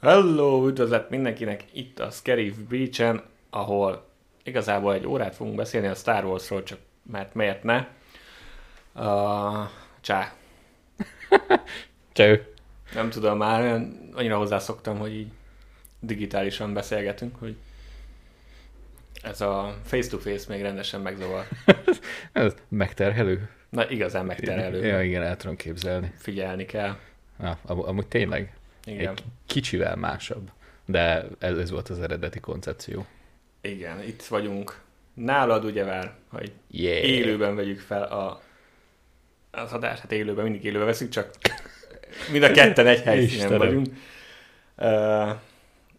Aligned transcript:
Hello, 0.00 0.68
üdvözlet 0.68 1.10
mindenkinek 1.10 1.64
itt 1.72 2.00
a 2.00 2.10
Scarif 2.10 2.56
Beach-en, 2.68 3.22
ahol 3.50 4.08
igazából 4.42 4.94
egy 4.94 5.06
órát 5.06 5.34
fogunk 5.34 5.56
beszélni 5.56 5.86
a 5.86 5.94
Star 5.94 6.24
Wars-ról, 6.24 6.62
csak 6.62 6.78
mert 7.02 7.34
miért 7.34 7.62
ne. 7.62 7.86
Uh, 8.94 9.68
csá. 10.00 10.32
Cső. 12.12 12.54
Nem 12.94 13.10
tudom, 13.10 13.38
már 13.38 13.60
olyan, 13.60 14.10
annyira 14.14 14.36
hozzászoktam, 14.36 14.98
hogy 14.98 15.14
így 15.14 15.32
digitálisan 16.00 16.74
beszélgetünk, 16.74 17.36
hogy 17.38 17.56
ez 19.24 19.40
a 19.40 19.76
face-to-face 19.84 20.44
még 20.48 20.62
rendesen 20.62 21.00
megzavar. 21.00 21.44
Ez 22.32 22.54
megterhelő. 22.68 23.48
Na, 23.68 23.90
igazán 23.90 24.26
megterelő. 24.26 24.86
Ja, 24.86 25.02
igen, 25.02 25.22
el 25.22 25.36
tudom 25.36 25.56
képzelni. 25.56 26.12
Figyelni 26.18 26.64
kell. 26.66 26.96
Na, 27.38 27.58
am- 27.66 27.88
amúgy 27.88 28.06
tényleg. 28.06 28.56
Igen. 28.84 29.08
Egy 29.10 29.22
kicsivel 29.46 29.96
másabb. 29.96 30.50
De 30.84 31.24
ez, 31.38 31.58
ez 31.58 31.70
volt 31.70 31.88
az 31.88 32.00
eredeti 32.00 32.40
koncepció. 32.40 33.06
Igen, 33.60 34.02
itt 34.02 34.22
vagyunk. 34.22 34.80
Nálad 35.14 35.64
ugye 35.64 35.84
vár, 35.84 36.12
hogy 36.28 36.52
Yeah. 36.70 37.04
élőben 37.08 37.56
vegyük 37.56 37.80
fel 37.80 38.02
a, 38.02 38.42
az 39.50 39.72
adást, 39.72 40.00
hát 40.00 40.12
élőben, 40.12 40.44
mindig 40.44 40.64
élőben 40.64 40.86
veszünk, 40.86 41.10
csak 41.10 41.30
mind 42.32 42.42
a 42.42 42.50
ketten 42.50 42.86
egy 42.86 43.00
helyszínen 43.02 43.58
vagyunk. 43.58 43.86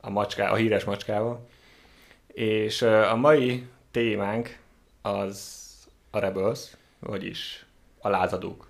A, 0.02 0.10
macská, 0.10 0.50
a 0.50 0.56
híres 0.56 0.84
macskával. 0.84 1.48
És 2.36 2.82
a 2.82 3.16
mai 3.16 3.68
témánk 3.92 4.60
az 5.02 5.64
a 6.10 6.20
Rebels, 6.20 6.72
vagyis 7.00 7.66
a 8.00 8.10
lázadók. 8.10 8.68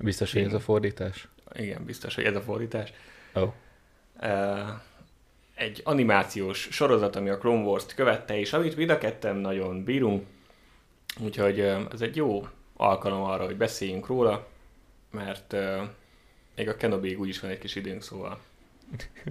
Biztos, 0.00 0.32
hogy 0.32 0.42
ez 0.42 0.52
a 0.52 0.60
fordítás? 0.60 1.28
Igen, 1.52 1.84
biztos, 1.84 2.14
hogy 2.14 2.24
ez 2.24 2.36
a 2.36 2.40
fordítás. 2.40 2.92
Oh. 3.34 3.52
Egy 5.54 5.80
animációs 5.84 6.68
sorozat, 6.70 7.16
ami 7.16 7.28
a 7.28 7.38
Clone 7.38 7.62
Wars-t 7.62 7.94
követte, 7.94 8.38
és 8.38 8.52
amit 8.52 8.76
mind 8.76 8.90
a 8.90 8.98
ketten 8.98 9.36
nagyon 9.36 9.84
bírunk, 9.84 10.26
úgyhogy 11.20 11.60
ez 11.60 12.00
egy 12.00 12.16
jó 12.16 12.48
alkalom 12.76 13.22
arra, 13.22 13.44
hogy 13.44 13.56
beszéljünk 13.56 14.06
róla, 14.06 14.46
mert 15.10 15.56
még 16.56 16.68
a 16.68 16.76
kenobi 16.76 17.14
úgyis 17.14 17.40
van 17.40 17.50
egy 17.50 17.58
kis 17.58 17.74
időnk, 17.74 18.02
szóval 18.02 18.40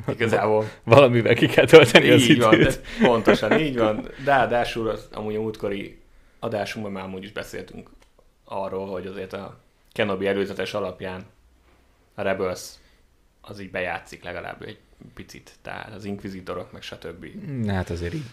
igazából 0.08 0.70
Valamivel 0.84 1.36
ki 1.36 1.48
kell 1.48 1.66
tölteni 1.66 2.10
az 2.10 2.22
így 2.22 2.40
van, 2.40 2.54
időt. 2.54 2.68
ez 2.68 2.80
pontosan 3.02 3.60
így 3.60 3.78
van, 3.78 4.02
de 4.02 4.32
ráadásul 4.32 4.90
az, 4.90 5.08
amúgy 5.12 5.36
a 5.36 5.42
múltkori 5.42 6.00
adásunkban 6.40 6.94
már 6.94 7.04
amúgy 7.04 7.24
is 7.24 7.32
beszéltünk 7.32 7.90
arról, 8.44 8.88
hogy 8.88 9.06
azért 9.06 9.34
a 9.34 9.60
Kenobi 9.92 10.28
előzetes 10.28 10.74
alapján 10.74 11.26
a 12.16 12.22
Rebels 12.22 12.70
az 13.42 13.60
így 13.60 13.72
bejátszik 13.72 14.24
legalább 14.24 14.62
egy 14.62 14.78
picit, 15.14 15.52
tehát 15.62 15.94
az 15.94 16.06
Inquisitorok, 16.06 16.72
meg 16.72 16.82
stb. 16.82 17.26
Hát 17.68 17.90
azért 17.90 18.14
így 18.14 18.26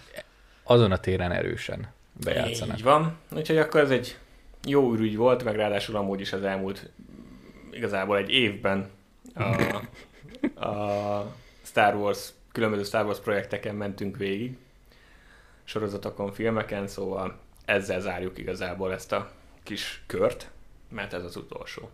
azon 0.63 0.93
a 0.93 0.99
téren 0.99 1.33
erősen 1.33 1.89
bejátszanak. 2.25 2.77
Így 2.77 2.83
van, 2.83 3.17
úgyhogy 3.31 3.57
akkor 3.57 3.81
ez 3.81 3.91
egy 3.91 4.19
jó 4.65 4.93
ürügy 4.93 5.17
volt, 5.17 5.45
meg 5.45 5.57
ráadásul 5.57 5.97
amúgy 5.97 6.21
is 6.21 6.33
az 6.33 6.43
elmúlt 6.43 6.91
igazából 7.71 8.17
egy 8.17 8.31
évben 8.31 8.91
a, 9.35 9.43
a 10.55 11.35
Star 11.63 11.95
Wars, 11.95 12.29
különböző 12.53 12.83
Star 12.83 13.05
Wars 13.05 13.19
projekteken 13.21 13.75
mentünk 13.75 14.17
végig, 14.17 14.57
sorozatokon, 15.65 16.33
filmeken, 16.33 16.87
szóval 16.87 17.39
ezzel 17.65 18.01
zárjuk 18.01 18.39
igazából 18.39 18.93
ezt 18.93 19.13
a 19.13 19.31
kis 19.63 20.03
kört, 20.07 20.51
mert 20.89 21.13
ez 21.13 21.25
az 21.25 21.37
utolsó. 21.37 21.91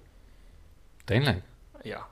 Tényleg? 1.04 1.42
Ja. 1.82 2.10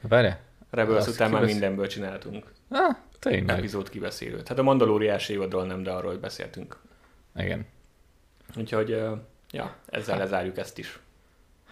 Várj? 0.00 0.28
Rebels 0.70 1.06
után 1.06 1.30
már 1.30 1.40
kivesz- 1.40 1.52
mindenből 1.58 1.86
csináltunk 1.86 2.52
Ah, 2.70 2.96
tényleg. 3.18 3.58
epizód 3.58 3.88
kibeszélőt. 3.88 4.48
Hát 4.48 4.58
a 4.58 4.62
Mandalóriás 4.62 5.28
évadról 5.28 5.66
nem, 5.66 5.82
de 5.82 5.90
arról 5.90 6.16
beszéltünk. 6.16 6.78
Igen. 7.36 7.66
Úgyhogy, 8.56 8.88
ja, 9.50 9.74
ezzel 9.86 10.14
Hát. 10.14 10.22
lezárjuk 10.24 10.58
ezt 10.58 10.78
is. 10.78 10.98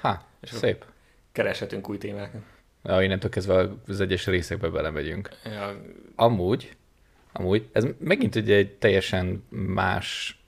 Ha, 0.01 0.25
És 0.41 0.51
szép. 0.51 0.85
Kereshetünk 1.33 1.89
új 1.89 1.99
témákat. 1.99 2.41
Ja, 2.85 3.03
innentől 3.03 3.31
kezdve 3.31 3.69
az 3.87 4.01
egyes 4.01 4.27
részekbe 4.27 4.69
belemegyünk. 4.69 5.29
Ja, 5.45 5.81
Amúgy, 6.17 6.77
amúgy, 7.33 7.69
ez 7.73 7.87
megint 7.99 8.35
ugye 8.35 8.57
egy 8.57 8.73
teljesen 8.73 9.45
más, 9.49 10.39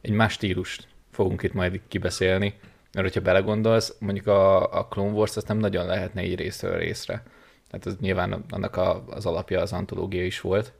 egy 0.00 0.10
más 0.10 0.32
stílust 0.32 0.88
fogunk 1.10 1.42
itt 1.42 1.52
majd 1.52 1.80
kibeszélni, 1.88 2.54
mert 2.92 3.06
hogyha 3.06 3.20
belegondolsz, 3.20 3.96
mondjuk 3.98 4.26
a, 4.26 4.72
a 4.72 4.86
Clone 4.86 5.12
Wars 5.12 5.36
azt 5.36 5.48
nem 5.48 5.58
nagyon 5.58 5.86
lehetne 5.86 6.24
így 6.24 6.36
részről 6.36 6.78
részre. 6.78 7.22
Tehát 7.70 7.86
az 7.86 7.96
nyilván 8.00 8.44
annak 8.50 8.76
a, 8.76 9.04
az 9.08 9.26
alapja 9.26 9.60
az 9.60 9.72
antológia 9.72 10.24
is 10.24 10.40
volt, 10.40 10.72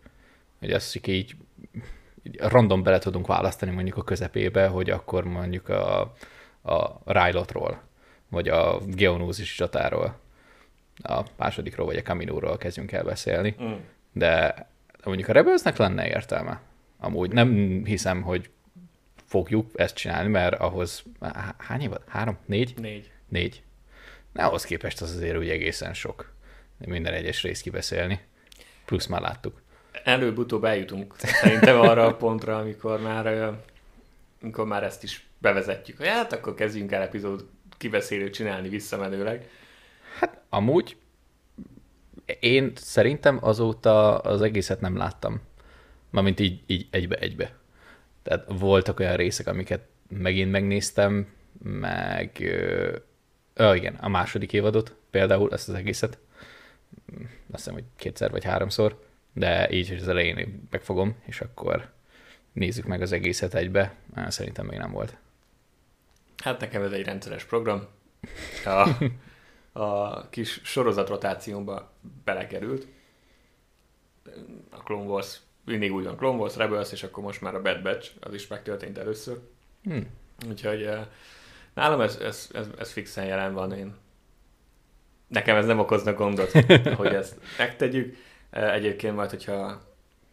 hogy 0.58 0.70
azt 0.70 0.92
csak 0.92 1.06
így, 1.06 1.36
így 2.22 2.38
random 2.38 2.82
bele 2.82 2.98
tudunk 2.98 3.26
választani 3.26 3.70
mondjuk 3.70 3.96
a 3.96 4.04
közepébe, 4.04 4.66
hogy 4.66 4.90
akkor 4.90 5.24
mondjuk 5.24 5.68
a, 5.68 6.00
a 6.62 7.00
Rylotról, 7.04 7.82
vagy 8.28 8.48
a 8.48 8.78
Geonózis 8.86 9.54
csatáról, 9.54 10.18
a 11.02 11.22
másodikról 11.36 11.86
vagy 11.86 11.96
a 11.96 12.02
Kaminóról 12.02 12.56
kezdjünk 12.56 12.92
el 12.92 13.04
beszélni. 13.04 13.56
mm. 13.62 13.72
De 14.12 14.66
mondjuk 15.04 15.28
a 15.28 15.32
Rebelsnek 15.32 15.76
lenne 15.76 16.06
értelme. 16.08 16.60
Amúgy 16.98 17.30
nem 17.30 17.80
hiszem, 17.84 18.22
hogy 18.22 18.50
fogjuk 19.26 19.70
ezt 19.74 19.94
csinálni, 19.94 20.28
mert 20.28 20.54
ahhoz 20.60 21.02
há- 21.20 21.54
hány 21.58 21.80
évad? 21.80 22.02
Három? 22.08 22.38
Négy? 22.46 22.74
négy. 22.80 23.10
Négy. 23.28 23.62
Na, 24.32 24.46
ahhoz 24.46 24.64
képest 24.64 25.00
az 25.00 25.14
azért 25.16 25.36
úgy 25.36 25.48
egészen 25.48 25.94
sok. 25.94 26.32
Minden 26.78 27.12
egyes 27.12 27.42
részt 27.42 27.62
kibeszélni. 27.62 28.20
Plusz 28.84 29.06
már 29.06 29.20
láttuk. 29.20 29.62
Előbb-utóbb 30.04 30.64
eljutunk 30.64 31.14
szerintem 31.18 31.80
arra 31.80 32.06
a 32.06 32.16
pontra, 32.16 32.58
amikor 32.58 33.00
már, 33.00 33.54
amikor 34.42 34.66
már 34.66 34.82
ezt 34.82 35.02
is 35.02 35.26
bevezetjük. 35.38 36.04
Hát 36.04 36.32
akkor 36.32 36.54
kezdjünk 36.54 36.92
el 36.92 37.02
epizód 37.02 37.46
kibeszélőt 37.76 38.32
csinálni 38.32 38.68
visszamenőleg. 38.68 39.48
Hát 40.18 40.40
amúgy 40.48 40.96
én 42.40 42.72
szerintem 42.74 43.38
azóta 43.40 44.18
az 44.18 44.42
egészet 44.42 44.80
nem 44.80 44.96
láttam. 44.96 45.40
Mármint 46.10 46.40
így, 46.40 46.62
így 46.66 46.86
egybe-egybe. 46.90 47.54
Tehát 48.22 48.46
voltak 48.58 49.00
olyan 49.00 49.16
részek, 49.16 49.46
amiket 49.46 49.86
megint 50.08 50.50
megnéztem, 50.50 51.26
meg... 51.62 52.36
Ö, 53.54 53.74
igen, 53.74 53.94
a 53.94 54.08
második 54.08 54.52
évadot 54.52 54.94
például, 55.10 55.52
ezt 55.52 55.68
az 55.68 55.74
egészet. 55.74 56.18
Azt 57.16 57.28
hiszem, 57.50 57.74
hogy 57.74 57.84
kétszer 57.96 58.30
vagy 58.30 58.44
háromszor, 58.44 59.04
de 59.32 59.70
így, 59.70 59.88
hogy 59.88 59.98
az 59.98 60.08
elején 60.08 60.68
megfogom, 60.70 61.16
és 61.24 61.40
akkor 61.40 61.92
nézzük 62.52 62.86
meg 62.86 63.02
az 63.02 63.12
egészet 63.12 63.54
egybe. 63.54 63.94
Szerintem 64.28 64.66
még 64.66 64.78
nem 64.78 64.90
volt. 64.90 65.16
Hát 66.44 66.60
nekem 66.60 66.82
ez 66.82 66.92
egy 66.92 67.04
rendszeres 67.04 67.44
program. 67.44 67.86
A, 68.64 68.88
a 69.80 70.28
kis 70.28 70.60
sorozatrotációmba 70.64 71.92
belekerült. 72.24 72.86
A 74.70 74.76
Clone 74.76 75.08
Wars, 75.08 75.40
mindig 75.64 75.92
úgy 75.92 76.04
van 76.04 76.16
Clone 76.16 76.38
Wars, 76.38 76.56
Rebels, 76.56 76.92
és 76.92 77.02
akkor 77.02 77.24
most 77.24 77.40
már 77.40 77.54
a 77.54 77.62
Bad 77.62 77.82
Batch, 77.82 78.10
az 78.20 78.34
is 78.34 78.46
megtörtént 78.46 78.98
először. 78.98 79.38
Hm. 79.82 79.98
Úgyhogy 80.48 80.82
eh, 80.82 81.06
nálam 81.74 82.00
ez, 82.00 82.16
ez, 82.16 82.50
ez, 82.52 82.68
ez 82.78 82.92
fixen 82.92 83.24
jelen 83.26 83.54
van, 83.54 83.72
én 83.72 83.94
nekem 85.26 85.56
ez 85.56 85.66
nem 85.66 85.78
okozna 85.78 86.12
gondot, 86.12 86.50
hogy 86.96 87.14
ezt 87.14 87.36
megtegyük. 87.58 88.16
Eh, 88.50 88.74
Egyébként 88.74 89.14
majd, 89.16 89.30
hogyha 89.30 89.82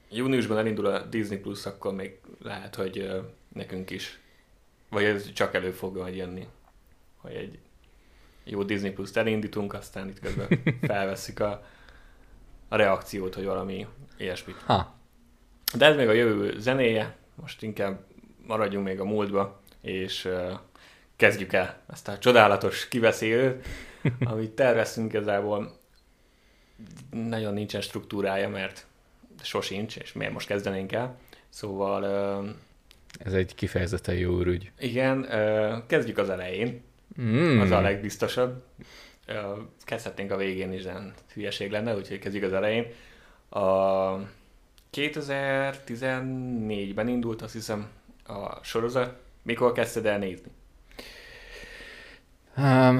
júniusban 0.09 0.57
elindul 0.57 0.85
a 0.85 0.99
Disney 1.03 1.37
Plus, 1.37 1.65
akkor 1.65 1.93
még 1.93 2.19
lehet, 2.41 2.75
hogy 2.75 2.97
eh, 2.99 3.23
nekünk 3.53 3.89
is, 3.89 4.20
vagy 4.91 5.03
ez 5.03 5.33
csak 5.33 5.53
elő 5.53 5.71
fog 5.71 5.97
majd 5.97 6.15
jönni, 6.15 6.47
hogy 7.17 7.33
egy 7.33 7.59
jó 8.43 8.63
Disney 8.63 8.91
Plus-t 8.91 9.17
elindítunk, 9.17 9.73
aztán 9.73 10.09
itt 10.09 10.19
közben 10.19 10.47
felveszik 10.81 11.39
a, 11.39 11.65
a 12.67 12.75
reakciót, 12.75 13.35
hogy 13.35 13.45
valami 13.45 13.87
ilyesmit 14.17 14.55
Ha, 14.65 14.95
de 15.73 15.85
ez 15.85 15.95
még 15.95 16.07
a 16.07 16.11
jövő 16.11 16.59
zenéje, 16.59 17.15
most 17.35 17.63
inkább 17.63 18.03
maradjunk 18.47 18.85
még 18.85 18.99
a 18.99 19.05
múltba, 19.05 19.61
és 19.81 20.25
uh, 20.25 20.51
kezdjük 21.15 21.53
el 21.53 21.81
ezt 21.91 22.07
a 22.07 22.17
csodálatos 22.17 22.87
kibeszélőt, 22.87 23.65
amit 24.31 24.51
terveztünk 24.51 25.13
igazából. 25.13 25.79
Nagyon 27.11 27.53
nincsen 27.53 27.81
struktúrája, 27.81 28.49
mert 28.49 28.85
sosincs, 29.41 29.97
és 29.97 30.13
miért 30.13 30.33
most 30.33 30.47
kezdenénk 30.47 30.91
el. 30.91 31.17
Szóval 31.49 32.03
uh, 32.43 32.49
ez 33.19 33.33
egy 33.33 33.55
kifejezetten 33.55 34.15
jó 34.15 34.39
ürügy. 34.39 34.71
igen, 34.79 35.27
kezdjük 35.87 36.17
az 36.17 36.29
elején, 36.29 36.81
Mm. 37.21 37.59
az 37.59 37.71
a 37.71 37.81
legbiztosabb. 37.81 38.63
Kezdhetnénk 39.83 40.31
a 40.31 40.37
végén 40.37 40.73
is, 40.73 40.83
de 40.83 41.11
hülyeség 41.33 41.71
lenne, 41.71 41.95
úgyhogy 41.95 42.19
kezdjük 42.19 42.43
az 42.43 42.53
elején. 42.53 42.85
A 43.49 44.15
2014-ben 44.91 47.07
indult, 47.07 47.41
azt 47.41 47.53
hiszem, 47.53 47.87
a 48.27 48.63
sorozat. 48.63 49.15
Mikor 49.43 49.71
kezdted 49.71 50.05
el 50.05 50.17
nézni? 50.17 50.51
Um, 52.57 52.97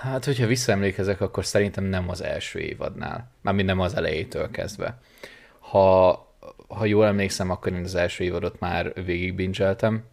hát, 0.00 0.24
hogyha 0.24 0.46
visszaemlékezek, 0.46 1.20
akkor 1.20 1.44
szerintem 1.44 1.84
nem 1.84 2.08
az 2.08 2.22
első 2.22 2.58
évadnál. 2.58 3.30
Mármint 3.40 3.66
nem 3.66 3.80
az 3.80 3.94
elejétől 3.94 4.50
kezdve. 4.50 4.98
Ha, 5.58 6.10
ha 6.68 6.84
jól 6.84 7.06
emlékszem, 7.06 7.50
akkor 7.50 7.72
én 7.72 7.84
az 7.84 7.94
első 7.94 8.24
évadot 8.24 8.60
már 8.60 9.04
végigbincseltem, 9.04 10.04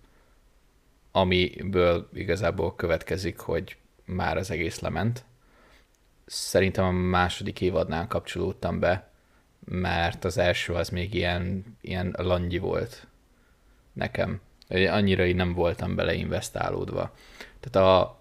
amiből 1.11 2.09
igazából 2.13 2.75
következik, 2.75 3.39
hogy 3.39 3.77
már 4.05 4.37
az 4.37 4.51
egész 4.51 4.79
lement. 4.79 5.23
Szerintem 6.25 6.85
a 6.85 6.91
második 6.91 7.61
évadnál 7.61 8.07
kapcsolódtam 8.07 8.79
be, 8.79 9.09
mert 9.65 10.25
az 10.25 10.37
első 10.37 10.73
az 10.73 10.89
még 10.89 11.13
ilyen, 11.13 11.77
ilyen 11.81 12.15
langyi 12.17 12.57
volt 12.57 13.07
nekem. 13.93 14.41
Annyira 14.69 15.25
így 15.25 15.35
nem 15.35 15.53
voltam 15.53 15.95
beleinvestálódva. 15.95 17.13
Tehát 17.59 17.89
a, 17.89 18.19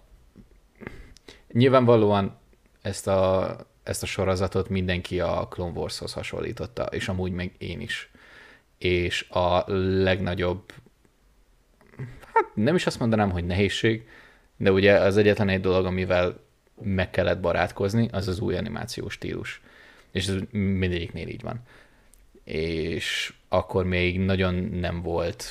nyilvánvalóan 1.51 2.37
ezt 2.81 3.07
a, 3.07 3.55
ezt 3.89 4.03
a 4.03 4.05
sorozatot 4.05 4.69
mindenki 4.69 5.19
a 5.19 5.47
Clone 5.49 5.79
Wars-hoz 5.79 6.13
hasonlította, 6.13 6.83
és 6.83 7.07
amúgy 7.07 7.31
meg 7.31 7.51
én 7.57 7.81
is. 7.81 8.09
És 8.77 9.29
a 9.29 9.63
legnagyobb, 10.03 10.73
hát 12.33 12.45
nem 12.53 12.75
is 12.75 12.85
azt 12.85 12.99
mondanám, 12.99 13.31
hogy 13.31 13.45
nehézség, 13.45 14.07
de 14.57 14.71
ugye 14.71 14.99
az 14.99 15.17
egyetlen 15.17 15.49
egy 15.49 15.61
dolog, 15.61 15.85
amivel 15.85 16.39
meg 16.81 17.09
kellett 17.09 17.39
barátkozni, 17.39 18.09
az 18.11 18.27
az 18.27 18.39
új 18.39 18.55
animációs 18.55 19.13
stílus. 19.13 19.61
És 20.11 20.27
ez 20.27 20.35
mindegyiknél 20.51 21.27
így 21.27 21.41
van. 21.41 21.61
És 22.43 23.33
akkor 23.47 23.85
még 23.85 24.19
nagyon 24.19 24.53
nem 24.55 25.01
volt 25.01 25.43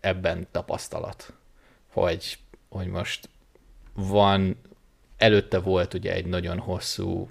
ebben 0.00 0.46
tapasztalat, 0.50 1.32
hogy, 1.92 2.38
hogy 2.68 2.86
most 2.86 3.28
van, 3.94 4.56
előtte 5.16 5.58
volt 5.58 5.94
ugye 5.94 6.12
egy 6.12 6.26
nagyon 6.26 6.58
hosszú 6.58 7.28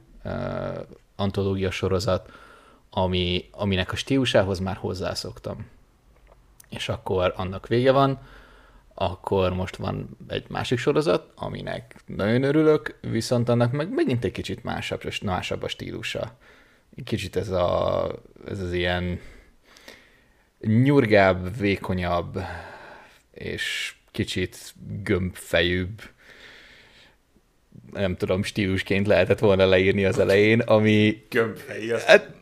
antológia 1.16 1.72
sorozat, 1.72 2.32
ami, 2.90 3.50
aminek 3.52 3.92
a 3.92 3.96
stílusához 3.96 4.60
már 4.60 4.76
hozzászoktam. 4.76 5.66
És 6.70 6.90
akkor 6.90 7.34
annak 7.36 7.68
vége 7.68 7.92
van, 7.92 8.20
akkor 8.94 9.54
most 9.54 9.76
van 9.76 10.18
egy 10.28 10.46
másik 10.50 10.78
sorozat, 10.78 11.32
aminek 11.36 11.96
nagyon 12.06 12.44
örülök, 12.44 12.98
viszont 13.02 13.50
annak 13.50 13.72
meg 13.72 13.94
megint 13.94 14.24
egy 14.24 14.32
kicsit 14.32 14.64
másabb, 14.64 15.02
másabb 15.24 15.64
a 15.64 15.68
stílusa. 15.68 16.38
Kicsit 17.04 17.36
ez, 17.36 17.50
a, 17.50 18.12
ez 18.48 18.60
az 18.60 18.74
ilyen 18.74 19.20
nyurgább, 20.60 21.58
vékonyabb, 21.58 22.40
és 23.32 23.96
kicsit 24.12 24.74
gömbfejűbb, 25.04 26.02
nem 27.94 28.16
tudom, 28.16 28.44
stílusként 28.44 29.08
lehetett 29.08 29.40
volna 29.40 29.66
leírni 29.66 30.06
az 30.06 30.20
elején, 30.20 30.60
ami... 30.60 31.26
Gömbfejű. 31.30 31.92
Hát, 32.06 32.34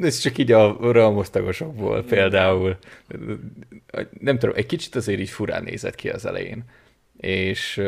ez 0.00 0.18
csak 0.18 0.38
így 0.38 0.52
a 0.52 0.92
ralmosztagosokból 0.92 2.04
például. 2.04 2.78
Nem 4.20 4.38
tudom, 4.38 4.54
egy 4.56 4.66
kicsit 4.66 4.94
azért 4.94 5.20
így 5.20 5.28
furán 5.28 5.62
nézett 5.62 5.94
ki 5.94 6.08
az 6.08 6.26
elején. 6.26 6.64
És, 7.16 7.82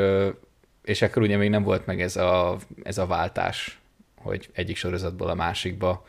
és 0.85 1.03
akkor 1.03 1.23
ugye 1.23 1.37
még 1.37 1.51
nem 1.51 1.63
volt 1.63 1.87
meg 1.87 2.01
ez 2.01 2.17
a, 2.17 2.59
ez 2.83 2.99
a 2.99 3.07
váltás, 3.07 3.79
hogy 4.17 4.49
egyik 4.53 4.77
sorozatból 4.77 5.29
a 5.29 5.35
másikba, 5.35 6.07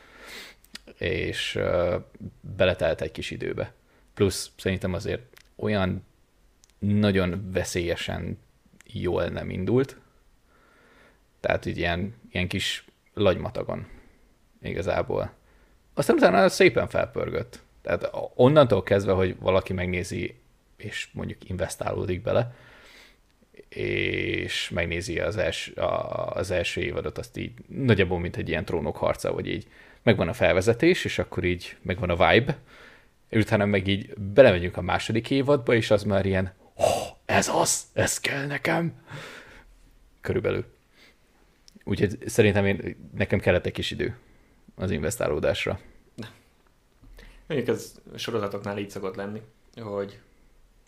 és 0.98 1.60
beletelt 2.58 3.02
egy 3.02 3.12
kis 3.12 3.31
időbe. 3.31 3.74
Plusz 4.13 4.52
szerintem 4.58 4.94
azért 4.94 5.22
olyan 5.56 6.04
nagyon 6.80 7.50
veszélyesen 7.52 8.38
jól 8.86 9.25
nem 9.25 9.50
indult, 9.50 9.98
tehát 11.41 11.65
így 11.65 11.77
ilyen, 11.77 12.15
ilyen 12.31 12.47
kis 12.47 12.85
lagymatagon 13.13 13.88
igazából. 14.61 15.33
Aztán 15.93 16.15
utána 16.15 16.49
szépen 16.49 16.88
felpörgött. 16.88 17.61
Tehát 17.81 18.09
onnantól 18.35 18.83
kezdve, 18.83 19.11
hogy 19.11 19.35
valaki 19.39 19.73
megnézi, 19.73 20.35
és 20.77 21.07
mondjuk 21.13 21.49
investálódik 21.49 22.21
bele, 22.21 22.55
és 23.69 24.69
megnézi 24.69 25.19
az, 25.19 25.38
els, 25.38 25.71
az 26.29 26.51
első 26.51 26.81
évadot, 26.81 27.17
azt 27.17 27.38
így 27.38 27.51
nagyjából, 27.67 28.19
mint 28.19 28.35
egy 28.35 28.49
ilyen 28.49 28.65
trónok 28.65 28.97
harca, 28.97 29.33
vagy 29.33 29.47
így 29.47 29.67
megvan 30.03 30.27
a 30.27 30.33
felvezetés, 30.33 31.05
és 31.05 31.19
akkor 31.19 31.43
így 31.43 31.77
megvan 31.81 32.09
a 32.09 32.31
vibe, 32.31 32.57
és 33.29 33.41
utána 33.41 33.65
meg 33.65 33.88
így 33.88 34.13
belemegyünk 34.17 34.77
a 34.77 34.81
második 34.81 35.29
évadba, 35.29 35.73
és 35.73 35.91
az 35.91 36.03
már 36.03 36.25
ilyen, 36.25 36.53
oh, 36.73 37.07
ez 37.25 37.47
az, 37.47 37.83
ez 37.93 38.19
kell 38.19 38.45
nekem. 38.45 38.93
Körülbelül. 40.21 40.65
Úgyhogy 41.83 42.18
szerintem 42.25 42.66
én, 42.66 43.10
nekem 43.16 43.39
kellett 43.39 43.66
egy 43.66 43.72
kis 43.72 43.92
idő 43.92 44.18
az 44.75 44.92
investálódásra. 44.92 45.80
Mondjuk 47.48 47.69
ez 47.69 48.01
sorozatoknál 48.16 48.78
így 48.78 48.89
szokott 48.89 49.16
lenni, 49.16 49.42
hogy 49.81 50.19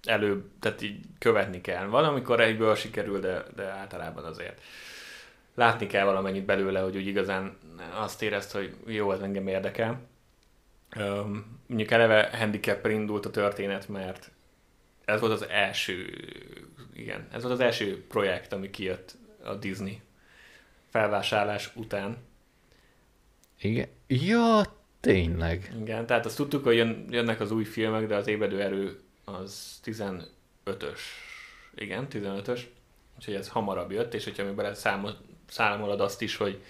előbb, 0.03 0.45
tehát 0.59 0.81
így 0.81 0.99
követni 1.19 1.61
kell. 1.61 1.85
Van, 1.85 2.03
amikor 2.03 2.39
egyből 2.39 2.75
sikerül, 2.75 3.19
de, 3.19 3.43
de 3.55 3.63
általában 3.63 4.23
azért 4.23 4.61
látni 5.55 5.87
kell 5.87 6.05
valamennyit 6.05 6.45
belőle, 6.45 6.79
hogy 6.79 6.95
úgy 6.95 7.07
igazán 7.07 7.57
azt 7.93 8.21
érezt, 8.21 8.51
hogy 8.51 8.75
jó, 8.85 9.11
ez 9.11 9.19
engem 9.19 9.47
érdekel. 9.47 10.01
Um, 10.95 11.59
mondjuk 11.67 11.91
eleve 11.91 12.29
handicap 12.37 12.87
indult 12.87 13.25
a 13.25 13.31
történet, 13.31 13.87
mert 13.87 14.31
ez 15.05 15.19
volt 15.19 15.31
az 15.31 15.47
első, 15.49 16.09
igen, 16.93 17.27
ez 17.31 17.41
volt 17.41 17.53
az 17.53 17.59
első 17.59 18.05
projekt, 18.07 18.53
ami 18.53 18.69
kijött 18.69 19.15
a 19.43 19.53
Disney 19.53 20.01
felvásárlás 20.93 21.69
után. 21.75 22.17
Igen. 23.59 23.87
Ja, 24.07 24.61
tényleg. 24.99 25.73
Igen, 25.81 26.05
tehát 26.05 26.25
azt 26.25 26.35
tudtuk, 26.35 26.63
hogy 26.63 26.75
jön, 26.75 27.07
jönnek 27.09 27.39
az 27.39 27.51
új 27.51 27.63
filmek, 27.63 28.07
de 28.07 28.15
az 28.15 28.27
ébredő 28.27 28.61
erő 28.61 28.99
az 29.25 29.79
15-ös. 29.85 30.99
Igen, 31.75 32.07
15-ös. 32.11 32.59
Úgyhogy 33.15 33.33
ez 33.33 33.47
hamarabb 33.47 33.91
jött, 33.91 34.13
és 34.13 34.23
hogyha 34.23 34.43
még 34.43 34.53
bele 34.53 34.73
számol, 34.73 35.17
számolod 35.49 36.01
azt 36.01 36.21
is, 36.21 36.35
hogy 36.35 36.63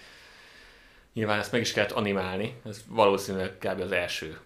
nyilván 1.12 1.38
ezt 1.38 1.52
meg 1.52 1.60
is 1.60 1.72
kellett 1.72 1.90
animálni, 1.90 2.60
ez 2.64 2.84
valószínűleg 2.88 3.58
kb. 3.58 3.80
az 3.80 3.92
első 3.92 4.40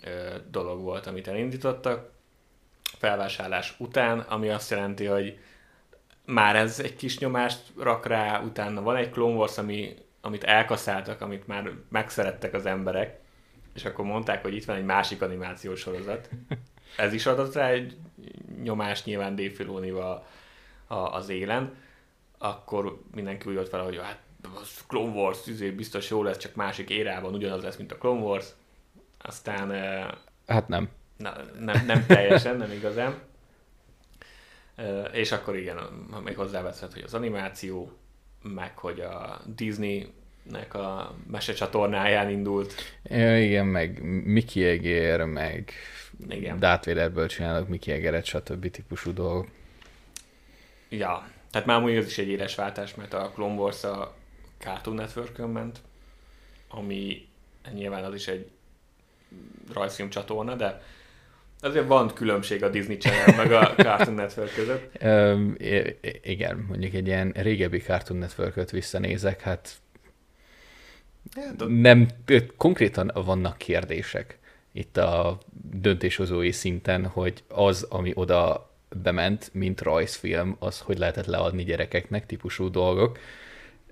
ö, 0.00 0.36
dolog 0.50 0.80
volt, 0.80 1.06
amit 1.06 1.28
elindítottak 1.28 2.10
felvásárlás 2.98 3.74
után, 3.78 4.18
ami 4.18 4.48
azt 4.48 4.70
jelenti, 4.70 5.04
hogy 5.04 5.38
már 6.26 6.56
ez 6.56 6.80
egy 6.80 6.96
kis 6.96 7.18
nyomást 7.18 7.60
rak 7.78 8.06
rá, 8.06 8.40
utána 8.40 8.82
van 8.82 8.96
egy 8.96 9.10
Clone 9.10 9.36
Wars, 9.36 9.58
ami, 9.58 9.94
amit 10.20 10.44
elkaszáltak, 10.44 11.20
amit 11.20 11.46
már 11.46 11.70
megszerettek 11.88 12.54
az 12.54 12.66
emberek, 12.66 13.18
és 13.74 13.84
akkor 13.84 14.04
mondták, 14.04 14.42
hogy 14.42 14.54
itt 14.54 14.64
van 14.64 14.76
egy 14.76 14.84
másik 14.84 15.22
animációs 15.22 15.80
sorozat. 15.80 16.28
Ez 16.96 17.12
is 17.12 17.26
adott 17.26 17.54
rá 17.54 17.68
egy 17.68 17.96
nyomást 18.62 19.04
nyilván 19.04 19.36
Dave 19.36 19.50
Filoni-val 19.50 20.26
az 20.88 21.28
élen, 21.28 21.74
akkor 22.38 23.00
mindenki 23.14 23.48
úgy 23.48 23.54
volt 23.54 23.68
fel, 23.68 23.82
hogy 23.82 23.96
hát 23.96 24.18
a 24.42 24.60
Clone 24.86 25.12
Wars 25.12 25.46
izé, 25.46 25.70
biztos 25.70 26.10
jó 26.10 26.22
lesz, 26.22 26.38
csak 26.38 26.54
másik 26.54 26.90
érában 26.90 27.34
ugyanaz 27.34 27.62
lesz, 27.62 27.76
mint 27.76 27.92
a 27.92 27.98
Clone 27.98 28.20
Wars. 28.20 28.46
Aztán... 29.18 29.70
Hát 30.46 30.68
nem. 30.68 30.88
Na, 31.16 31.34
nem, 31.58 31.86
nem 31.86 32.06
teljesen, 32.06 32.56
nem 32.56 32.70
igazán. 32.70 33.14
És 35.12 35.32
akkor 35.32 35.56
igen, 35.56 35.76
még 36.24 36.36
hozzáveszed, 36.36 36.92
hogy 36.92 37.02
az 37.02 37.14
animáció, 37.14 37.92
meg 38.42 38.78
hogy 38.78 39.00
a 39.00 39.40
Disney-nek 39.54 40.74
a 40.74 41.14
mesecsatornáján 41.30 42.30
indult. 42.30 42.74
Ja, 43.02 43.42
igen, 43.42 43.66
meg 43.66 44.02
Mickey 44.24 44.64
Egér, 44.64 45.22
meg 45.24 45.72
igen. 46.28 46.58
Darth 46.58 46.86
Vaderből 46.86 47.26
csinálok 47.26 47.68
Mickey 47.68 47.94
Egeret, 47.94 48.24
stb. 48.24 48.70
típusú 48.70 49.12
dolgok. 49.12 49.48
Ja, 50.88 51.30
tehát 51.50 51.66
már 51.66 51.82
úgy 51.82 51.96
az 51.96 52.06
is 52.06 52.18
egy 52.18 52.28
éles 52.28 52.54
váltás, 52.54 52.94
mert 52.94 53.14
a 53.14 53.30
Clone 53.34 53.54
Wars 53.54 53.84
a 53.84 54.14
Cartoon 54.58 54.96
network 54.96 55.52
ment, 55.52 55.78
ami 56.68 57.28
nyilván 57.72 58.04
az 58.04 58.14
is 58.14 58.28
egy 58.28 58.50
rajzfilm 59.72 60.10
csatorna, 60.10 60.54
de 60.54 60.82
Azért 61.60 61.86
van 61.86 62.14
különbség 62.14 62.62
a 62.62 62.68
Disney 62.68 62.96
Channel 62.96 63.36
meg 63.36 63.52
a 63.52 63.74
Cartoon 63.84 64.14
Network 64.14 64.54
között. 64.54 65.02
Um, 65.02 65.56
igen, 66.22 66.64
mondjuk 66.68 66.94
egy 66.94 67.06
ilyen 67.06 67.32
régebbi 67.36 67.78
Cartoon 67.78 68.18
Network-öt 68.18 68.70
visszanézek, 68.70 69.40
hát 69.40 69.76
nem, 71.68 72.08
konkrétan 72.56 73.10
vannak 73.14 73.58
kérdések 73.58 74.38
itt 74.76 74.96
a 74.96 75.38
döntéshozói 75.72 76.52
szinten, 76.52 77.06
hogy 77.06 77.44
az, 77.48 77.82
ami 77.82 78.12
oda 78.14 78.70
bement, 79.02 79.50
mint 79.52 79.80
rajzfilm, 79.80 80.56
az 80.58 80.80
hogy 80.80 80.98
lehetett 80.98 81.26
leadni 81.26 81.64
gyerekeknek 81.64 82.26
típusú 82.26 82.70
dolgok. 82.70 83.18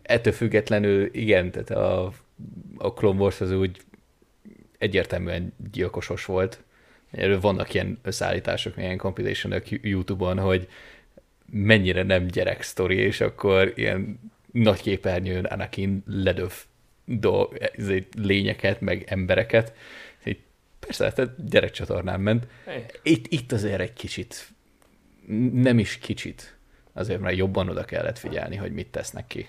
Ettől 0.03 0.33
függetlenül 0.33 1.09
igen, 1.13 1.51
tehát 1.51 1.71
a, 1.71 2.13
a 2.77 2.93
Clone 2.93 3.21
Wars 3.21 3.41
az 3.41 3.51
úgy 3.51 3.81
egyértelműen 4.79 5.53
gyilkosos 5.73 6.25
volt. 6.25 6.63
Erről 7.17 7.41
vannak 7.41 7.75
ilyen 7.75 7.99
összeállítások, 8.03 8.77
ilyen 8.77 8.97
compilation 8.97 9.63
YouTube-on, 9.67 10.39
hogy 10.39 10.69
mennyire 11.51 12.03
nem 12.03 12.27
gyerek 12.27 12.63
sztori, 12.63 12.97
és 12.97 13.21
akkor 13.21 13.73
ilyen 13.75 14.33
nagy 14.53 14.81
képernyőn 14.81 15.45
Anakin 15.45 16.03
ledöv 16.07 16.53
do, 17.05 17.49
lényeket, 18.17 18.81
meg 18.81 19.05
embereket. 19.07 19.73
Persze, 20.79 21.13
tehát 21.13 21.49
gyerekcsatornán 21.49 22.21
ment. 22.21 22.47
Itt, 23.03 23.27
itt 23.29 23.53
azért 23.53 23.81
egy 23.81 23.93
kicsit, 23.93 24.49
nem 25.53 25.79
is 25.79 25.99
kicsit, 25.99 26.57
azért 26.93 27.21
mert 27.21 27.37
jobban 27.37 27.69
oda 27.69 27.85
kellett 27.85 28.19
figyelni, 28.19 28.57
hogy 28.57 28.73
mit 28.73 28.87
tesznek 28.87 29.27
ki. 29.27 29.49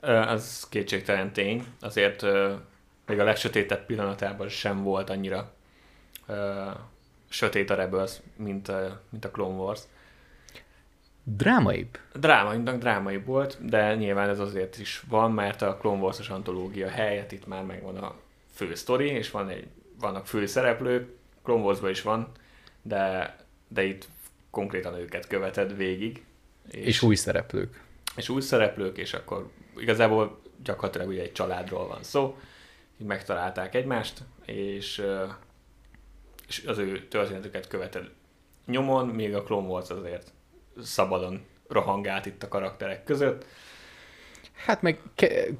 Az 0.00 0.66
kétségtelen 0.70 1.32
tény. 1.32 1.64
Azért 1.80 2.22
még 3.06 3.18
a 3.18 3.24
legsötétebb 3.24 3.86
pillanatában 3.86 4.48
sem 4.48 4.82
volt 4.82 5.10
annyira 5.10 5.54
sötét 7.28 7.70
a 7.70 7.74
Rebels, 7.74 8.12
mint, 8.36 8.70
mint 9.10 9.24
a 9.24 9.30
Clone 9.30 9.56
Wars. 9.56 9.80
Drámaibb? 11.22 11.98
Drámaibbnak 12.14 12.78
drámaibb 12.78 13.26
volt, 13.26 13.66
de 13.66 13.94
nyilván 13.94 14.28
ez 14.28 14.38
azért 14.38 14.78
is 14.78 15.02
van, 15.08 15.32
mert 15.32 15.62
a 15.62 15.76
Clone 15.76 16.00
Wars-os 16.00 16.28
antológia 16.28 16.88
helyett 16.88 17.32
itt 17.32 17.46
már 17.46 17.64
megvan 17.64 17.96
a 17.96 18.14
fő 18.54 18.74
sztori, 18.74 19.06
és 19.06 19.30
van 19.30 19.48
egy, 19.48 19.66
vannak 20.00 20.26
fő 20.26 20.46
szereplők, 20.46 21.08
Clone 21.42 21.62
wars 21.62 21.80
is 21.90 22.02
van, 22.02 22.28
de, 22.82 23.36
de 23.68 23.82
itt 23.82 24.08
konkrétan 24.50 24.94
őket 24.94 25.26
követed 25.26 25.76
végig. 25.76 26.24
És, 26.70 26.86
és 26.86 27.02
új 27.02 27.14
szereplők. 27.14 27.82
És 28.16 28.28
új 28.28 28.40
szereplők, 28.40 28.98
és 28.98 29.14
akkor 29.14 29.50
igazából 29.76 30.40
gyakorlatilag 30.62 31.08
ugye 31.08 31.22
egy 31.22 31.32
családról 31.32 31.86
van 31.86 32.02
szó, 32.02 32.38
így 32.98 33.06
megtalálták 33.06 33.74
egymást, 33.74 34.22
és, 34.44 35.02
és 36.48 36.64
az 36.66 36.78
ő 36.78 37.06
történetüket 37.08 37.68
követed 37.68 38.10
nyomon, 38.66 39.06
még 39.06 39.34
a 39.34 39.42
Clone 39.42 39.68
Wars 39.68 39.90
azért 39.90 40.32
szabadon 40.82 41.44
rohangált 41.68 42.26
itt 42.26 42.42
a 42.42 42.48
karakterek 42.48 43.04
között. 43.04 43.44
Hát 44.52 44.82
meg 44.82 45.00
ke- 45.14 45.50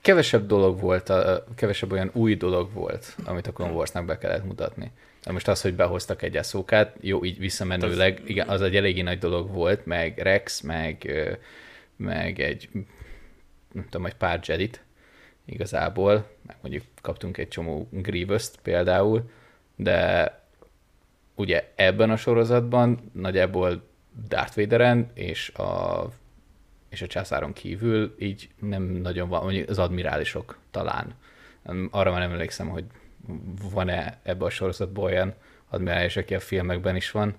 kevesebb 0.00 0.46
dolog 0.46 0.80
volt, 0.80 1.08
a, 1.08 1.44
kevesebb 1.56 1.92
olyan 1.92 2.10
új 2.12 2.34
dolog 2.34 2.72
volt, 2.72 3.16
amit 3.24 3.46
a 3.46 3.52
Clone 3.52 3.72
Warsnak 3.72 4.04
be 4.04 4.18
kellett 4.18 4.44
mutatni. 4.44 4.90
De 5.24 5.32
most 5.32 5.48
az, 5.48 5.60
hogy 5.60 5.74
behoztak 5.74 6.22
egy 6.22 6.36
eszókát, 6.36 6.96
jó, 7.00 7.24
így 7.24 7.38
visszamenőleg, 7.38 8.20
az... 8.22 8.28
igen, 8.28 8.48
az 8.48 8.62
egy 8.62 8.76
eléggé 8.76 9.02
nagy 9.02 9.18
dolog 9.18 9.50
volt, 9.50 9.86
meg 9.86 10.18
Rex, 10.18 10.60
meg, 10.60 11.12
meg 11.96 12.40
egy, 12.40 12.68
nem 13.72 13.84
tudom, 13.84 14.06
egy 14.06 14.14
pár 14.14 14.40
Jedit 14.42 14.82
igazából, 15.44 16.30
meg 16.46 16.56
mondjuk 16.60 16.84
kaptunk 17.02 17.38
egy 17.38 17.48
csomó 17.48 17.88
Grievous-t 17.90 18.58
például, 18.62 19.30
de 19.76 20.32
ugye 21.34 21.72
ebben 21.74 22.10
a 22.10 22.16
sorozatban 22.16 23.10
nagyjából 23.12 23.82
Darth 24.28 24.56
Vaderen 24.56 25.10
és 25.14 25.48
a, 25.48 26.04
és 26.88 27.02
a 27.02 27.06
császáron 27.06 27.52
kívül 27.52 28.14
így 28.18 28.48
nem 28.58 28.82
nagyon 28.82 29.28
van, 29.28 29.42
mondjuk 29.42 29.68
az 29.68 29.78
admirálisok 29.78 30.58
talán. 30.70 31.14
Arra 31.90 32.10
már 32.10 32.20
nem 32.20 32.30
emlékszem, 32.30 32.68
hogy 32.68 32.84
van-e 33.72 34.18
ebbe 34.22 34.44
a 34.44 34.50
sorozatban 34.50 35.04
olyan 35.04 35.34
admirális, 35.68 36.16
aki 36.16 36.34
a 36.34 36.40
filmekben 36.40 36.96
is 36.96 37.10
van. 37.10 37.34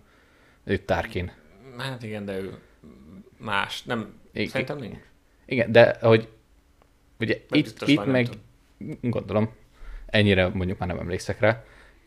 Ő 0.63 0.77
Tarkin. 0.77 1.32
Hát 1.77 2.04
igen, 2.04 2.25
de 2.25 2.39
ő 2.39 2.58
más. 3.38 3.84
Nem, 3.84 4.13
I- 4.32 4.46
szerintem 4.48 4.77
nincs. 4.77 4.98
Igen, 5.46 5.72
de 5.72 5.98
hogy 6.01 6.30
ugye 7.20 7.42
Vagy 7.50 7.60
itt, 7.60 7.88
itt 7.88 8.06
meg 8.06 8.25
tudom. 8.25 8.98
gondolom, 9.01 9.54
ennyire 10.06 10.48
mondjuk 10.48 10.77
már 10.77 10.88
nem 10.89 11.00
emlékszek 11.00 11.39
rá, 11.39 11.63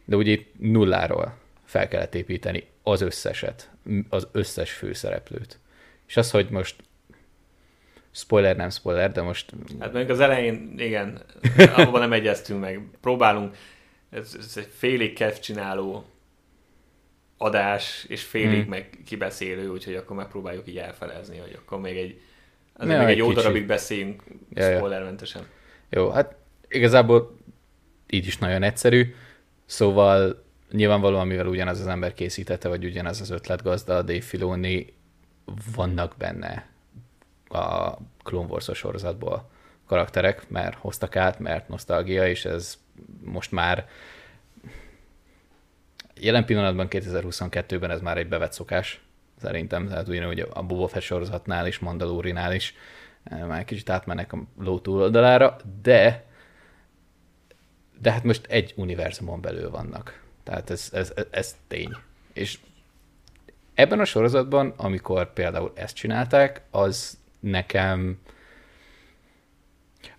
de 0.09 0.17
ugye 0.17 0.31
itt 0.31 0.53
nulláról 0.59 1.37
fel 1.65 1.89
kellett 1.89 2.15
építeni 2.15 2.67
az 2.83 3.01
összeset, 3.01 3.71
az 4.09 4.29
összes 4.33 4.73
főszereplőt. 4.73 5.59
És 6.07 6.17
az, 6.17 6.31
hogy 6.31 6.49
most 6.51 6.77
spoiler, 8.11 8.57
nem 8.57 8.71
spoiler, 8.71 9.13
de 9.13 9.23
most... 9.23 9.51
Hát 9.79 9.93
mondjuk 9.93 10.11
az 10.11 10.21
elején, 10.21 10.75
igen, 10.77 11.23
abban 11.77 12.01
nem 12.01 12.13
egyeztünk 12.13 12.61
meg. 12.61 12.81
Próbálunk, 13.01 13.57
ez, 14.11 14.37
ez 14.39 14.57
egy 14.57 14.69
félig 14.77 15.13
kezd 15.13 15.41
csináló 15.41 16.05
adás, 17.37 18.05
és 18.09 18.23
félig 18.23 18.61
hmm. 18.61 18.69
meg 18.69 18.99
kibeszélő, 19.05 19.69
úgyhogy 19.69 19.95
akkor 19.95 20.17
megpróbáljuk 20.17 20.69
így 20.69 20.79
elfelezni, 20.79 21.39
hogy 21.39 21.59
akkor 21.63 21.81
még 21.81 21.97
egy, 21.97 22.21
azért 22.73 22.99
még 22.99 23.09
egy 23.09 23.17
jó 23.17 23.33
darabig 23.33 23.67
beszéljünk 23.67 24.23
ja, 24.55 24.77
spoilermentesen. 24.77 25.47
Jó, 25.91 26.11
hát 26.11 26.37
igazából 26.69 27.37
így 28.07 28.27
is 28.27 28.39
nagyon 28.39 28.63
egyszerű, 28.63 29.15
szóval 29.69 30.45
nyilvánvalóan, 30.71 31.27
mivel 31.27 31.47
ugyanaz 31.47 31.81
az 31.81 31.87
ember 31.87 32.15
készítette, 32.15 32.69
vagy 32.69 32.85
ugyanaz 32.85 33.21
az 33.21 33.31
ötletgazda, 33.31 33.97
a 33.97 34.03
Dave 34.03 34.21
Filoni, 34.21 34.95
vannak 35.75 36.15
benne 36.19 36.69
a 37.49 37.93
Clone 38.23 38.49
Wars 38.49 38.71
sorozatból 38.73 39.51
karakterek, 39.87 40.49
mert 40.49 40.77
hoztak 40.79 41.17
át, 41.17 41.39
mert 41.39 41.69
nosztalgia, 41.69 42.29
és 42.29 42.45
ez 42.45 42.79
most 43.25 43.53
már 43.53 43.89
jelen 46.21 46.45
pillanatban 46.45 46.87
2022-ben 46.91 47.91
ez 47.91 48.01
már 48.01 48.19
egy 48.19 48.29
bevett 48.29 48.53
szokás, 48.53 49.01
szerintem, 49.41 49.89
tehát 49.89 50.09
ugyanúgy 50.09 50.47
a 50.53 50.63
Boba 50.63 50.89
Fett 50.89 51.03
sorozatnál 51.03 51.67
is, 51.67 51.79
Mandalorinál 51.79 52.55
is, 52.55 52.75
eh, 53.25 53.47
már 53.47 53.65
kicsit 53.65 53.91
átmennek 53.91 54.33
a 54.33 54.39
ló 54.59 54.79
túloldalára, 54.79 55.57
de 55.83 56.28
de 58.01 58.13
hát 58.13 58.25
most 58.25 58.47
egy 58.47 58.73
univerzumon 58.77 59.41
belül 59.41 59.71
vannak. 59.71 60.23
Tehát 60.43 60.71
ez, 60.71 60.89
ez, 60.93 61.13
ez, 61.17 61.27
ez 61.31 61.57
tény. 61.69 61.97
És 62.33 62.59
ebben 63.75 64.01
a 64.01 64.05
sorozatban, 64.05 64.75
amikor 64.77 65.33
például 65.33 65.73
ezt 65.75 65.95
csinálták, 65.95 66.63
az 66.71 67.19
nekem 67.41 68.19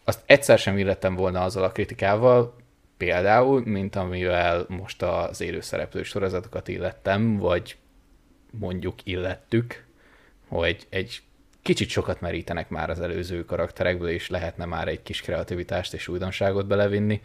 azt 0.04 0.24
egyszer 0.26 0.60
sem 0.60 0.78
illettem 0.78 1.16
volna 1.16 1.44
azzal 1.44 1.64
a 1.64 1.72
kritikával, 1.72 2.56
például, 2.98 3.62
mint 3.66 3.96
amivel 3.96 4.66
most 4.68 5.02
az 5.02 5.42
élőszereplő 5.42 6.04
sorozatokat 6.04 6.68
illettem, 6.68 7.38
vagy 7.38 7.78
mondjuk 8.52 8.96
illettük, 9.04 9.86
hogy 10.48 10.88
egy 10.90 11.22
kicsit 11.62 11.90
sokat 11.90 12.22
merítenek 12.22 12.70
már 12.70 12.90
az 12.90 13.00
előző 13.00 13.46
karakterekből, 13.46 14.10
és 14.10 14.30
lehetne 14.30 14.66
már 14.66 14.88
egy 14.88 15.04
kis 15.04 15.22
kreativitást 15.22 15.94
és 15.94 16.08
újdonságot 16.08 16.68
belevinni. 16.68 17.22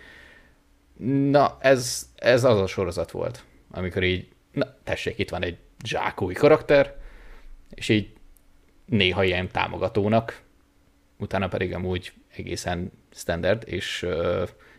Na, 1.31 1.57
ez, 1.61 2.09
ez 2.15 2.45
az 2.45 2.61
a 2.61 2.67
sorozat 2.67 3.11
volt, 3.11 3.45
amikor 3.71 4.03
így, 4.03 4.29
na 4.53 4.67
tessék, 4.85 5.19
itt 5.19 5.31
van 5.31 5.43
egy 5.43 5.57
zsákói 5.85 6.35
karakter, 6.35 6.97
és 7.71 7.89
így 7.89 8.13
néha 8.87 9.25
ilyen 9.25 9.49
támogatónak, 9.49 10.43
utána 11.19 11.49
pedig 11.49 11.75
amúgy 11.75 12.13
egészen 12.37 12.93
standard 13.13 13.63
és, 13.67 14.07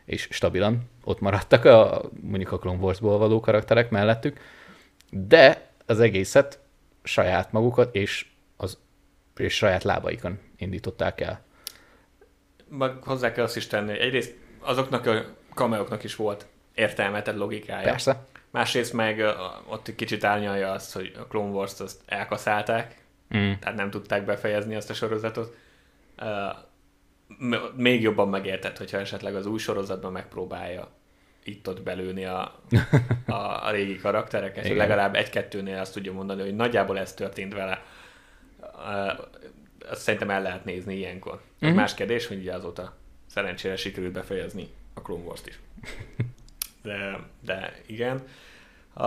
és 0.05 0.27
stabilan 0.31 0.89
ott 1.03 1.19
maradtak 1.19 1.65
a, 1.65 2.09
mondjuk 2.21 2.51
a 2.51 2.59
Clone 2.59 2.79
Wars-ból 2.79 3.17
való 3.17 3.39
karakterek 3.39 3.89
mellettük, 3.89 4.39
de 5.09 5.69
az 5.85 5.99
egészet 5.99 6.59
saját 7.03 7.51
magukat 7.51 7.95
és, 7.95 8.27
az, 8.57 8.77
és 9.37 9.53
saját 9.53 9.83
lábaikon 9.83 10.39
indították 10.57 11.21
el. 11.21 11.43
Meg 12.69 13.03
hozzá 13.03 13.31
kell 13.31 13.43
azt 13.43 13.55
is 13.55 13.67
tenni, 13.67 13.99
egyrészt 13.99 14.35
azoknak 14.59 15.05
a 15.05 15.25
kameóknak 15.55 16.03
is 16.03 16.15
volt 16.15 16.45
értelme, 16.73 17.21
tehát 17.21 17.39
logikája. 17.39 17.89
Persze. 17.89 18.25
Másrészt 18.49 18.93
meg 18.93 19.23
ott 19.67 19.95
kicsit 19.95 20.23
árnyalja 20.23 20.71
azt, 20.71 20.93
hogy 20.93 21.13
a 21.19 21.27
Clone 21.27 21.51
Wars-t 21.51 21.79
azt 21.79 22.01
elkaszálták, 22.05 23.03
mm. 23.37 23.51
tehát 23.59 23.75
nem 23.75 23.89
tudták 23.89 24.25
befejezni 24.25 24.75
azt 24.75 24.89
a 24.89 24.93
sorozatot. 24.93 25.55
Még 27.75 28.01
jobban 28.01 28.29
megértett, 28.29 28.77
hogyha 28.77 28.97
esetleg 28.97 29.35
az 29.35 29.45
új 29.45 29.59
sorozatban 29.59 30.11
megpróbálja 30.11 30.91
itt-ott 31.43 31.81
belőni 31.81 32.25
a, 32.25 32.59
a, 33.25 33.65
a 33.65 33.71
régi 33.71 33.97
karaktereket, 33.97 34.67
hogy 34.67 34.75
legalább 34.75 35.15
egy-kettőnél 35.15 35.79
azt 35.79 35.93
tudja 35.93 36.13
mondani, 36.13 36.41
hogy 36.41 36.55
nagyjából 36.55 36.99
ez 36.99 37.13
történt 37.13 37.53
vele. 37.53 37.83
Azt 39.89 40.01
szerintem 40.01 40.29
el 40.29 40.41
lehet 40.41 40.65
nézni 40.65 40.95
ilyenkor. 40.95 41.41
Mm-hmm. 41.65 41.75
Más 41.75 41.93
kérdés, 41.93 42.27
hogy 42.27 42.37
ugye 42.37 42.53
azóta 42.53 42.95
szerencsére 43.25 43.75
sikerült 43.75 44.11
befejezni 44.11 44.69
a 44.95 45.01
Clone 45.01 45.23
Wars-t 45.23 45.47
is. 45.47 45.59
De, 46.81 47.19
de 47.41 47.81
igen. 47.85 48.23
A, 48.93 49.05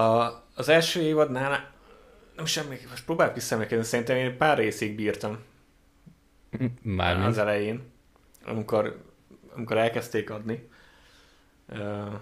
az 0.55 0.69
első 0.69 1.01
évadnál 1.01 1.73
nem 2.37 2.45
semmi, 2.45 2.79
most 2.89 3.05
próbálok 3.05 3.35
visszaemlékezni, 3.35 3.85
szerintem 3.85 4.17
én 4.17 4.37
pár 4.37 4.59
részig 4.59 4.95
bírtam. 4.95 5.39
Már 6.83 7.21
Az 7.21 7.39
elején, 7.39 7.83
amikor, 8.45 9.05
amikor 9.55 9.77
elkezdték 9.77 10.31
adni. 10.31 10.69
Uh, 11.69 12.13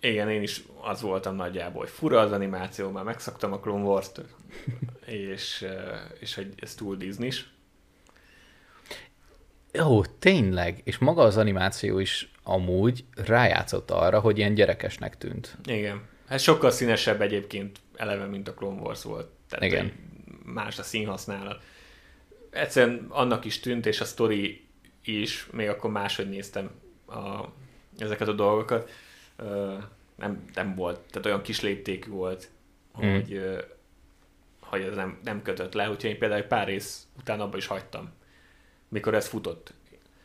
igen, 0.00 0.30
én 0.30 0.42
is 0.42 0.62
az 0.80 1.00
voltam 1.00 1.34
nagyjából, 1.34 1.80
hogy 1.80 1.90
fura 1.90 2.20
az 2.20 2.32
animáció, 2.32 2.90
már 2.90 3.04
megszoktam 3.04 3.52
a 3.52 3.58
Clone 3.58 3.84
Wars-t, 3.84 4.20
és, 5.06 5.66
és 6.18 6.34
hogy 6.34 6.52
ez 6.56 6.74
túl 6.74 6.96
disney 6.96 7.26
is. 7.26 7.50
Ó, 9.82 10.04
tényleg, 10.04 10.80
és 10.84 10.98
maga 10.98 11.22
az 11.22 11.36
animáció 11.36 11.98
is 11.98 12.32
amúgy 12.48 13.04
rájátszott 13.14 13.90
arra, 13.90 14.20
hogy 14.20 14.38
ilyen 14.38 14.54
gyerekesnek 14.54 15.18
tűnt. 15.18 15.56
Igen. 15.64 16.02
Hát 16.28 16.40
sokkal 16.40 16.70
színesebb 16.70 17.20
egyébként 17.20 17.78
eleve, 17.96 18.24
mint 18.24 18.48
a 18.48 18.54
Clone 18.54 18.80
Wars 18.80 19.02
volt. 19.02 19.28
Tehát 19.48 19.64
Igen. 19.64 19.92
Más 20.44 20.78
a 20.78 20.82
színhasználat. 20.82 21.62
Egyszerűen 22.50 23.06
annak 23.08 23.44
is 23.44 23.60
tűnt, 23.60 23.86
és 23.86 24.00
a 24.00 24.04
story 24.04 24.66
is, 25.04 25.46
még 25.52 25.68
akkor 25.68 25.90
máshogy 25.90 26.28
néztem 26.28 26.70
a, 27.06 27.44
ezeket 27.98 28.28
a 28.28 28.32
dolgokat, 28.32 28.90
nem, 30.16 30.44
nem 30.54 30.74
volt, 30.74 31.00
tehát 31.00 31.26
olyan 31.26 31.42
kis 31.42 31.60
léptékű 31.60 32.10
volt, 32.10 32.50
Mm. 33.04 33.12
hogy, 33.14 33.40
hogy 34.60 34.82
ez 34.82 34.94
nem, 34.94 35.18
nem 35.24 35.42
kötött 35.42 35.74
le, 35.74 35.90
úgyhogy 35.90 36.10
én 36.10 36.18
például 36.18 36.40
egy 36.40 36.46
pár 36.46 36.66
rész 36.66 37.06
után 37.18 37.40
abba 37.40 37.56
is 37.56 37.66
hagytam, 37.66 38.12
mikor 38.88 39.14
ez 39.14 39.28
futott. 39.28 39.72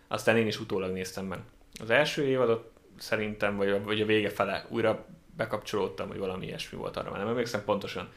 Aztán 0.07 0.37
én 0.37 0.47
is 0.47 0.59
utólag 0.59 0.91
néztem 0.91 1.25
meg. 1.25 1.39
Az 1.83 1.89
első 1.89 2.25
évadot 2.25 2.71
szerintem, 2.97 3.57
vagy 3.57 3.69
a, 3.69 3.83
vagy 3.83 4.01
a 4.01 4.05
vége 4.05 4.29
fele 4.29 4.65
újra 4.69 5.05
bekapcsolódtam, 5.37 6.07
hogy 6.07 6.17
valami 6.17 6.45
ilyesmi 6.45 6.77
volt 6.77 6.97
arra, 6.97 7.09
már 7.09 7.19
nem 7.19 7.27
emlékszem 7.27 7.63
pontosan. 7.63 8.09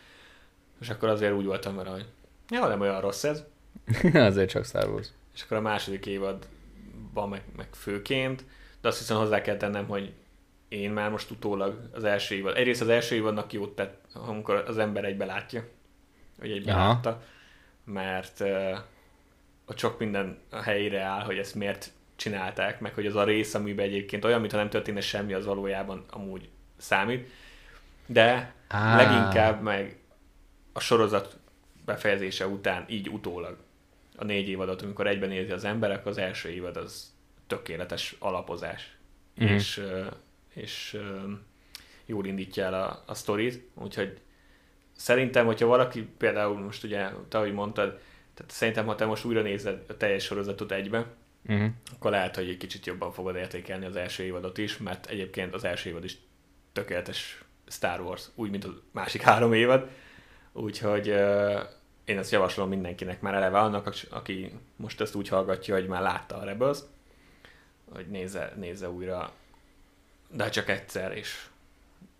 És 0.80 0.88
akkor 0.88 1.08
azért 1.08 1.32
úgy 1.32 1.44
voltam 1.44 1.76
vele, 1.76 1.90
hogy 1.90 2.06
ja, 2.48 2.66
nem 2.66 2.80
olyan 2.80 3.00
rossz 3.00 3.24
ez. 3.24 3.44
Azért 4.14 4.50
csak 4.50 4.64
Star 4.64 4.88
Wars. 4.88 5.08
És 5.34 5.42
akkor 5.42 5.56
a 5.56 5.60
második 5.60 6.06
évadban 6.06 7.28
meg, 7.28 7.42
meg 7.56 7.68
főként, 7.74 8.44
de 8.80 8.88
azt 8.88 8.98
hiszem 8.98 9.16
hozzá 9.16 9.40
kell 9.40 9.56
tennem, 9.56 9.86
hogy 9.86 10.12
én 10.68 10.90
már 10.90 11.10
most 11.10 11.30
utólag 11.30 11.88
az 11.92 12.04
első 12.04 12.34
évad, 12.34 12.56
egyrészt 12.56 12.80
az 12.80 12.88
első 12.88 13.14
évadnak 13.14 13.52
jót 13.52 13.74
tett, 13.74 14.04
amikor 14.12 14.64
az 14.66 14.78
ember 14.78 15.04
egybe 15.04 15.24
látja, 15.24 15.68
hogy 16.38 16.50
egybe 16.50 16.72
Aha. 16.72 16.88
látta, 16.88 17.22
mert 17.84 18.40
uh, 18.40 18.78
ott 19.66 19.78
sok 19.78 19.98
minden 19.98 20.38
a 20.50 20.60
helyére 20.62 21.00
áll, 21.00 21.24
hogy 21.24 21.38
ezt 21.38 21.54
miért 21.54 21.92
csinálták, 22.16 22.80
meg 22.80 22.94
hogy 22.94 23.06
az 23.06 23.16
a 23.16 23.24
rész, 23.24 23.54
amiben 23.54 23.86
egyébként 23.86 24.24
olyan, 24.24 24.40
mintha 24.40 24.58
nem 24.58 24.70
történne 24.70 25.00
semmi, 25.00 25.32
az 25.32 25.44
valójában 25.44 26.04
amúgy 26.10 26.48
számít. 26.76 27.30
De 28.06 28.54
Á. 28.68 28.96
leginkább 28.96 29.62
meg 29.62 29.98
a 30.72 30.80
sorozat 30.80 31.38
befejezése 31.84 32.46
után, 32.46 32.84
így 32.88 33.08
utólag 33.08 33.56
a 34.16 34.24
négy 34.24 34.48
évadot, 34.48 34.82
amikor 34.82 35.06
egyben 35.06 35.28
nézi 35.28 35.50
az 35.50 35.64
ember, 35.64 35.90
akkor 35.90 36.06
az 36.06 36.18
első 36.18 36.48
évad 36.48 36.76
az 36.76 37.14
tökéletes 37.46 38.16
alapozás. 38.18 38.96
Mhm. 39.34 39.52
És, 39.52 39.82
és 40.54 40.98
jól 42.06 42.26
indítja 42.26 42.64
el 42.64 42.74
a, 42.74 43.02
a 43.06 43.14
sztorit, 43.14 43.68
úgyhogy 43.74 44.20
szerintem, 44.96 45.46
hogyha 45.46 45.66
valaki 45.66 46.02
például 46.18 46.58
most 46.58 46.84
ugye, 46.84 47.08
te 47.28 47.38
ahogy 47.38 47.52
mondtad, 47.52 48.00
tehát 48.34 48.52
szerintem, 48.52 48.86
ha 48.86 48.94
te 48.94 49.04
most 49.04 49.24
újra 49.24 49.42
nézed 49.42 49.84
a 49.88 49.96
teljes 49.96 50.24
sorozatot 50.24 50.72
egybe, 50.72 51.06
Uh-huh. 51.48 51.68
akkor 51.94 52.10
lehet, 52.10 52.36
hogy 52.36 52.48
egy 52.48 52.56
kicsit 52.56 52.86
jobban 52.86 53.12
fogod 53.12 53.36
értékelni 53.36 53.84
az 53.84 53.96
első 53.96 54.22
évadot 54.22 54.58
is, 54.58 54.76
mert 54.76 55.06
egyébként 55.06 55.54
az 55.54 55.64
első 55.64 55.90
évad 55.90 56.04
is 56.04 56.16
tökéletes 56.72 57.44
Star 57.66 58.00
Wars, 58.00 58.28
úgy, 58.34 58.50
mint 58.50 58.64
a 58.64 58.82
másik 58.90 59.22
három 59.22 59.52
évad. 59.52 59.88
Úgyhogy 60.52 61.08
uh, 61.08 61.60
én 62.04 62.18
ezt 62.18 62.32
javaslom 62.32 62.68
mindenkinek 62.68 63.20
már 63.20 63.34
eleve 63.34 63.58
annak, 63.58 63.94
aki 64.10 64.52
most 64.76 65.00
ezt 65.00 65.14
úgy 65.14 65.28
hallgatja, 65.28 65.74
hogy 65.74 65.86
már 65.86 66.02
látta 66.02 66.36
a 66.36 66.44
Rebels, 66.44 66.78
hogy 67.92 68.06
nézze, 68.06 68.52
nézze 68.56 68.90
újra, 68.90 69.32
de 70.30 70.48
csak 70.48 70.68
egyszer, 70.68 71.16
és 71.16 71.46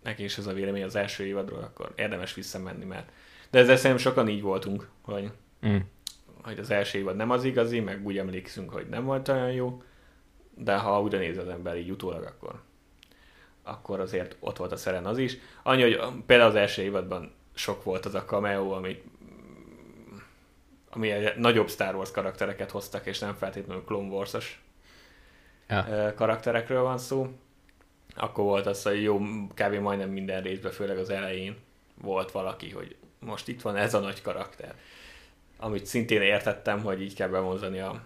neki 0.03 0.23
is 0.23 0.37
ez 0.37 0.47
a 0.47 0.53
vélemény 0.53 0.83
az 0.83 0.95
első 0.95 1.25
évadról, 1.25 1.59
akkor 1.59 1.93
érdemes 1.95 2.33
visszamenni, 2.33 2.85
mert 2.85 3.11
de 3.49 3.59
ezzel 3.59 3.75
szerintem 3.75 4.11
sokan 4.11 4.27
így 4.27 4.41
voltunk, 4.41 4.89
hogy 5.01 5.31
Mm. 5.65 5.77
Hogy 6.43 6.59
az 6.59 6.69
első 6.69 6.97
évad 6.97 7.15
nem 7.15 7.29
az 7.29 7.43
igazi, 7.43 7.79
meg 7.79 8.05
úgy 8.05 8.17
emlékszünk, 8.17 8.69
hogy 8.69 8.87
nem 8.89 9.05
volt 9.05 9.27
olyan 9.27 9.51
jó, 9.51 9.81
de 10.55 10.77
ha 10.77 11.01
újra 11.01 11.17
néz 11.17 11.37
az 11.37 11.47
ember 11.47 11.77
így 11.77 11.89
utólag, 11.89 12.23
akkor, 12.23 12.61
akkor 13.63 13.99
azért 13.99 14.35
ott 14.39 14.57
volt 14.57 14.71
a 14.71 14.77
szeren 14.77 15.05
az 15.05 15.17
is. 15.17 15.37
Annyi, 15.63 15.81
hogy 15.81 15.99
például 16.25 16.49
az 16.49 16.55
első 16.55 16.81
évadban 16.81 17.31
sok 17.53 17.83
volt 17.83 18.05
az 18.05 18.15
a 18.15 18.25
cameo, 18.25 18.71
ami, 18.71 19.03
ami 20.89 21.11
egy 21.11 21.37
nagyobb 21.37 21.69
Star 21.69 21.95
Wars 21.95 22.11
karaktereket 22.11 22.71
hoztak, 22.71 23.05
és 23.05 23.19
nem 23.19 23.33
feltétlenül 23.33 23.83
Clone 23.83 24.09
Wars-os 24.09 24.61
Ja. 25.69 26.13
karakterekről 26.15 26.81
van 26.81 26.97
szó. 26.97 27.27
Akkor 28.15 28.43
volt 28.43 28.65
az, 28.65 28.83
hogy 28.83 29.01
jó, 29.01 29.19
kb. 29.53 29.73
majdnem 29.73 30.09
minden 30.09 30.41
részben, 30.41 30.71
főleg 30.71 30.97
az 30.97 31.09
elején 31.09 31.57
volt 32.01 32.31
valaki, 32.31 32.69
hogy 32.71 32.95
most 33.19 33.47
itt 33.47 33.61
van 33.61 33.75
ez 33.75 33.93
a 33.93 33.99
nagy 33.99 34.21
karakter. 34.21 34.75
Amit 35.57 35.85
szintén 35.85 36.21
értettem, 36.21 36.83
hogy 36.83 37.01
így 37.01 37.13
kell 37.13 37.27
bevonzani 37.27 37.79
a 37.79 38.01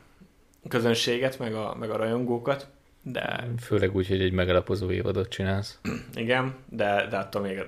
közönséget, 0.67 1.39
meg 1.39 1.53
a, 1.53 1.75
meg 1.75 1.89
a 1.89 1.95
rajongókat, 1.95 2.67
de 3.03 3.47
Főleg 3.61 3.95
úgy, 3.95 4.07
hogy 4.07 4.21
egy 4.21 4.31
megalapozó 4.31 4.91
évadot 4.91 5.29
csinálsz. 5.29 5.79
igen, 6.13 6.55
de, 6.69 7.07
de 7.09 7.17
attól 7.17 7.41
még 7.41 7.65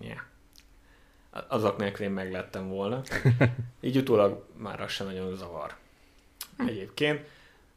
yeah. 0.00 0.18
azok 1.48 1.76
nélkül 1.76 2.06
én 2.06 2.12
meglettem 2.12 2.68
volna. 2.68 3.02
Így 3.80 3.96
utólag 3.96 4.44
már 4.56 4.80
az 4.80 4.90
sem 4.90 5.06
nagyon 5.06 5.36
zavar 5.36 5.74
egyébként, 6.66 7.20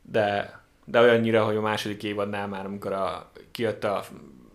de, 0.02 0.60
de 0.86 1.00
olyannyira, 1.00 1.46
hogy 1.46 1.56
a 1.56 1.62
második 1.62 2.04
évadnál 2.04 2.48
már, 2.48 2.66
amikor 2.66 2.92
a, 2.92 3.32
kijött 3.52 3.84
a 3.84 4.06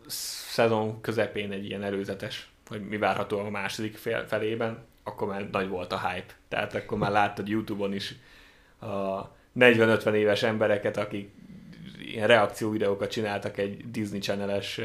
szezon 0.07 1.01
közepén 1.01 1.53
egy 1.53 1.65
ilyen 1.65 1.83
előzetes, 1.83 2.51
hogy 2.69 2.89
mi 2.89 2.97
várható 2.97 3.39
a 3.39 3.51
második 3.51 3.97
fél, 3.97 4.27
felében, 4.27 4.85
akkor 5.07 5.29
már 5.29 5.51
nagy 5.51 5.69
volt 5.69 5.93
a 5.93 6.09
hype. 6.09 6.35
Tehát 6.49 6.75
akkor 6.75 6.99
már 6.99 7.11
láttad 7.11 7.49
YouTube-on 7.49 7.93
is 7.93 8.15
a 8.81 9.23
40-50 9.59 10.13
éves 10.13 10.43
embereket, 10.43 10.97
akik 10.97 11.31
ilyen 12.01 12.27
reakció 12.27 12.71
videókat 12.71 13.11
csináltak 13.11 13.59
egy 13.59 13.91
Disney 13.91 14.21
Channel-es 14.21 14.81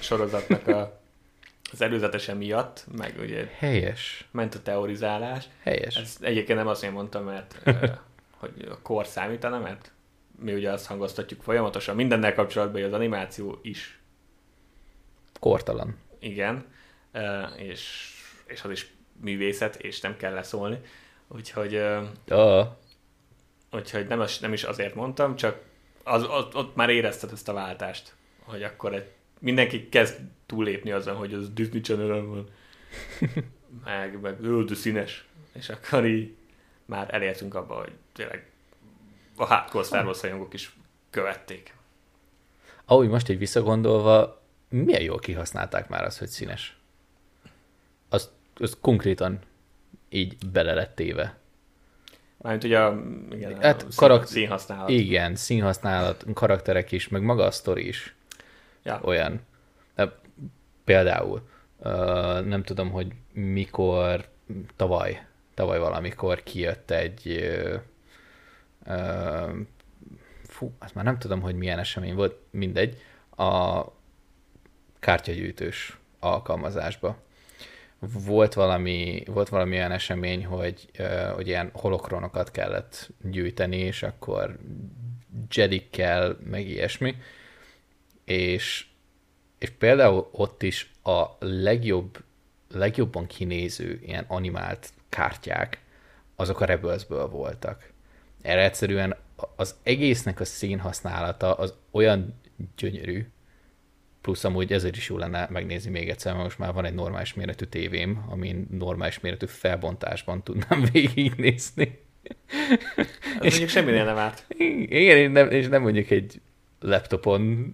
sorozatnak 0.00 0.66
a, 0.66 1.00
az 1.72 1.80
előzetese 1.80 2.34
miatt, 2.34 2.84
meg 2.96 3.14
ugye 3.18 3.48
Helyes. 3.58 4.28
ment 4.30 4.54
a 4.54 4.62
teorizálás. 4.62 5.44
Helyes. 5.62 5.96
Ez 5.96 6.16
egyébként 6.20 6.58
nem 6.58 6.68
azt 6.68 6.84
én 6.84 6.92
mondtam, 6.92 7.24
mert 7.24 7.60
hogy 8.40 8.68
a 8.70 8.78
kor 8.82 9.06
számítana, 9.06 9.58
mert 9.58 9.92
mi 10.40 10.52
ugye 10.52 10.70
azt 10.70 10.86
hangoztatjuk 10.86 11.42
folyamatosan, 11.42 11.94
mindennel 11.94 12.34
kapcsolatban, 12.34 12.80
hogy 12.80 12.90
az 12.90 12.96
animáció 12.96 13.58
is 13.62 14.00
Kortalan. 15.40 15.96
igen, 16.18 16.64
és, 17.56 18.12
és 18.46 18.62
az 18.62 18.70
is 18.70 18.94
művészet, 19.20 19.76
és 19.76 20.00
nem 20.00 20.16
kell 20.16 20.32
leszólni. 20.32 20.80
Úgyhogy, 21.28 21.74
Ah, 22.28 22.66
úgyhogy 23.72 24.06
nem, 24.06 24.20
az- 24.20 24.38
nem 24.40 24.52
is 24.52 24.64
azért 24.64 24.94
mondtam, 24.94 25.36
csak 25.36 25.60
az, 26.02 26.24
ott, 26.24 26.54
ott 26.54 26.74
már 26.76 26.90
érezted 26.90 27.32
ezt 27.32 27.48
a 27.48 27.52
váltást, 27.52 28.14
hogy 28.44 28.62
akkor 28.62 28.94
egy, 28.94 29.10
mindenki 29.38 29.88
kezd 29.88 30.20
túllépni 30.46 30.90
azon, 30.90 31.16
hogy 31.16 31.34
az 31.34 31.52
Disney 31.52 31.80
channel 31.80 32.20
van, 32.22 32.48
meg, 33.84 34.20
meg 34.20 34.40
de 34.66 34.74
színes, 34.74 35.26
és 35.52 35.68
akkor 35.68 36.06
így 36.06 36.34
már 36.84 37.14
elértünk 37.14 37.54
abba, 37.54 37.74
hogy 37.74 37.92
tényleg 38.12 38.50
a 39.36 39.44
hardcore 39.44 39.84
Star 39.84 40.04
Wars 40.04 40.52
is 40.52 40.76
követték. 41.10 41.74
ahogy 42.84 43.08
most 43.08 43.28
egy 43.28 43.38
visszagondolva, 43.38 44.42
milyen 44.68 45.02
jól 45.02 45.18
kihasználták 45.18 45.88
már 45.88 46.04
azt, 46.04 46.18
hogy 46.18 46.28
színes. 46.28 46.76
Az, 48.08 48.30
az 48.60 48.76
konkrétan 48.80 49.38
így 50.08 50.36
bele 50.52 50.74
lett 50.74 50.94
téve. 50.94 51.36
Mármint 52.38 52.64
ugye 52.64 52.78
a, 52.80 53.02
igen, 53.30 53.60
Hát 53.60 53.82
a 53.82 53.86
karakter- 53.96 54.28
színhasználat. 54.30 54.88
Igen, 54.88 55.34
színhasználat, 55.34 56.24
karakterek 56.34 56.92
is, 56.92 57.08
meg 57.08 57.22
maga 57.22 57.44
a 57.44 57.50
sztori 57.50 57.86
is 57.86 58.14
Ja. 58.82 59.00
olyan. 59.04 59.40
De 59.94 60.14
például, 60.84 61.48
ö, 61.80 61.90
nem 62.44 62.62
tudom, 62.62 62.90
hogy 62.90 63.12
mikor, 63.32 64.28
tavaly, 64.76 65.26
tavaly 65.54 65.78
valamikor 65.78 66.42
kijött 66.42 66.90
egy, 66.90 67.26
ö, 67.28 67.76
fú, 70.44 70.72
azt 70.78 70.94
már 70.94 71.04
nem 71.04 71.18
tudom, 71.18 71.40
hogy 71.40 71.54
milyen 71.54 71.78
esemény 71.78 72.14
volt, 72.14 72.36
mindegy, 72.50 73.00
a 73.36 73.82
kártyagyűjtős 74.98 75.98
alkalmazásba. 76.20 77.16
Volt 78.12 78.54
valami, 78.54 79.22
volt 79.26 79.48
valami 79.48 79.76
olyan 79.76 79.92
esemény, 79.92 80.44
hogy, 80.44 80.90
hogy 81.34 81.46
ilyen 81.46 81.70
holokronokat 81.74 82.50
kellett 82.50 83.10
gyűjteni, 83.22 83.76
és 83.76 84.02
akkor 84.02 84.58
jedikkel, 85.50 86.38
meg 86.44 86.68
ilyesmi, 86.68 87.14
és, 88.24 88.86
és 89.58 89.70
például 89.70 90.28
ott 90.32 90.62
is 90.62 90.90
a 91.02 91.24
legjobb, 91.38 92.24
legjobban 92.70 93.26
kinéző 93.26 94.00
ilyen 94.02 94.24
animált 94.28 94.92
kártyák, 95.08 95.80
azok 96.36 96.60
a 96.60 96.64
Rebelsből 96.64 97.28
voltak. 97.28 97.92
Erre 98.42 98.64
egyszerűen 98.64 99.16
az 99.56 99.74
egésznek 99.82 100.40
a 100.40 100.44
színhasználata 100.44 101.54
az 101.54 101.74
olyan 101.90 102.40
gyönyörű, 102.76 103.26
plusz 104.26 104.44
amúgy 104.44 104.72
ezért 104.72 104.96
is 104.96 105.08
jó 105.08 105.18
lenne 105.18 105.46
megnézni 105.50 105.90
még 105.90 106.08
egyszer, 106.08 106.32
mert 106.32 106.44
most 106.44 106.58
már 106.58 106.72
van 106.72 106.84
egy 106.84 106.94
normális 106.94 107.34
méretű 107.34 107.64
tévém, 107.64 108.24
amin 108.28 108.66
normális 108.70 109.20
méretű 109.20 109.46
felbontásban 109.46 110.42
tudnám 110.42 110.84
végignézni. 110.92 112.04
Ez 113.40 113.40
mondjuk 113.40 113.68
semminél 113.68 114.04
nem 114.04 114.16
árt. 114.16 114.44
Igen, 114.48 115.16
és 115.16 115.28
nem, 115.32 115.50
és 115.50 115.68
nem 115.68 115.82
mondjuk 115.82 116.10
egy 116.10 116.40
laptopon 116.80 117.72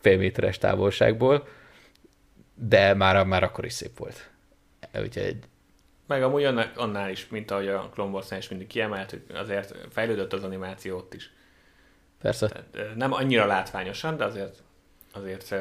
fél 0.00 0.18
méteres 0.18 0.58
távolságból, 0.58 1.48
de 2.54 2.94
már, 2.94 3.26
már 3.26 3.42
akkor 3.42 3.64
is 3.64 3.72
szép 3.72 3.98
volt. 3.98 4.30
Úgyhogy 5.02 5.36
meg 6.06 6.22
amúgy 6.22 6.44
annál, 6.44 6.72
annál 6.76 7.10
is, 7.10 7.28
mint 7.28 7.50
ahogy 7.50 7.68
a 7.68 7.90
Clone 7.94 8.10
wars 8.10 8.30
is 8.30 8.48
mindig 8.48 8.66
kiemelt, 8.66 9.10
hogy 9.10 9.22
azért 9.34 9.76
fejlődött 9.90 10.32
az 10.32 10.44
animáció 10.44 10.96
ott 10.96 11.14
is. 11.14 11.30
Persze. 12.20 12.48
Tehát, 12.48 12.94
nem 12.96 13.12
annyira 13.12 13.46
látványosan, 13.46 14.16
de 14.16 14.24
azért, 14.24 14.62
azért, 15.12 15.54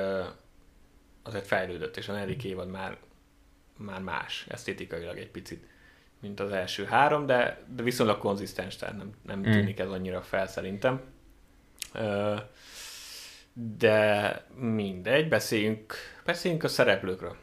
azért 1.24 1.48
fejlődött, 1.48 1.98
és 1.98 2.10
a 2.10 2.14
negyedik 2.14 2.44
évad 2.44 2.70
már, 2.70 2.98
már 3.78 4.02
más, 4.02 4.46
esztétikailag 4.50 5.18
egy 5.18 5.32
picit, 5.32 5.66
mint 6.20 6.40
az 6.40 6.52
első 6.52 6.84
három, 6.84 7.26
de, 7.26 7.64
de 7.76 7.84
viszonylag 7.84 8.18
konzisztens, 8.18 8.76
tehát 8.76 8.98
nem, 8.98 9.12
nem 9.26 9.40
mm. 9.40 9.52
tűnik 9.52 9.80
ez 9.80 9.90
annyira 9.90 10.22
fel 10.22 10.48
szerintem. 10.48 11.02
De 13.54 14.46
mindegy, 14.56 15.28
beszéljünk, 15.28 15.94
beszéljünk 16.26 16.64
a 16.64 16.68
szereplőkről. 16.68 17.36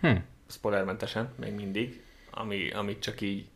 Hm. 0.00 0.16
Spoilermentesen, 0.48 1.32
még 1.36 1.52
mindig 1.52 2.02
ami, 2.30 2.70
amit 2.70 3.02
csak 3.02 3.20
így 3.20 3.48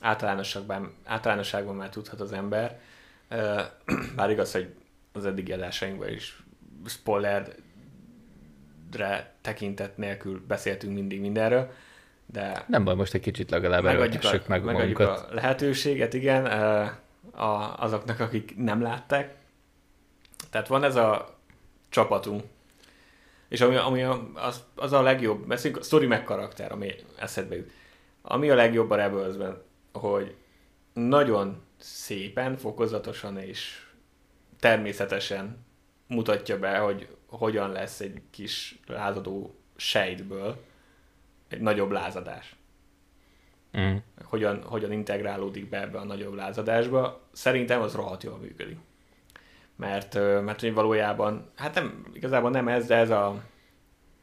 általánosságban, 0.00 0.94
általánosságban 1.04 1.74
már 1.74 1.88
tudhat 1.88 2.20
az 2.20 2.32
ember. 2.32 2.80
Bár 4.16 4.30
igaz, 4.30 4.52
hogy 4.52 4.74
az 5.18 5.26
eddigi 5.26 5.52
adásainkban 5.52 6.08
is 6.08 6.42
spoilerre 6.86 7.54
tekintet 9.40 9.96
nélkül 9.96 10.44
beszéltünk 10.46 10.94
mindig 10.94 11.20
mindenről, 11.20 11.70
de... 12.32 12.64
Nem 12.66 12.84
baj, 12.84 12.94
most 12.94 13.14
egy 13.14 13.20
kicsit 13.20 13.50
legalább 13.50 13.82
megadjuk 13.82 14.24
a, 14.24 14.40
meg 14.46 14.64
megadjuk 14.64 14.98
a 14.98 15.26
lehetőséget, 15.30 16.14
igen, 16.14 16.44
a, 17.32 17.82
azoknak, 17.82 18.20
akik 18.20 18.56
nem 18.56 18.82
látták. 18.82 19.34
Tehát 20.50 20.68
van 20.68 20.84
ez 20.84 20.96
a 20.96 21.36
csapatunk, 21.88 22.44
és 23.48 23.60
ami, 23.60 23.76
ami 23.76 24.02
a, 24.02 24.30
az, 24.34 24.64
az 24.74 24.92
a 24.92 25.02
legjobb, 25.02 25.46
beszéljünk 25.46 25.82
a 25.82 25.86
story 25.86 26.06
meg 26.06 26.24
karakter, 26.24 26.72
ami 26.72 26.94
eszedbe 27.18 27.56
jut. 27.56 27.70
Ami 28.22 28.50
a 28.50 28.54
legjobb 28.54 28.90
a 28.90 28.96
rebels 28.96 29.34
hogy 29.92 30.34
nagyon 30.92 31.62
szépen, 31.78 32.56
fokozatosan 32.56 33.38
és 33.38 33.86
természetesen 34.60 35.66
mutatja 36.06 36.58
be, 36.58 36.78
hogy 36.78 37.08
hogyan 37.26 37.70
lesz 37.70 38.00
egy 38.00 38.22
kis 38.30 38.78
lázadó 38.86 39.58
sejtből 39.76 40.64
egy 41.48 41.60
nagyobb 41.60 41.90
lázadás. 41.90 42.56
Mm. 43.78 43.96
Hogyan, 44.24 44.62
hogyan 44.62 44.92
integrálódik 44.92 45.68
be 45.68 45.80
ebbe 45.80 45.98
a 45.98 46.04
nagyobb 46.04 46.34
lázadásba. 46.34 47.28
Szerintem 47.32 47.80
az 47.80 47.94
rohadt 47.94 48.22
jól 48.22 48.38
működik 48.38 48.78
mert, 49.78 50.14
mert 50.14 50.60
hogy 50.60 50.74
valójában, 50.74 51.50
hát 51.54 51.74
nem, 51.74 52.06
igazából 52.12 52.50
nem 52.50 52.68
ez, 52.68 52.86
de 52.86 52.96
ez 52.96 53.10
a, 53.10 53.42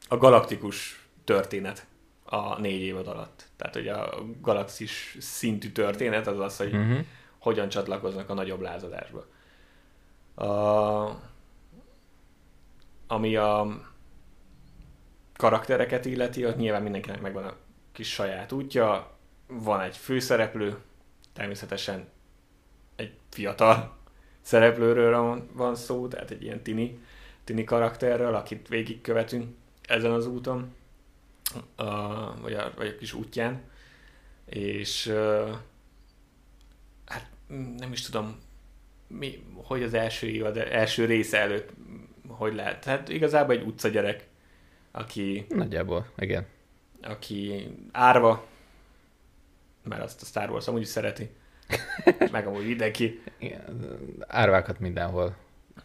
a 0.08 0.16
galaktikus 0.16 1.08
történet 1.24 1.86
a 2.24 2.60
négy 2.60 2.80
évad 2.80 3.06
alatt. 3.06 3.44
Tehát, 3.56 3.74
hogy 3.74 3.88
a 3.88 4.14
galaxis 4.40 5.16
szintű 5.20 5.70
történet 5.70 6.26
az 6.26 6.38
az, 6.38 6.56
hogy 6.56 6.74
uh-huh. 6.74 6.98
hogyan 7.38 7.68
csatlakoznak 7.68 8.30
a 8.30 8.34
nagyobb 8.34 8.60
lázadásba. 8.60 9.26
A, 10.36 11.24
ami 13.06 13.36
a 13.36 13.80
karaktereket 15.36 16.04
illeti, 16.04 16.46
ott 16.46 16.56
nyilván 16.56 16.82
mindenkinek 16.82 17.20
megvan 17.20 17.44
a 17.44 17.56
kis 17.92 18.12
saját 18.12 18.52
útja, 18.52 19.16
van 19.46 19.80
egy 19.80 19.96
főszereplő, 19.96 20.78
természetesen 21.32 22.08
egy 22.96 23.14
fiatal 23.30 23.96
szereplőről 24.40 25.46
van, 25.52 25.74
szó, 25.74 26.08
tehát 26.08 26.30
egy 26.30 26.42
ilyen 26.42 26.62
tini, 26.62 26.98
tini 27.44 27.64
karakterről, 27.64 28.34
akit 28.34 28.68
végigkövetünk 28.68 29.54
ezen 29.82 30.12
az 30.12 30.26
úton, 30.26 30.74
a, 31.74 31.86
vagy, 32.40 32.52
a, 32.52 32.72
vagy 32.76 32.86
a 32.86 32.96
kis 32.96 33.12
útján, 33.12 33.62
és 34.44 35.12
hát 37.04 37.30
nem 37.76 37.92
is 37.92 38.02
tudom, 38.02 38.36
mi, 39.06 39.44
hogy 39.54 39.82
az 39.82 39.94
első 39.94 40.26
évad, 40.26 40.56
első 40.56 41.04
része 41.04 41.40
előtt 41.40 41.70
hogy 42.36 42.54
lehet. 42.54 42.84
Hát 42.84 43.08
igazából 43.08 43.54
egy 43.54 43.66
utcagyerek, 43.66 44.26
aki... 44.90 45.46
Nagyjából, 45.48 46.06
igen. 46.18 46.46
Aki 47.02 47.68
árva, 47.92 48.46
mert 49.82 50.02
azt 50.02 50.22
a 50.22 50.24
Star 50.24 50.50
Wars 50.50 50.68
amúgy 50.68 50.80
is 50.80 50.88
szereti, 50.88 51.30
meg 52.32 52.46
amúgy 52.46 52.66
mindenki. 52.66 53.22
Igen, 53.38 53.86
árvákat 54.26 54.78
mindenhol 54.78 55.36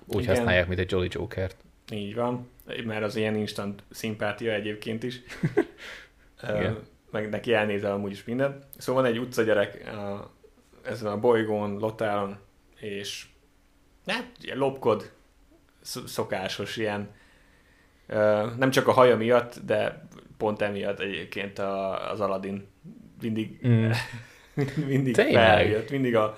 úgy 0.05 0.23
Igen. 0.23 0.35
használják, 0.35 0.67
mint 0.67 0.79
egy 0.79 0.91
Jolly 0.91 1.07
Jokert. 1.11 1.55
Így 1.91 2.15
van, 2.15 2.49
mert 2.85 3.03
az 3.03 3.15
ilyen 3.15 3.35
instant 3.35 3.83
szimpátia 3.89 4.53
egyébként 4.53 5.03
is. 5.03 5.21
Igen. 6.43 6.79
meg 7.11 7.29
neki 7.29 7.53
elnézel 7.53 7.91
amúgy 7.91 8.11
is 8.11 8.23
minden. 8.23 8.63
Szóval 8.77 9.01
van 9.01 9.11
egy 9.11 9.19
utcagyerek 9.19 9.87
a, 9.87 10.31
ezen 10.83 11.11
a 11.11 11.19
bolygón, 11.19 11.77
Lotálon, 11.77 12.37
és 12.81 13.25
hát, 14.05 14.25
lopkod, 14.53 15.11
szokásos 16.05 16.77
ilyen, 16.77 17.13
nem 18.57 18.69
csak 18.69 18.87
a 18.87 18.91
haja 18.91 19.17
miatt, 19.17 19.59
de 19.65 20.07
pont 20.37 20.61
emiatt 20.61 20.99
egyébként 20.99 21.59
az 22.11 22.19
Aladdin 22.19 22.67
mindig 23.21 23.67
mm. 23.67 23.91
mindig 24.91 25.13
Tényleg? 25.13 25.33
feljött, 25.33 25.89
mindig 25.89 26.15
a 26.15 26.37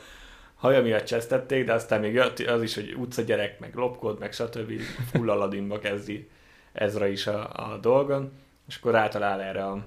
haja 0.55 0.81
miatt 0.81 1.05
csesztették, 1.05 1.65
de 1.65 1.73
aztán 1.73 1.99
még 1.99 2.13
jött 2.13 2.39
az 2.39 2.61
is, 2.61 2.75
hogy 2.75 2.93
utcagyerek, 2.97 3.59
meg 3.59 3.75
lopkod, 3.75 4.19
meg 4.19 4.33
stb. 4.33 4.81
full 5.11 5.29
Aladdinba 5.29 5.79
kezdi 5.79 6.29
Ezra 6.73 7.07
is 7.07 7.27
a, 7.27 7.71
a 7.71 7.77
dolgon, 7.77 8.31
és 8.67 8.75
akkor 8.75 8.95
általál 8.95 9.41
erre 9.41 9.65
a, 9.65 9.85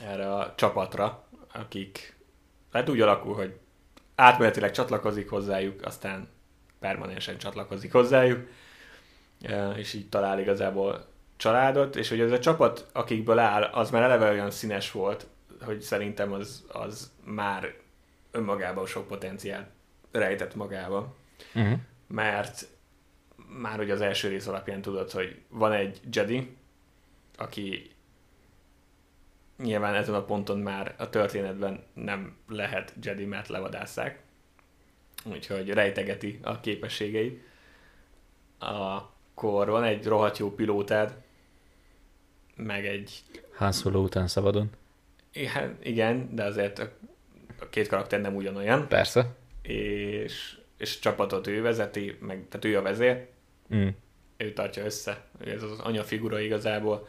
erre 0.00 0.34
a 0.34 0.54
csapatra, 0.56 1.24
akik 1.52 2.16
hát 2.72 2.88
úgy 2.88 3.00
alakul, 3.00 3.34
hogy 3.34 3.54
átmenetileg 4.18 4.70
csatlakozik 4.70 5.30
hozzájuk, 5.30 5.84
aztán 5.84 6.28
permanensen 6.78 7.38
csatlakozik 7.38 7.92
hozzájuk, 7.92 8.48
és 9.76 9.94
így 9.94 10.08
talál 10.08 10.40
igazából 10.40 11.06
családot, 11.36 11.96
és 11.96 12.08
hogy 12.08 12.20
ez 12.20 12.30
a 12.30 12.38
csapat, 12.38 12.86
akikből 12.92 13.38
áll, 13.38 13.62
az 13.62 13.90
már 13.90 14.02
eleve 14.02 14.30
olyan 14.30 14.50
színes 14.50 14.90
volt, 14.90 15.26
hogy 15.60 15.80
szerintem 15.80 16.32
az, 16.32 16.64
az 16.72 17.12
már 17.24 17.74
önmagában 18.30 18.86
sok 18.86 19.06
potenciál 19.06 19.70
rejtett 20.12 20.54
magába. 20.54 21.16
Uh-huh. 21.54 21.78
Mert 22.06 22.66
már 23.60 23.80
ugye 23.80 23.92
az 23.92 24.00
első 24.00 24.28
rész 24.28 24.46
alapján 24.46 24.82
tudod, 24.82 25.10
hogy 25.10 25.40
van 25.48 25.72
egy 25.72 26.00
Jedi, 26.12 26.56
aki 27.36 27.90
nyilván 29.62 29.94
ezen 29.94 30.14
a 30.14 30.24
ponton 30.24 30.58
már 30.58 30.94
a 30.98 31.10
történetben 31.10 31.84
nem 31.94 32.36
lehet 32.48 32.94
Jedi, 33.02 33.24
mert 33.24 33.48
levadásszák. 33.48 34.22
Úgyhogy 35.24 35.70
rejtegeti 35.70 36.38
a 36.42 36.60
képességeit. 36.60 37.42
Akkor 38.58 39.68
van 39.68 39.84
egy 39.84 40.06
rohadt 40.06 40.38
jó 40.38 40.54
pilótád, 40.54 41.14
meg 42.56 42.86
egy... 42.86 43.22
Han 43.54 43.72
Solo 43.72 44.02
után 44.02 44.26
szabadon. 44.26 44.70
Igen, 45.32 45.78
igen, 45.82 46.34
de 46.34 46.44
azért 46.44 46.78
a, 46.78 46.90
a 47.60 47.68
két 47.68 47.88
karakter 47.88 48.20
nem 48.20 48.36
ugyanolyan. 48.36 48.88
Persze. 48.88 49.34
És, 49.62 50.58
és 50.76 50.98
csapatot 50.98 51.46
ő 51.46 51.62
vezeti, 51.62 52.16
meg, 52.20 52.44
tehát 52.48 52.64
ő 52.64 52.76
a 52.76 52.82
vezér. 52.82 53.26
Mm. 53.74 53.88
Ő 54.36 54.52
tartja 54.52 54.84
össze. 54.84 55.24
Ez 55.44 55.62
az 55.62 55.78
anyafigura 55.78 56.40
igazából. 56.40 57.08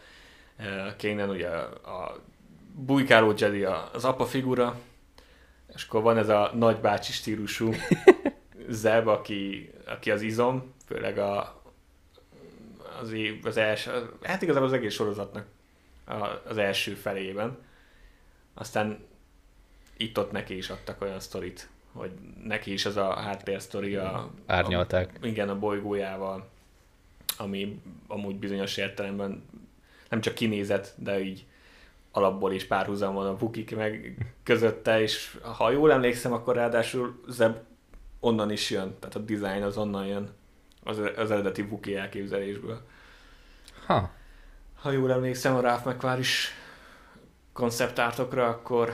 Kénen 0.98 1.30
ugye 1.30 1.48
a 1.48 2.22
bujkáló 2.86 3.34
Jedi 3.38 3.64
az 3.94 4.06
apa 4.06 4.26
figura, 4.26 4.80
és 5.76 5.84
akkor 5.84 6.02
van 6.02 6.18
ez 6.18 6.30
a 6.30 6.52
nagybácsi 6.56 7.12
stílusú 7.12 7.74
Zeb, 8.68 9.08
aki, 9.08 9.72
aki 9.86 10.12
az 10.12 10.22
izom, 10.22 10.74
főleg 10.86 11.18
a, 11.18 11.62
az, 13.02 13.14
az 13.44 13.58
első, 13.58 14.10
hát 14.22 14.42
igazából 14.42 14.68
az 14.68 14.74
egész 14.74 14.94
sorozatnak 14.94 15.46
az 16.48 16.58
első 16.58 16.94
felében 16.94 17.58
aztán 18.60 19.08
itt-ott 19.98 20.32
neki 20.32 20.58
is 20.58 20.70
adtak 20.70 21.02
olyan 21.02 21.20
sztorit, 21.20 21.70
hogy 21.92 22.12
neki 22.44 22.74
is 22.74 22.86
az 22.86 22.98
a 22.98 23.14
háttérsztori 23.14 23.96
a... 23.96 24.32
Árnyalták. 24.46 25.20
A, 25.22 25.26
igen, 25.26 25.50
a 25.50 25.60
bolygójával, 25.60 26.50
ami 27.38 27.82
amúgy 28.08 28.36
bizonyos 28.36 28.78
értelemben 28.78 29.44
nem 30.10 30.22
csak 30.22 30.34
kinézet, 30.34 30.94
de 30.98 31.20
így 31.20 31.46
alapból 32.12 32.54
is 32.54 32.66
párhuzam 32.66 33.14
van 33.14 33.28
a 33.28 33.38
Vukik 33.38 33.76
meg 33.76 34.18
közötte, 34.44 35.02
és 35.02 35.38
ha 35.58 35.72
jól 35.72 35.92
emlékszem, 35.92 36.34
akkor 36.34 36.56
ráadásul 36.56 37.22
Zeb 37.28 37.58
onnan 38.20 38.52
is 38.52 38.70
jön, 38.70 38.96
tehát 39.00 39.16
a 39.16 39.20
design 39.20 39.64
az 39.64 39.78
onnan 39.78 40.06
jön, 40.06 40.30
az, 40.84 40.98
az 41.18 41.32
eredeti 41.32 41.62
Vuki 41.62 41.96
elképzelésből. 41.96 42.82
Ha. 43.86 44.12
Ha 44.82 44.92
jól 44.92 45.12
emlékszem, 45.12 45.56
a 45.56 45.60
Ralph 45.62 45.86
McQuarrie 45.86 46.20
is 46.20 46.54
konceptártokra, 47.54 48.48
akkor, 48.48 48.92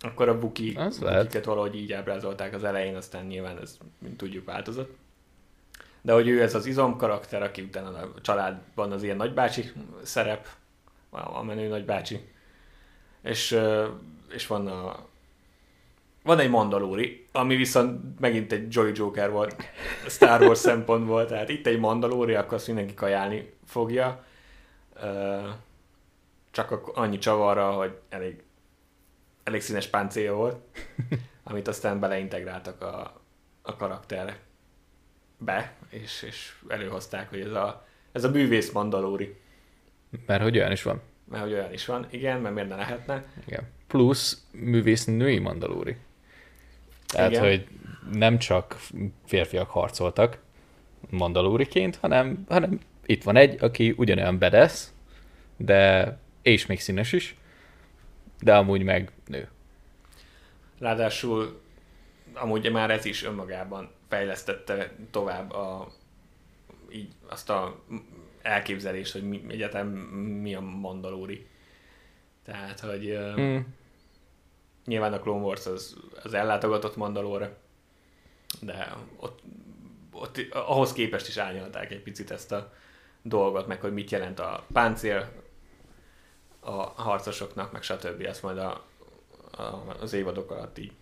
akkor 0.00 0.28
a 0.28 0.38
buki, 0.38 0.78
bukiket 1.00 1.44
valahogy 1.44 1.76
így 1.76 1.92
ábrázolták 1.92 2.54
az 2.54 2.64
elején, 2.64 2.96
aztán 2.96 3.24
nyilván 3.24 3.58
ez, 3.58 3.78
mint 3.98 4.16
tudjuk, 4.16 4.44
változott. 4.44 4.96
de 6.00 6.12
hogy 6.12 6.28
ő 6.28 6.42
ez 6.42 6.54
az 6.54 6.66
izom 6.66 6.96
karakter, 6.96 7.42
aki 7.42 7.62
utána 7.62 7.88
a 7.88 8.20
családban 8.20 8.92
az 8.92 9.02
ilyen 9.02 9.16
nagybácsi 9.16 9.72
szerep, 10.02 10.46
a 11.10 11.42
menő 11.42 11.68
nagybácsi, 11.68 12.34
és, 13.26 13.58
és 14.28 14.46
van 14.46 14.66
a 14.66 15.06
van 16.26 16.38
egy 16.38 16.50
Mandalori, 16.50 17.26
ami 17.32 17.56
viszont 17.56 18.20
megint 18.20 18.52
egy 18.52 18.74
Joy 18.74 18.92
Joker 18.94 19.30
volt 19.30 19.56
Star 20.08 20.42
Wars 20.42 20.58
szempontból, 20.58 21.26
tehát 21.26 21.48
itt 21.48 21.66
egy 21.66 21.78
Mandalori, 21.78 22.34
akkor 22.34 22.54
azt 22.54 22.66
mindenki 22.66 22.94
kajálni 22.94 23.52
fogja. 23.66 24.24
Csak 26.50 26.90
annyi 26.94 27.18
csavarra, 27.18 27.72
hogy 27.72 27.98
elég, 28.08 28.42
elég 29.44 29.60
színes 29.60 29.86
páncél 29.86 30.32
volt, 30.32 30.56
amit 31.44 31.68
aztán 31.68 32.00
beleintegráltak 32.00 32.82
a, 32.82 33.20
a 33.62 33.76
karakterre 33.76 34.38
be, 35.38 35.74
és, 35.88 36.22
és 36.22 36.54
előhozták, 36.68 37.28
hogy 37.28 37.40
ez 37.40 37.52
a, 37.52 37.86
ez 38.12 38.24
a 38.24 38.30
bűvész 38.30 38.72
Mandalori. 38.72 39.36
Mert 40.26 40.42
hogy 40.42 40.58
olyan 40.58 40.72
is 40.72 40.82
van. 40.82 41.02
Mert 41.30 41.42
hogy 41.42 41.52
olyan 41.52 41.72
is 41.72 41.86
van, 41.86 42.06
igen, 42.10 42.40
mert 42.40 42.54
miért 42.54 42.68
ne 42.68 42.76
lehetne. 42.76 43.24
Igen. 43.46 43.62
Plusz 43.86 44.46
művész 44.50 45.04
női 45.04 45.38
Mandalori. 45.38 45.96
Tehát, 47.06 47.30
Igen. 47.30 47.42
hogy 47.42 47.66
nem 48.12 48.38
csak 48.38 48.80
férfiak 49.26 49.70
harcoltak 49.70 50.38
mandalóriként, 51.10 51.96
hanem, 51.96 52.44
hanem 52.48 52.80
itt 53.06 53.22
van 53.22 53.36
egy, 53.36 53.62
aki 53.62 53.94
ugyanolyan 53.96 54.38
bedesz, 54.38 54.92
de 55.56 56.18
és 56.42 56.66
még 56.66 56.80
színes 56.80 57.12
is, 57.12 57.36
de 58.40 58.56
amúgy 58.56 58.82
meg 58.82 59.12
nő. 59.26 59.48
Ráadásul 60.78 61.60
amúgy 62.34 62.70
már 62.70 62.90
ez 62.90 63.04
is 63.04 63.24
önmagában 63.24 63.90
fejlesztette 64.08 64.92
tovább 65.10 65.52
a, 65.52 65.92
így 66.90 67.08
azt 67.28 67.50
a 67.50 67.84
elképzelést, 68.46 69.12
hogy 69.12 69.28
mi, 69.28 69.44
egyáltalán 69.48 69.86
mi 69.86 70.54
a 70.54 70.60
mandalóri. 70.60 71.46
Tehát, 72.44 72.80
hogy 72.80 73.18
mm. 73.40 73.58
Nyilván 74.86 75.12
a 75.12 75.20
Clone 75.20 75.44
Wars 75.44 75.66
az, 75.66 75.96
az 76.22 76.34
ellátogatott 76.34 76.96
Mandalore, 76.96 77.56
de 78.60 78.96
ott, 79.16 79.40
ott 80.12 80.38
ahhoz 80.52 80.92
képest 80.92 81.28
is 81.28 81.36
árnyalták 81.36 81.90
egy 81.90 82.02
picit 82.02 82.30
ezt 82.30 82.52
a 82.52 82.72
dolgot, 83.22 83.66
meg 83.66 83.80
hogy 83.80 83.92
mit 83.92 84.10
jelent 84.10 84.38
a 84.38 84.64
páncél 84.72 85.32
a 86.60 87.02
harcosoknak, 87.02 87.72
meg 87.72 87.82
stb. 87.82 88.20
Ezt 88.20 88.42
majd 88.42 88.58
a, 88.58 88.86
a, 89.50 89.96
az 90.00 90.12
évadok 90.12 90.50
alatt 90.50 90.78
így 90.78 90.92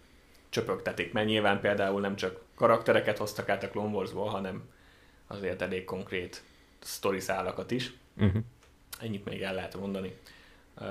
csöpögtetik, 0.49 1.13
mert 1.13 1.27
nyilván 1.27 1.61
például 1.61 2.01
nem 2.01 2.17
csak 2.17 2.41
karaktereket 2.55 3.19
hoztak 3.19 3.49
át 3.49 3.63
a 3.63 3.69
Clone 3.69 3.95
Wars-ból, 3.95 4.29
hanem 4.29 4.69
azért 5.27 5.63
elég 5.63 5.85
konkrét 5.85 6.43
sztori 6.85 7.21
szálakat 7.21 7.71
is. 7.71 7.93
Uh-huh. 8.17 8.43
Ennyit 9.01 9.25
még 9.25 9.43
el 9.43 9.55
lehet 9.55 9.77
mondani 9.77 10.17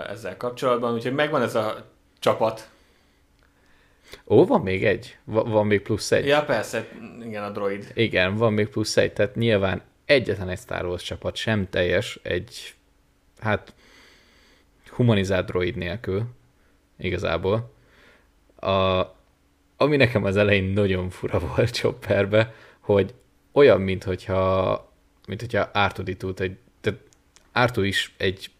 ezzel 0.07 0.37
kapcsolatban. 0.37 0.93
Úgyhogy 0.93 1.13
megvan 1.13 1.41
ez 1.41 1.55
a 1.55 1.85
csapat, 2.19 2.71
Ó, 4.27 4.45
van 4.45 4.61
még 4.61 4.85
egy? 4.85 5.17
Va- 5.23 5.47
van 5.47 5.67
még 5.67 5.81
plusz 5.81 6.11
egy? 6.11 6.25
Ja, 6.25 6.43
persze, 6.43 6.87
igen, 7.23 7.43
a 7.43 7.49
droid. 7.49 7.91
Igen, 7.93 8.35
van 8.35 8.53
még 8.53 8.67
plusz 8.67 8.97
egy, 8.97 9.13
tehát 9.13 9.35
nyilván 9.35 9.81
egyetlen 10.05 10.49
egy 10.49 10.57
Star 10.57 10.85
Wars 10.85 11.03
csapat 11.03 11.35
sem 11.35 11.69
teljes 11.69 12.19
egy, 12.23 12.73
hát, 13.39 13.73
humanizált 14.89 15.45
droid 15.45 15.75
nélkül, 15.75 16.23
igazából. 16.97 17.73
A, 18.55 19.01
ami 19.77 19.95
nekem 19.97 20.23
az 20.23 20.37
elején 20.37 20.63
nagyon 20.63 21.09
fura 21.09 21.39
volt 21.55 21.71
Chopperbe, 21.71 22.53
hogy 22.79 23.13
olyan, 23.51 23.81
mint 23.81 24.03
hogyha, 24.03 24.92
mint 25.27 25.39
hogyha 25.39 25.69
Artuditút 25.73 26.39
egy, 26.39 26.57
tehát 26.81 26.99
Artu 27.51 27.81
is 27.81 28.13
egy 28.17 28.51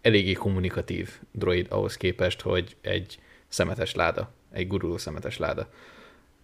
eléggé 0.00 0.32
kommunikatív 0.32 1.10
droid 1.32 1.66
ahhoz 1.70 1.96
képest, 1.96 2.40
hogy 2.40 2.76
egy 2.80 3.18
szemetes 3.48 3.94
láda 3.94 4.32
egy 4.54 4.66
guruló 4.66 4.98
szemetes 4.98 5.38
láda. 5.38 5.68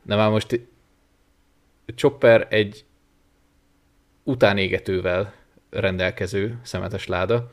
De 0.03 0.17
már 0.17 0.31
most 0.31 0.61
Chopper 1.95 2.47
egy 2.51 2.85
utánégetővel 4.23 5.35
rendelkező 5.71 6.59
szemetes 6.63 7.07
láda, 7.07 7.53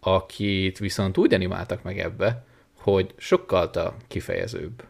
akit 0.00 0.78
viszont 0.78 1.18
úgy 1.18 1.34
animáltak 1.34 1.82
meg 1.82 1.98
ebbe, 1.98 2.44
hogy 2.76 3.14
sokkal 3.16 3.96
kifejezőbb, 4.08 4.84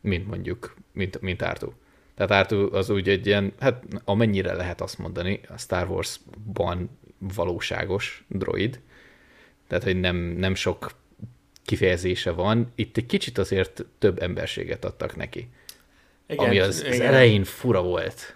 mint 0.00 0.26
mondjuk, 0.26 0.74
mint, 0.92 1.20
mint 1.20 1.42
Artu. 1.42 1.72
Tehát 2.14 2.30
Artu 2.30 2.76
az 2.76 2.90
úgy 2.90 3.08
egy 3.08 3.26
ilyen, 3.26 3.52
hát 3.60 3.84
amennyire 4.04 4.52
lehet 4.52 4.80
azt 4.80 4.98
mondani, 4.98 5.40
a 5.48 5.58
Star 5.58 5.90
Wars-ban 5.90 6.98
valóságos 7.18 8.24
droid, 8.28 8.80
tehát 9.68 9.84
hogy 9.84 10.00
nem, 10.00 10.16
nem 10.16 10.54
sok 10.54 10.94
kifejezése 11.64 12.30
van, 12.30 12.72
itt 12.74 12.96
egy 12.96 13.06
kicsit 13.06 13.38
azért 13.38 13.84
több 13.98 14.22
emberséget 14.22 14.84
adtak 14.84 15.16
neki. 15.16 15.48
Igen, 16.26 16.44
ami 16.44 16.58
az, 16.58 16.84
az 16.88 17.00
elején 17.00 17.44
fura 17.44 17.82
volt. 17.82 18.34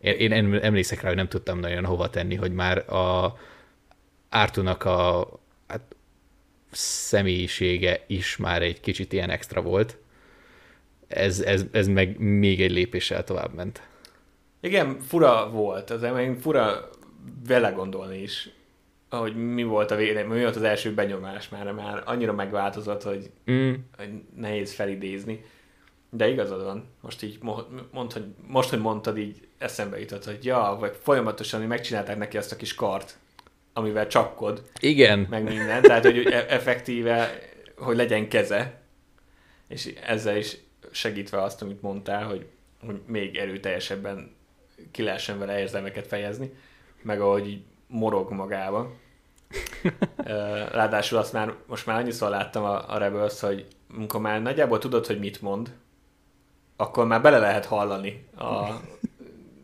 Én, 0.00 0.32
én 0.32 0.54
emlékszek 0.54 1.00
rá, 1.00 1.08
hogy 1.08 1.16
nem 1.16 1.28
tudtam 1.28 1.58
nagyon 1.58 1.84
hova 1.84 2.10
tenni, 2.10 2.34
hogy 2.34 2.52
már 2.52 2.92
a 2.92 3.36
Ártunak 4.28 4.84
a 4.84 5.28
hát, 5.66 5.96
személyisége 6.70 8.04
is 8.06 8.36
már 8.36 8.62
egy 8.62 8.80
kicsit 8.80 9.12
ilyen 9.12 9.30
extra 9.30 9.62
volt. 9.62 9.98
Ez, 11.12 11.40
ez, 11.40 11.64
ez 11.72 11.86
meg 11.86 12.18
még 12.18 12.60
egy 12.62 12.70
lépéssel 12.70 13.24
tovább 13.24 13.54
ment. 13.54 13.82
Igen, 14.60 15.00
fura 15.00 15.50
volt. 15.50 15.90
Az 15.90 16.02
elején 16.02 16.36
fura 16.36 16.90
vele 17.46 17.70
gondolni 17.70 18.18
is 18.22 18.50
hogy 19.18 19.52
mi 19.52 19.62
volt 19.62 19.90
a 19.90 19.96
vélemény, 19.96 20.36
mi 20.36 20.42
volt 20.42 20.56
az 20.56 20.62
első 20.62 20.94
benyomás 20.94 21.48
már, 21.48 21.72
már 21.72 22.02
annyira 22.04 22.32
megváltozott, 22.32 23.02
hogy, 23.02 23.30
mm. 23.50 23.72
hogy 23.96 24.08
nehéz 24.36 24.74
felidézni. 24.74 25.44
De 26.10 26.28
igazad 26.28 26.64
van, 26.64 26.88
most 27.00 27.22
így 27.22 27.38
mond, 27.90 28.12
hogy, 28.12 28.24
most, 28.46 28.70
hogy 28.70 28.78
mondtad, 28.78 29.18
így 29.18 29.46
eszembe 29.58 30.00
jutott, 30.00 30.24
hogy 30.24 30.44
ja, 30.44 30.76
vagy 30.80 30.96
folyamatosan 31.02 31.62
megcsinálták 31.62 32.18
neki 32.18 32.36
azt 32.36 32.52
a 32.52 32.56
kis 32.56 32.74
kart, 32.74 33.18
amivel 33.72 34.06
csapkod. 34.06 34.62
Igen. 34.80 35.26
Meg 35.30 35.42
minden, 35.42 35.82
tehát 35.82 36.04
hogy 36.04 36.18
e- 36.32 36.46
effektíve, 36.48 37.38
hogy 37.76 37.96
legyen 37.96 38.28
keze, 38.28 38.80
és 39.68 39.94
ezzel 40.06 40.36
is 40.36 40.56
segítve 40.92 41.42
azt, 41.42 41.62
amit 41.62 41.82
mondtál, 41.82 42.24
hogy, 42.26 42.46
hogy 42.84 43.00
még 43.06 43.36
erőteljesebben 43.36 44.34
ki 44.90 45.02
lehessen 45.02 45.38
vele 45.38 45.58
érzelmeket 45.58 46.06
fejezni, 46.06 46.52
meg 47.02 47.20
ahogy 47.20 47.48
így 47.48 47.62
morog 47.86 48.30
magába. 48.30 48.92
Ráadásul 50.72 51.18
azt 51.18 51.32
már, 51.32 51.54
most 51.66 51.86
már 51.86 51.98
annyiszor 51.98 52.30
láttam 52.30 52.64
a, 52.64 52.94
a 52.94 52.98
Rebels, 52.98 53.40
hogy 53.40 53.66
amikor 53.94 54.20
már 54.20 54.42
nagyjából 54.42 54.78
tudod, 54.78 55.06
hogy 55.06 55.18
mit 55.18 55.42
mond, 55.42 55.72
akkor 56.76 57.06
már 57.06 57.22
bele 57.22 57.38
lehet 57.38 57.64
hallani 57.64 58.26
a, 58.36 58.80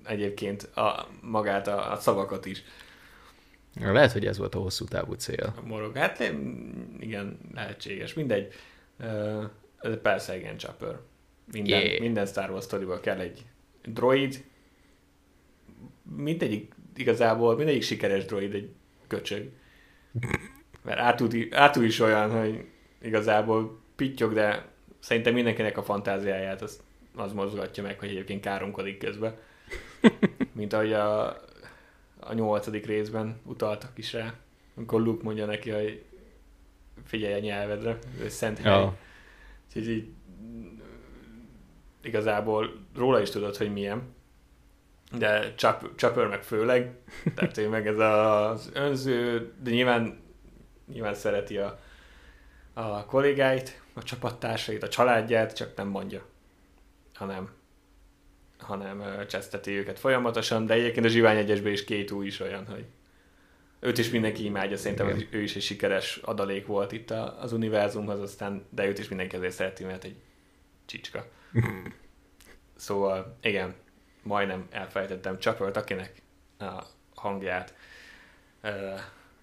egyébként 0.05 0.63
a, 0.63 1.07
magát, 1.21 1.67
a, 1.67 1.93
a 1.93 1.97
szavakat 1.97 2.47
is. 2.47 2.63
Lehet, 3.81 4.13
hogy 4.13 4.27
ez 4.27 4.39
volt 4.39 4.55
a 4.55 4.59
hosszú 4.59 4.85
távú 4.85 5.13
cél. 5.13 5.55
A 5.57 5.67
morog. 5.67 5.97
Hát 5.97 6.33
igen, 6.99 7.39
lehetséges. 7.55 8.15
Mindegy. 8.15 8.53
Persze, 10.03 10.37
igen, 10.37 10.57
Chopper. 10.57 10.99
Minden, 11.53 11.81
yeah. 11.81 12.01
minden 12.01 12.27
Star 12.27 12.51
Wars 12.51 12.65
story 12.65 12.87
kell 13.03 13.19
egy 13.19 13.45
droid. 13.85 14.45
Mindegyik 16.17 16.75
igazából, 16.97 17.57
mindegyik 17.57 17.83
sikeres 17.83 18.25
droid 18.25 18.55
egy 18.55 18.71
köcsög. 19.07 19.51
Mert 20.83 20.99
átú, 21.51 21.83
is 21.83 22.01
olyan, 22.01 22.31
hogy 22.41 22.65
igazából 23.03 23.81
pittyog, 23.97 24.33
de 24.33 24.67
szerintem 24.99 25.35
mindenkinek 25.35 25.79
a 25.79 25.83
fantáziáját 25.83 26.63
az, 26.63 26.83
az 27.15 27.33
mozgatja 27.33 27.83
meg, 27.83 27.99
hogy 27.99 28.09
egyébként 28.09 28.41
káromkodik 28.41 28.99
közben. 28.99 29.37
Mint 30.53 30.73
ahogy 30.73 30.93
a, 30.93 31.27
a 32.21 32.35
nyolcadik 32.35 32.87
részben 32.87 33.41
utaltak 33.45 33.93
is 33.95 34.13
rá, 34.13 34.35
amikor 34.75 35.01
Luke 35.01 35.25
mondja 35.25 35.47
neki, 35.47 35.71
hogy 35.71 36.03
figyelj 37.05 37.35
a 37.35 37.39
nyelvedre, 37.39 37.99
ő 38.21 38.29
szent 38.29 38.59
hely. 38.59 38.73
Ja. 38.73 38.97
Úgyhogy 39.67 39.89
így 39.89 40.09
igazából 42.09 42.87
róla 42.97 43.21
is 43.21 43.31
tudod, 43.31 43.57
hogy 43.57 43.73
milyen. 43.73 44.17
De 45.13 45.55
Chopper 45.97 46.27
meg 46.27 46.43
főleg, 46.43 46.91
tehát 47.35 47.59
ő 47.59 47.69
meg 47.69 47.87
ez 47.87 47.99
az 47.99 48.71
önző, 48.75 49.53
de 49.63 49.71
nyilván, 49.71 50.21
nyilván 50.93 51.15
szereti 51.15 51.57
a, 51.57 51.79
a 52.73 53.05
kollégáit, 53.05 53.83
a 53.95 54.03
csapattársait, 54.03 54.83
a 54.83 54.89
családját, 54.89 55.57
csak 55.57 55.77
nem 55.77 55.89
mondja, 55.89 56.23
hanem 57.15 57.57
hanem 58.59 59.27
cseszteti 59.29 59.71
őket 59.71 59.99
folyamatosan, 59.99 60.67
de 60.67 60.75
egyébként 60.75 61.07
a 61.07 61.09
Zsivány 61.09 61.37
egyesben 61.37 61.73
is 61.73 61.85
két 61.85 62.11
új 62.11 62.27
is 62.27 62.41
olyan, 62.41 62.67
hogy 62.67 62.85
őt 63.81 63.99
is 63.99 64.11
mindenki 64.11 64.45
imádja, 64.45 64.77
szerintem 64.77 65.09
igen. 65.09 65.29
ő 65.31 65.43
is 65.43 65.57
egy 65.57 65.63
sikeres 65.63 66.17
adalék 66.17 66.67
volt 66.67 66.93
itt 66.93 67.11
az 67.41 67.53
univerzumhoz, 67.53 68.21
aztán, 68.21 68.67
de 68.71 68.87
őt 68.87 68.99
is 68.99 69.09
mindenki 69.09 69.37
azért 69.37 69.55
szereti, 69.55 69.85
mert 69.85 70.05
egy 70.05 70.17
csicska. 70.89 71.25
szóval, 72.77 73.37
igen, 73.41 73.75
majdnem 74.23 74.67
elfelejtettem, 74.71 75.39
Chopper, 75.39 75.77
akinek 75.77 76.23
a 76.59 76.85
hangját 77.15 77.75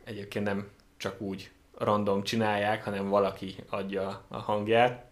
egyébként 0.03 0.45
nem 0.45 0.67
csak 0.97 1.21
úgy 1.21 1.51
random 1.77 2.23
csinálják, 2.23 2.83
hanem 2.83 3.09
valaki 3.09 3.55
adja 3.69 4.23
a 4.27 4.37
hangját, 4.37 5.05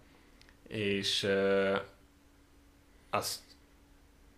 és 0.68 1.24
ö, 1.24 1.76
azt, 3.10 3.40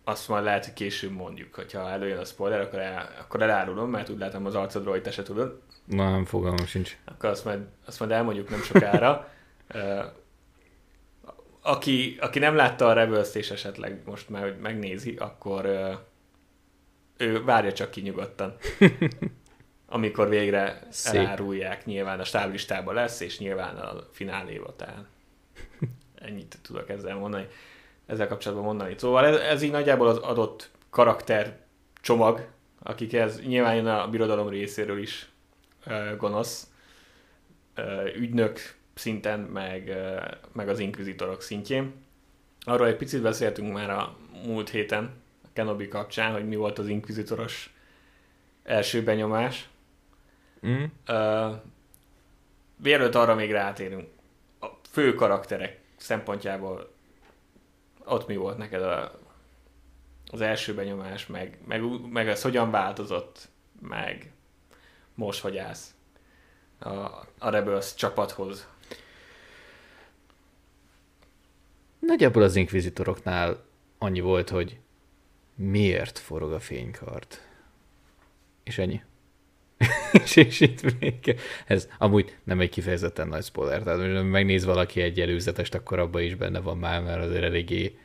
azt 0.04 0.28
majd 0.28 0.44
lehet, 0.44 0.64
hogy 0.64 0.74
később 0.74 1.10
mondjuk, 1.10 1.54
hogyha 1.54 1.90
előjön 1.90 2.18
a 2.18 2.24
spoiler, 2.24 2.60
akkor, 2.60 2.78
el, 2.78 3.10
akkor 3.20 3.42
elárulom, 3.42 3.90
mert 3.90 4.08
úgy 4.08 4.18
látom 4.18 4.46
az 4.46 4.54
arcodról, 4.54 4.92
hogy 4.92 5.02
te 5.02 5.10
se 5.10 5.22
tudod. 5.22 5.60
Na, 5.84 6.10
nem 6.10 6.24
fogalmam 6.24 6.66
sincs. 6.66 6.96
Akkor 7.04 7.28
azt 7.28 7.44
majd, 7.44 7.66
azt 7.86 7.98
majd 7.98 8.10
elmondjuk 8.10 8.50
nem 8.50 8.62
sokára. 8.62 9.28
Ö, 9.68 10.04
aki, 11.66 12.16
aki 12.20 12.38
nem 12.38 12.56
látta 12.56 12.86
a 12.86 12.92
rebels 12.92 13.34
és 13.34 13.50
esetleg 13.50 14.02
most 14.04 14.28
már, 14.28 14.42
hogy 14.42 14.56
megnézi, 14.58 15.16
akkor 15.16 15.66
ő 17.16 17.44
várja 17.44 17.72
csak 17.72 17.90
ki 17.90 18.00
nyugodtan. 18.00 18.56
Amikor 19.88 20.28
végre 20.28 20.86
Szép. 20.90 21.20
elárulják, 21.20 21.84
nyilván 21.84 22.20
a 22.20 22.24
stáblistában 22.24 22.94
lesz, 22.94 23.20
és 23.20 23.38
nyilván 23.38 23.76
a 23.76 24.08
fináléba, 24.12 24.76
tehát 24.76 25.04
ennyit 26.14 26.58
tudok 26.62 26.88
ezzel 26.88 27.16
mondani, 27.16 27.46
ezzel 28.06 28.28
kapcsolatban 28.28 28.66
mondani. 28.66 28.94
Szóval 28.98 29.26
ez, 29.26 29.36
ez 29.36 29.62
így 29.62 29.70
nagyjából 29.70 30.08
az 30.08 30.16
adott 30.16 30.70
karakter 30.90 31.58
csomag, 32.00 32.46
akik 32.82 33.12
ez 33.12 33.40
nyilván 33.40 33.86
a 33.86 34.08
birodalom 34.08 34.48
részéről 34.48 34.98
is 34.98 35.28
ö, 35.86 36.16
gonosz, 36.16 36.70
ö, 37.74 38.08
ügynök 38.14 38.76
szinten, 38.96 39.40
meg, 39.40 39.96
meg 40.52 40.68
az 40.68 40.78
inkvizitorok 40.78 41.42
szintjén. 41.42 41.94
Arról 42.60 42.86
egy 42.86 42.96
picit 42.96 43.22
beszéltünk 43.22 43.72
már 43.72 43.90
a 43.90 44.16
múlt 44.44 44.68
héten, 44.68 45.10
a 45.44 45.48
Kenobi 45.52 45.88
kapcsán, 45.88 46.32
hogy 46.32 46.48
mi 46.48 46.56
volt 46.56 46.78
az 46.78 46.88
inkvizitoros 46.88 47.74
első 48.64 49.02
benyomás. 49.02 49.68
Mm. 50.66 50.84
Uh, 51.08 51.56
mielőtt 52.76 53.14
arra 53.14 53.34
még 53.34 53.50
rátérünk, 53.50 54.08
a 54.60 54.66
fő 54.90 55.14
karakterek 55.14 55.80
szempontjából 55.96 56.92
ott 58.04 58.26
mi 58.26 58.36
volt 58.36 58.56
neked 58.56 58.82
a, 58.82 59.20
az 60.30 60.40
első 60.40 60.74
benyomás, 60.74 61.26
meg, 61.26 61.58
meg, 61.64 61.82
meg 62.10 62.28
ez 62.28 62.42
hogyan 62.42 62.70
változott, 62.70 63.48
meg 63.80 64.32
most 65.14 65.40
hogy 65.40 65.56
állsz 65.56 65.94
a, 66.78 66.88
a 67.38 67.50
Rebels 67.50 67.94
csapathoz. 67.94 68.68
Nagyjából 71.98 72.42
az 72.42 72.56
inkvizitoroknál 72.56 73.64
annyi 73.98 74.20
volt, 74.20 74.50
hogy 74.50 74.78
miért 75.54 76.18
forog 76.18 76.52
a 76.52 76.60
fénykart. 76.60 77.48
És 78.64 78.78
ennyi. 78.78 79.00
és, 80.24 80.36
és 80.36 80.60
itt 80.60 81.00
még, 81.00 81.36
ez 81.66 81.88
amúgy 81.98 82.36
nem 82.44 82.60
egy 82.60 82.70
kifejezetten 82.70 83.28
nagy 83.28 83.44
spoiler, 83.44 83.82
tehát 83.82 84.22
megnéz 84.30 84.64
valaki 84.64 85.00
egy 85.00 85.20
előzetest, 85.20 85.74
akkor 85.74 85.98
abban 85.98 86.22
is 86.22 86.34
benne 86.34 86.60
van 86.60 86.78
már, 86.78 87.02
mert 87.02 87.22
azért 87.22 87.42
eléggé, 87.42 87.98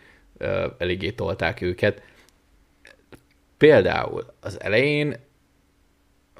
eléggé 0.78 1.12
tolták 1.12 1.62
őket. 1.62 2.02
Például 3.58 4.34
az 4.40 4.62
elején 4.62 5.16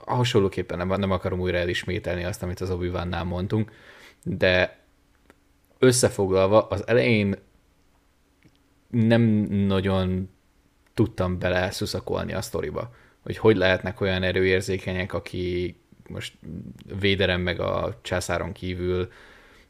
hasonlóképpen 0.06 0.78
nem, 0.78 1.00
nem 1.00 1.12
akarom 1.12 1.40
újra 1.40 1.58
elismételni 1.58 2.24
azt, 2.24 2.44
amit 2.44 2.60
az 2.60 2.70
obi 2.70 2.92
mondtunk, 3.24 3.72
de 4.24 4.81
összefoglalva 5.82 6.67
az 6.67 6.88
elején 6.88 7.36
nem 8.89 9.22
nagyon 9.50 10.30
tudtam 10.94 11.39
bele 11.39 11.72
szuszakolni 11.72 12.34
a 12.34 12.41
sztoriba, 12.41 12.94
hogy 13.24 13.38
hogy 13.38 13.56
lehetnek 13.56 14.02
olyan 14.02 14.24
erőérzékenyek, 14.24 15.13
aki 15.13 15.76
most 16.08 16.34
véderem 17.00 17.41
meg 17.41 17.60
a 17.60 18.00
császáron 18.02 18.52
kívül, 18.52 19.12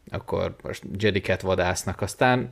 akkor 0.10 0.56
most 0.64 0.84
Jediket 0.98 1.42
vadásznak, 1.42 2.02
aztán 2.02 2.50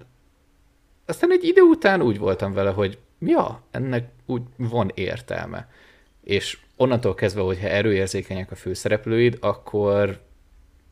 aztán 1.06 1.32
egy 1.32 1.44
idő 1.44 1.62
után 1.62 2.02
úgy 2.02 2.18
voltam 2.18 2.54
vele, 2.54 2.70
hogy 2.70 2.98
ja, 3.20 3.62
ennek 3.72 4.10
úgy 4.26 4.42
van 4.56 4.92
értelme. 4.94 5.70
És 6.24 6.58
onnantól 6.76 7.14
kezdve, 7.14 7.42
hogyha 7.42 7.68
erőérzékenyek 7.68 8.52
a 8.52 8.56
főszereplőid, 8.56 9.38
akkor, 9.40 10.22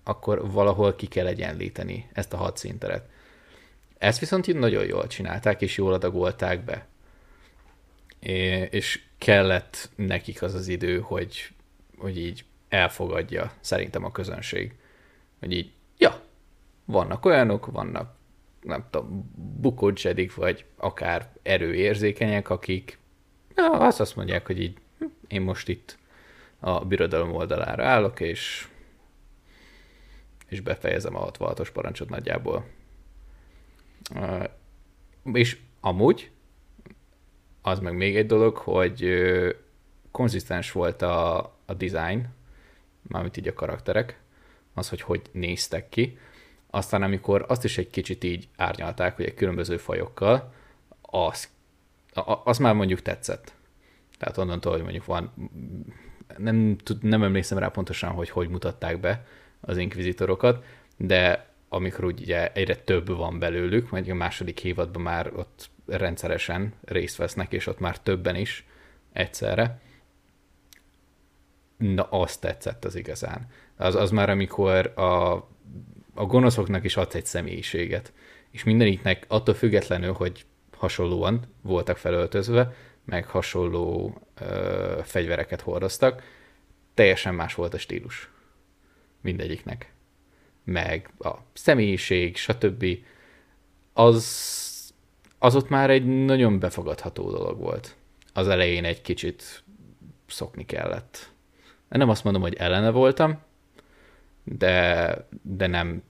akkor 0.08 0.52
valahol 0.52 0.96
ki 0.96 1.08
kell 1.08 1.28
egyenlíteni 1.28 2.10
ezt 2.14 2.34
a 2.34 2.38
hadszínteret. 2.38 3.10
Ezt 3.98 4.20
viszont 4.20 4.48
így 4.48 4.56
nagyon 4.56 4.86
jól 4.86 5.08
csinálták, 5.08 5.62
és 5.62 5.78
jól 5.78 5.94
adagolták 5.94 6.64
be. 6.64 6.88
É, 8.20 8.68
és 8.72 9.02
kellett 9.18 9.90
nekik 9.96 10.42
az 10.42 10.54
az 10.54 10.68
idő, 10.68 11.00
hogy, 11.00 11.50
hogy 11.98 12.18
így 12.18 12.46
elfogadja 12.70 13.52
szerintem 13.60 14.04
a 14.04 14.12
közönség. 14.12 14.74
Hogy 15.40 15.52
így, 15.52 15.72
ja, 15.98 16.22
vannak 16.86 17.26
olyanok, 17.26 17.66
vannak 17.66 18.16
nem 18.62 18.86
tudom, 18.90 19.32
bukott 19.36 19.98
zsedik, 19.98 20.36
vagy 20.36 20.66
akár 20.78 21.32
erőérzékenyek, 21.44 22.50
akik 22.50 23.00
ja, 23.56 23.72
azt 23.72 24.00
azt 24.00 24.16
mondják, 24.16 24.46
hogy 24.46 24.62
így 24.62 24.78
hm, 25.00 25.06
én 25.28 25.42
most 25.42 25.68
itt 25.68 25.98
a 26.60 26.86
birodalom 26.86 27.36
oldalára 27.36 27.86
állok, 27.86 28.20
és 28.20 28.68
és 30.48 30.62
befejezem 30.62 31.16
a 31.16 31.32
66-os 31.32 31.70
parancsot 31.74 32.10
nagyjából. 32.10 32.66
És 35.34 35.58
amúgy, 35.80 36.32
az 37.62 37.80
meg 37.80 37.96
még 37.96 38.16
egy 38.16 38.26
dolog, 38.26 38.58
hogy 38.58 39.14
konzisztens 40.12 40.72
volt 40.72 41.02
a, 41.02 41.38
a 41.66 41.74
design, 41.78 42.26
mármint 43.02 43.38
így 43.38 43.48
a 43.48 43.54
karakterek, 43.54 44.20
az, 44.74 44.90
hogy 44.90 45.02
hogy 45.02 45.22
néztek 45.32 45.90
ki. 45.90 46.18
Aztán 46.70 47.02
amikor 47.02 47.46
azt 47.48 47.64
is 47.64 47.78
egy 47.78 47.90
kicsit 47.90 48.24
így 48.24 48.48
árnyalták, 48.56 49.16
hogy 49.16 49.26
egy 49.26 49.34
különböző 49.34 49.78
fajokkal, 49.78 50.54
az, 51.02 51.50
az 52.44 52.58
már 52.58 52.74
mondjuk 52.74 53.02
tetszett. 53.02 53.54
Tehát 54.18 54.38
onnantól, 54.38 54.72
hogy 54.72 54.82
mondjuk 54.82 55.06
van, 55.06 55.34
nem, 56.38 56.78
tud, 56.78 57.04
nem 57.04 57.24
emlékszem 57.24 57.58
rá 57.58 57.68
pontosan, 57.68 58.12
hogy 58.12 58.30
hogy 58.30 58.50
mutatták 58.50 59.00
be 59.00 59.26
az 59.62 59.78
inkvizitorokat, 59.78 60.64
de 60.98 61.48
amikor 61.70 62.06
úgy 62.06 62.22
ugye 62.22 62.52
egyre 62.52 62.76
több 62.76 63.08
van 63.08 63.40
belőlük, 63.40 63.90
majd 63.90 64.10
a 64.10 64.14
második 64.14 64.64
évadban 64.64 65.02
már 65.02 65.32
ott 65.36 65.70
rendszeresen 65.86 66.74
részt 66.86 67.18
vesznek, 67.18 67.54
és 67.54 67.68
ott 67.68 67.80
már 67.80 68.00
többen 68.00 68.36
is 68.36 68.66
egyszerre. 69.14 69.80
Na, 71.78 72.04
azt 72.04 72.42
tetszett 72.42 72.86
az 72.86 72.96
igazán. 72.96 73.48
Az, 73.76 73.96
az 73.96 74.12
már, 74.12 74.30
amikor 74.30 74.94
a, 74.96 75.34
a 76.14 76.26
gonoszoknak 76.26 76.84
is 76.84 76.98
adsz 76.98 77.16
egy 77.16 77.26
személyiséget. 77.26 78.14
És 78.52 78.64
mindeniknek 78.64 79.26
attól 79.28 79.56
függetlenül, 79.56 80.14
hogy 80.14 80.46
hasonlóan 80.78 81.42
voltak 81.62 81.98
felöltözve, 81.98 82.74
meg 83.06 83.26
hasonló 83.26 84.22
ö, 84.40 85.00
fegyvereket 85.04 85.62
hordoztak, 85.62 86.24
teljesen 86.94 87.36
más 87.36 87.54
volt 87.54 87.74
a 87.74 87.78
stílus 87.78 88.30
mindegyiknek. 89.22 89.94
Meg 90.64 91.10
a 91.20 91.34
személyiség, 91.54 92.38
stb. 92.38 92.86
Az, 93.94 94.94
az 95.38 95.56
ott 95.56 95.70
már 95.70 95.90
egy 95.90 96.26
nagyon 96.26 96.60
befogadható 96.60 97.32
dolog 97.32 97.60
volt. 97.60 97.96
Az 98.34 98.48
elején 98.48 98.86
egy 98.86 99.02
kicsit 99.02 99.64
szokni 100.28 100.66
kellett. 100.66 101.32
Nem 101.90 102.10
azt 102.10 102.24
mondom, 102.24 102.42
hogy 102.42 102.54
ellene 102.54 102.90
voltam, 102.90 103.40
de, 104.44 105.28
de 105.42 105.68
nem, 105.68 106.04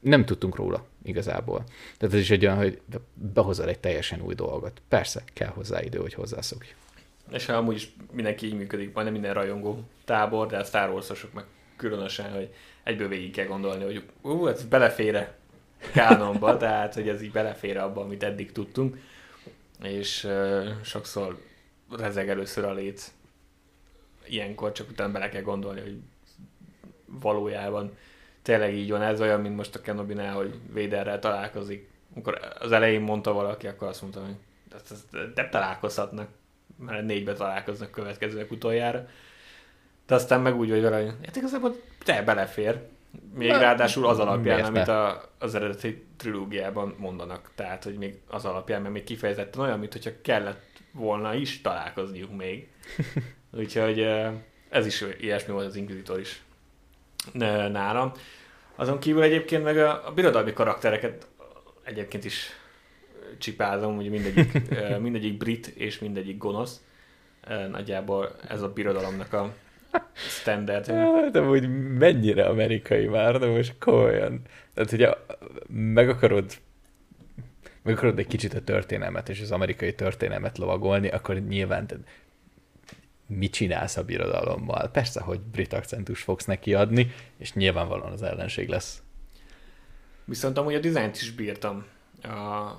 nem 0.00 0.24
tudtunk 0.24 0.56
róla 0.56 0.86
igazából. 1.02 1.64
Tehát 1.98 2.14
ez 2.14 2.20
is 2.20 2.30
egy 2.30 2.44
olyan, 2.44 2.56
hogy 2.56 2.80
behozol 3.14 3.68
egy 3.68 3.78
teljesen 3.78 4.20
új 4.20 4.34
dolgot. 4.34 4.82
Persze, 4.88 5.22
kell 5.32 5.48
hozzá 5.48 5.82
idő, 5.82 5.98
hogy 5.98 6.14
hozzászokj. 6.14 6.74
És 7.30 7.48
amúgy 7.48 7.74
is 7.74 7.94
mindenki 8.12 8.46
így 8.46 8.54
működik, 8.56 8.92
majdnem 8.92 9.12
minden 9.12 9.34
rajongó 9.34 9.82
tábor, 10.04 10.46
de 10.46 10.58
a 10.58 10.64
Star 10.64 10.90
wars 10.90 11.26
meg 11.34 11.44
különösen, 11.82 12.32
hogy 12.32 12.54
egyből 12.82 13.08
végig 13.08 13.32
kell 13.32 13.46
gondolni, 13.46 13.84
hogy 13.84 14.02
ú, 14.20 14.46
ez 14.46 14.64
belefére 14.64 15.38
kánonba, 15.92 16.56
tehát 16.62 16.94
hogy 16.94 17.08
ez 17.08 17.22
így 17.22 17.32
belefér 17.32 17.76
abba, 17.76 18.00
amit 18.00 18.22
eddig 18.22 18.52
tudtunk, 18.52 18.98
és 19.82 20.24
uh, 20.24 20.68
sokszor 20.82 21.38
rezeg 21.90 22.28
először 22.28 22.64
a 22.64 22.72
léc 22.72 23.12
ilyenkor, 24.26 24.72
csak 24.72 24.90
utána 24.90 25.12
bele 25.12 25.28
kell 25.28 25.42
gondolni, 25.42 25.80
hogy 25.80 25.96
valójában 27.06 27.96
tényleg 28.42 28.74
így 28.74 28.90
van, 28.90 29.02
ez 29.02 29.20
olyan, 29.20 29.40
mint 29.40 29.56
most 29.56 29.74
a 29.74 29.80
Kenobinál, 29.80 30.34
hogy 30.34 30.54
Véderrel 30.72 31.18
találkozik. 31.18 31.90
Amikor 32.12 32.38
az 32.58 32.72
elején 32.72 33.00
mondta 33.00 33.32
valaki, 33.32 33.66
akkor 33.66 33.88
azt 33.88 34.02
mondta, 34.02 34.20
hogy 34.20 34.34
nem 35.34 35.50
találkozhatnak, 35.50 36.28
mert 36.78 37.04
négybe 37.06 37.32
találkoznak 37.32 37.90
következőek 37.90 38.50
utoljára. 38.50 39.08
De 40.06 40.14
aztán 40.14 40.40
meg 40.40 40.56
úgy 40.56 40.70
vagy 40.70 40.82
vele, 40.82 41.02
hogy 41.02 41.14
hát 41.24 41.36
igazából 41.36 41.80
te 42.04 42.22
belefér. 42.22 42.80
Még 43.34 43.48
Na, 43.48 43.58
ráadásul 43.58 44.06
az 44.06 44.18
alapján, 44.18 44.64
amit 44.64 44.88
a, 44.88 45.30
az 45.38 45.54
eredeti 45.54 46.04
trilógiában 46.16 46.94
mondanak. 46.98 47.50
Tehát, 47.54 47.84
hogy 47.84 47.94
még 47.94 48.14
az 48.28 48.44
alapján, 48.44 48.82
mert 48.82 48.94
még 48.94 49.04
kifejezetten 49.04 49.62
olyan, 49.62 49.78
mint 49.78 49.92
hogyha 49.92 50.10
kellett 50.22 50.72
volna 50.92 51.34
is 51.34 51.60
találkozniuk 51.60 52.36
még. 52.36 52.68
Úgyhogy 53.58 54.00
ez 54.68 54.86
is 54.86 55.04
ilyesmi 55.20 55.52
volt 55.52 55.66
az 55.66 55.76
Inquisitor 55.76 56.20
is 56.20 56.42
nálam. 57.32 58.12
Azon 58.74 58.98
kívül 58.98 59.22
egyébként 59.22 59.64
meg 59.64 59.78
a, 59.78 60.06
a 60.06 60.12
birodalmi 60.12 60.52
karaktereket 60.52 61.26
egyébként 61.82 62.24
is 62.24 62.48
csipázom, 63.38 63.96
hogy 63.96 64.10
mindegyik, 64.10 64.70
mindegyik 65.00 65.36
brit 65.36 65.66
és 65.66 65.98
mindegyik 65.98 66.38
gonosz. 66.38 66.80
Nagyjából 67.70 68.36
ez 68.48 68.62
a 68.62 68.72
birodalomnak 68.72 69.32
a 69.32 69.54
standard. 70.12 70.86
De 71.32 71.40
hogy 71.40 71.94
mennyire 71.98 72.46
amerikai 72.46 73.06
már, 73.06 73.38
de 73.38 73.46
most 73.46 73.74
komolyan. 73.78 74.40
Tehát, 74.74 74.90
hogyha 74.90 75.16
meg 75.68 76.08
akarod 76.08 76.44
meg 77.82 77.96
akarod 77.96 78.18
egy 78.18 78.26
kicsit 78.26 78.54
a 78.54 78.60
történelmet 78.60 79.28
és 79.28 79.40
az 79.40 79.50
amerikai 79.50 79.94
történelmet 79.94 80.58
lovagolni, 80.58 81.08
akkor 81.08 81.34
nyilván 81.36 81.86
te 81.86 81.96
mit 83.26 83.52
csinálsz 83.52 83.96
a 83.96 84.04
birodalommal? 84.04 84.88
Persze, 84.88 85.20
hogy 85.20 85.40
brit 85.40 85.72
akcentus 85.72 86.22
fogsz 86.22 86.44
neki 86.44 86.74
adni, 86.74 87.12
és 87.36 87.52
nyilvánvalóan 87.52 88.12
az 88.12 88.22
ellenség 88.22 88.68
lesz. 88.68 89.02
Viszont 90.24 90.58
amúgy 90.58 90.74
a 90.74 90.78
dizájnt 90.78 91.16
is 91.16 91.30
bírtam 91.30 91.84
a 92.22 92.70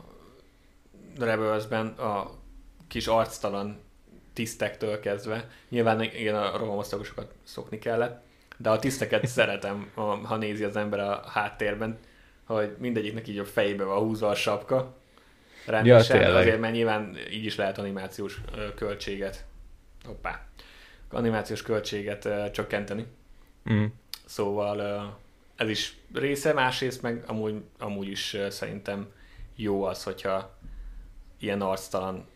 Rebelsben, 1.18 1.88
a 1.88 2.32
kis 2.88 3.08
arctalan 3.08 3.78
tisztektől 4.34 5.00
kezdve. 5.00 5.50
Nyilván 5.70 6.02
igen, 6.02 6.36
a 6.36 6.58
rohamosztagosokat 6.58 7.34
szokni 7.44 7.80
kellett, 7.80 8.24
de 8.58 8.70
a 8.70 8.80
tiszteket 8.80 9.28
szeretem, 9.38 9.92
ha 10.24 10.38
nézi 10.38 10.64
az 10.64 10.76
ember 10.76 11.00
a 11.00 11.24
háttérben, 11.28 11.98
hogy 12.46 12.76
mindegyiknek 12.78 13.28
így 13.28 13.38
a 13.38 13.46
fejébe 13.46 13.84
van 13.84 14.00
húzva 14.00 14.30
a 14.30 14.36
sapka. 14.36 14.96
Rendesen, 15.66 16.22
ja, 16.22 16.36
azért, 16.38 16.60
mert 16.60 16.74
nyilván 16.74 17.18
így 17.32 17.46
is 17.46 17.56
lehet 17.56 17.78
animációs 17.78 18.42
költséget 18.76 19.46
hoppá, 20.06 20.46
animációs 21.12 21.62
költséget 21.62 22.30
csökkenteni. 22.52 23.06
Mm. 23.72 23.86
Szóval 24.26 24.82
ez 25.56 25.70
is 25.70 25.98
része, 26.14 26.54
másrészt 26.54 27.02
meg 27.02 27.24
amúgy, 27.28 27.62
amúgy 27.80 28.08
is 28.08 28.38
szerintem 28.50 29.12
jó 29.56 29.84
az, 29.84 30.04
hogyha 30.04 30.58
ilyen 31.40 31.62
arctalan 31.62 32.28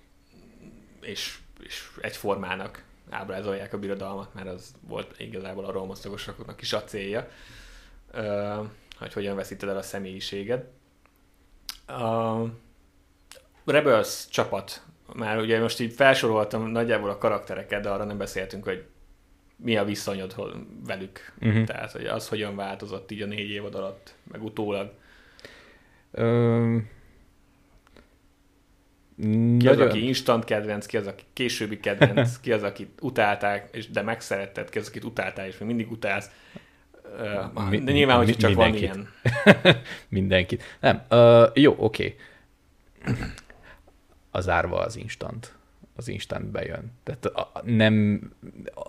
és, 1.02 1.38
és 1.64 1.90
egyformának 2.02 2.84
ábrázolják 3.10 3.74
a 3.74 3.80
birodalmat, 3.80 4.34
mert 4.34 4.48
az 4.48 4.76
volt 4.88 5.20
igazából 5.20 5.66
a 5.66 5.72
romosztagosoknak 5.72 6.62
is 6.62 6.74
a 6.74 6.84
célja, 6.84 7.28
hogy 8.98 9.14
hogyan 9.14 9.36
veszíted 9.36 9.70
el 9.70 9.78
a 9.78 9.82
személyiséged. 9.82 10.66
A 11.88 12.44
Rebels 13.66 14.28
csapat, 14.30 14.82
már 15.14 15.38
ugye 15.38 15.60
most 15.60 15.80
így 15.80 15.94
felsoroltam 15.94 16.68
nagyjából 16.68 17.10
a 17.10 17.18
karaktereket, 17.18 17.82
de 17.82 17.90
arra 17.90 18.04
nem 18.04 18.18
beszéltünk, 18.18 18.64
hogy 18.64 18.86
mi 19.56 19.78
a 19.78 19.84
viszonyod 19.84 20.36
velük. 20.86 21.34
Uh-huh. 21.42 21.64
Tehát, 21.64 21.92
hogy 21.92 22.06
az 22.06 22.28
hogyan 22.28 22.56
változott 22.56 23.12
így 23.12 23.22
a 23.22 23.26
négy 23.26 23.50
évad 23.50 23.76
alatt, 23.76 24.16
meg 24.32 24.44
utólag. 24.44 24.92
Um, 26.12 26.90
ki 29.58 29.68
az, 29.68 29.80
aki 29.80 30.08
instant 30.08 30.44
kedvenc, 30.44 30.86
ki 30.86 30.98
az, 30.98 31.08
aki 31.08 31.24
későbbi 31.34 31.80
kedvenc, 31.80 32.38
ki 32.42 32.52
az, 32.52 32.64
akit 32.64 32.90
utálták, 33.02 33.70
és 33.72 33.90
de 33.90 34.02
megszeretted, 34.02 34.70
ki 34.70 34.80
az, 34.80 34.88
akit 34.88 35.04
utáltál, 35.04 35.48
és 35.48 35.58
még 35.58 35.68
mindig 35.68 35.92
utálsz. 35.92 36.32
Uh, 37.54 37.76
de 37.76 37.92
nyilván, 37.92 38.18
hogy 38.18 38.38
csak 38.38 38.50
mindenkit. 38.50 38.90
van 38.90 39.08
ilyen. 39.54 39.78
mindenkit. 40.10 40.64
Nem, 40.80 41.02
uh, 41.10 41.50
jó, 41.54 41.76
oké. 41.78 42.16
Okay. 43.04 43.16
Az 44.32 44.50
árva 44.50 44.80
az 44.80 44.96
instant. 44.96 45.56
Az 45.96 46.08
instant 46.08 46.46
bejön. 46.46 46.92
Tehát 47.04 47.26
a, 47.26 47.52
nem, 47.64 48.22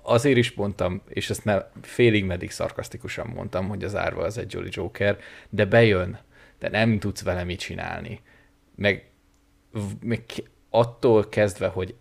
azért 0.03 0.37
is 0.37 0.53
mondtam, 0.53 1.03
és 1.09 1.31
ezt 1.31 1.45
ne, 1.45 1.63
félig 1.83 2.25
meddig 2.25 2.51
szarkasztikusan 2.51 3.27
mondtam, 3.27 3.69
hogy 3.69 3.85
az 3.85 3.97
árva 3.97 4.23
az 4.23 4.39
egy 4.39 4.53
Jolly 4.53 4.69
Joker, 4.71 5.19
de 5.49 5.65
bejön, 5.65 6.19
de 6.59 6.69
nem 6.69 6.99
tudsz 6.99 7.23
vele 7.23 7.45
mit 7.45 7.59
csinálni. 7.59 8.21
Meg 8.75 9.09
még 10.01 10.23
attól 10.71 11.29
kezdve, 11.29 11.67
hogy 11.67 11.95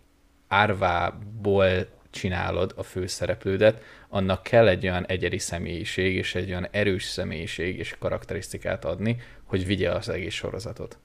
árvából 0.48 1.86
csinálod 2.10 2.72
a 2.76 2.82
főszereplődet, 2.82 3.82
annak 4.08 4.42
kell 4.42 4.68
egy 4.68 4.84
olyan 4.86 5.06
egyedi 5.06 5.38
személyiség, 5.38 6.14
és 6.14 6.34
egy 6.34 6.48
olyan 6.48 6.68
erős 6.70 7.04
személyiség 7.04 7.78
és 7.78 7.96
karakterisztikát 7.98 8.84
adni, 8.84 9.16
hogy 9.44 9.66
vigye 9.66 9.90
az 9.90 10.08
egész 10.08 10.34
sorozatot. 10.34 10.98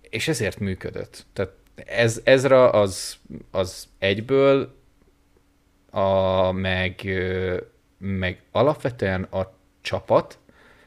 És 0.00 0.28
ezért 0.28 0.58
működött. 0.58 1.26
Tehát 1.32 1.52
ez, 1.74 2.20
Ezra 2.24 2.70
az, 2.70 3.16
az 3.50 3.88
egyből, 3.98 4.74
a, 5.90 6.52
meg, 6.52 7.08
meg 7.98 8.42
alapvetően 8.50 9.22
a 9.22 9.54
csapat, 9.80 10.38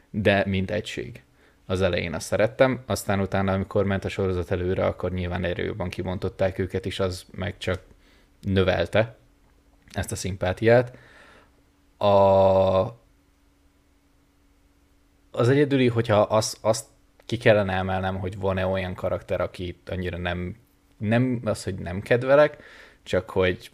de 0.09 0.43
mint 0.45 0.71
egység 0.71 1.24
az 1.66 1.82
elején 1.82 2.13
azt 2.13 2.26
szerettem, 2.28 2.84
aztán 2.86 3.20
utána, 3.20 3.53
amikor 3.53 3.86
ment 3.86 4.05
a 4.05 4.09
sorozat 4.09 4.51
előre, 4.51 4.86
akkor 4.86 5.11
nyilván 5.11 5.43
erőben 5.43 5.89
kibontották 5.89 6.59
őket, 6.59 6.86
és 6.86 6.99
az 6.99 7.26
meg 7.32 7.57
csak 7.57 7.82
növelte 8.41 9.18
ezt 9.91 10.11
a 10.11 10.16
szimpátiát. 10.16 10.97
A... 11.97 12.07
Az 15.32 15.49
egyedüli, 15.49 15.88
hogyha 15.88 16.22
az, 16.22 16.57
azt 16.61 16.86
ki 17.26 17.38
kellene 17.38 17.74
emelnem, 17.74 18.18
hogy 18.18 18.38
van-e 18.39 18.66
olyan 18.66 18.93
karakter, 18.93 19.41
aki 19.41 19.82
annyira 19.86 20.18
nem, 20.18 20.55
nem 20.97 21.41
az, 21.43 21.63
hogy 21.63 21.76
nem 21.76 22.01
kedvelek, 22.01 22.63
csak 23.03 23.30
hogy 23.30 23.72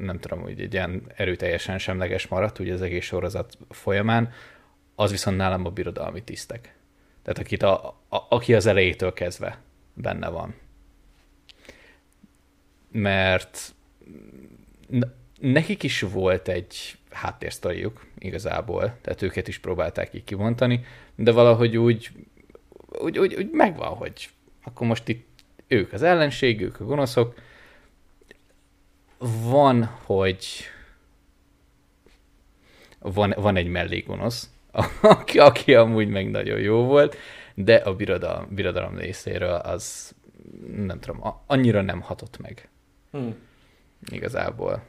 nem 0.00 0.18
tudom, 0.18 0.40
hogy 0.40 0.60
egy 0.60 0.72
ilyen 0.72 1.02
erőteljesen 1.14 1.78
semleges 1.78 2.26
maradt 2.26 2.58
ugye 2.58 2.72
az 2.72 2.82
egész 2.82 3.04
sorozat 3.04 3.58
folyamán, 3.68 4.30
az 4.94 5.10
viszont 5.10 5.36
nálam 5.36 5.66
a 5.66 5.70
birodalmi 5.70 6.22
tisztek. 6.22 6.77
Tehát 7.28 7.42
akit 7.42 7.62
a, 7.62 7.86
a, 8.08 8.26
aki 8.28 8.54
az 8.54 8.66
elejétől 8.66 9.12
kezdve 9.12 9.60
benne 9.94 10.28
van. 10.28 10.54
Mert 12.90 13.74
nekik 15.40 15.82
is 15.82 16.00
volt 16.00 16.48
egy 16.48 16.98
háttérsztoriuk 17.10 18.06
igazából, 18.18 18.96
tehát 19.00 19.22
őket 19.22 19.48
is 19.48 19.58
próbálták 19.58 20.14
így 20.14 20.24
kivontani, 20.24 20.84
de 21.14 21.32
valahogy 21.32 21.76
úgy, 21.76 22.10
úgy, 23.00 23.18
úgy, 23.18 23.34
úgy 23.34 23.50
megvan, 23.50 23.94
hogy 23.94 24.28
akkor 24.62 24.86
most 24.86 25.08
itt 25.08 25.28
ők 25.66 25.92
az 25.92 26.02
ellenség, 26.02 26.60
ők 26.60 26.80
a 26.80 26.84
gonoszok. 26.84 27.34
Van, 29.42 29.84
hogy 29.84 30.46
van, 32.98 33.34
van 33.36 33.56
egy 33.56 33.68
mellégonosz, 33.68 34.50
aki, 35.00 35.38
aki 35.38 35.74
amúgy 35.74 36.08
meg 36.08 36.30
nagyon 36.30 36.60
jó 36.60 36.84
volt, 36.84 37.16
de 37.54 37.74
a 37.74 37.94
birodalom, 37.94 38.46
birodalom 38.50 38.96
részéről 38.96 39.54
az 39.54 40.14
nem 40.76 41.00
tudom, 41.00 41.34
annyira 41.46 41.82
nem 41.82 42.00
hatott 42.00 42.38
meg. 42.38 42.68
Hmm. 43.10 43.34
Igazából. 44.10 44.82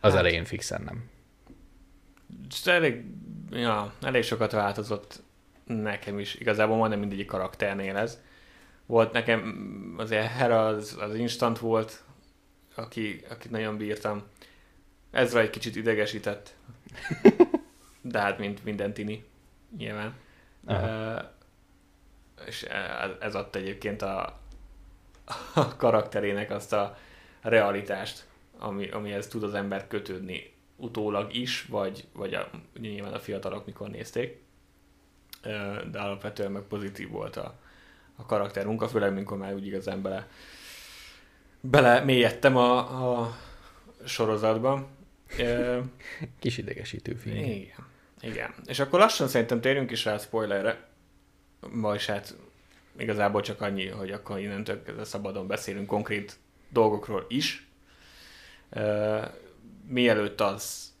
Az 0.00 0.10
hát, 0.10 0.20
elején 0.20 0.44
fixen 0.44 0.82
nem. 0.82 1.10
Elég, 2.64 3.04
ja, 3.50 3.92
elég 4.02 4.22
sokat 4.22 4.52
változott 4.52 5.22
nekem 5.66 6.18
is. 6.18 6.34
Igazából 6.34 6.76
majdnem 6.76 6.98
mindegyik 6.98 7.26
karakternél 7.26 7.96
ez. 7.96 8.20
Volt 8.86 9.12
nekem, 9.12 9.94
azért 9.98 10.26
Hera 10.26 10.66
az, 10.66 10.96
az 11.00 11.14
instant 11.14 11.58
volt, 11.58 12.04
aki, 12.74 13.24
akit 13.30 13.50
nagyon 13.50 13.76
bírtam. 13.76 14.22
Ezra 15.10 15.40
egy 15.40 15.50
kicsit 15.50 15.76
idegesített. 15.76 16.54
de 18.02 18.18
hát 18.18 18.38
mint 18.38 18.64
minden 18.64 18.92
tini, 18.92 19.24
nyilván. 19.76 20.14
Uh, 20.66 21.22
és 22.46 22.62
ez 23.20 23.34
adta 23.34 23.58
egyébként 23.58 24.02
a, 24.02 24.38
a 25.54 25.76
karakterének 25.76 26.50
azt 26.50 26.72
a 26.72 26.96
realitást, 27.40 28.26
ami, 28.58 28.88
amihez 28.88 29.26
tud 29.26 29.42
az 29.42 29.54
ember 29.54 29.86
kötődni 29.86 30.52
utólag 30.76 31.34
is, 31.34 31.64
vagy, 31.64 32.04
vagy 32.12 32.34
a, 32.34 32.50
nyilván 32.80 33.12
a 33.12 33.18
fiatalok 33.18 33.66
mikor 33.66 33.88
nézték. 33.88 34.40
De 35.90 36.00
alapvetően 36.00 36.52
meg 36.52 36.62
pozitív 36.62 37.10
volt 37.10 37.36
a, 37.36 37.58
a 38.16 38.26
karakter 38.26 38.66
munka, 38.66 38.88
főleg 38.88 39.12
mikor 39.12 39.38
már 39.38 39.54
úgy 39.54 39.66
igazán 39.66 40.02
bele, 40.02 40.28
bele 41.60 42.00
mélyedtem 42.04 42.56
a, 42.56 42.78
a 43.20 43.36
sorozatban. 44.04 44.86
Kis 46.38 46.58
idegesítő 46.58 47.14
film. 47.14 47.36
Igen. 47.36 47.90
Igen. 48.22 48.54
És 48.66 48.78
akkor 48.78 48.98
lassan 48.98 49.28
szerintem 49.28 49.60
térjünk 49.60 49.90
is 49.90 50.04
rá 50.04 50.14
a 50.14 50.18
spoilerre. 50.18 50.88
Vagyis 51.60 52.06
hát 52.06 52.36
igazából 52.96 53.40
csak 53.40 53.60
annyi, 53.60 53.86
hogy 53.86 54.10
akkor 54.10 54.38
innentől 54.38 54.82
kezdve 54.82 55.04
szabadon 55.04 55.46
beszélünk 55.46 55.86
konkrét 55.86 56.38
dolgokról 56.68 57.26
is. 57.28 57.66
Uh, 58.70 59.24
mielőtt 59.86 60.40
az 60.40 60.92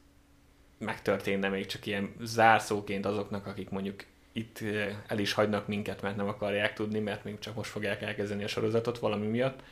megtörténne 0.78 1.48
még 1.48 1.66
csak 1.66 1.86
ilyen 1.86 2.14
zárszóként 2.20 3.06
azoknak, 3.06 3.46
akik 3.46 3.70
mondjuk 3.70 4.04
itt 4.32 4.58
el 5.06 5.18
is 5.18 5.32
hagynak 5.32 5.66
minket, 5.66 6.02
mert 6.02 6.16
nem 6.16 6.28
akarják 6.28 6.72
tudni, 6.72 6.98
mert 6.98 7.24
még 7.24 7.38
csak 7.38 7.54
most 7.54 7.70
fogják 7.70 8.02
elkezdeni 8.02 8.44
a 8.44 8.48
sorozatot 8.48 8.98
valami 8.98 9.26
miatt. 9.26 9.62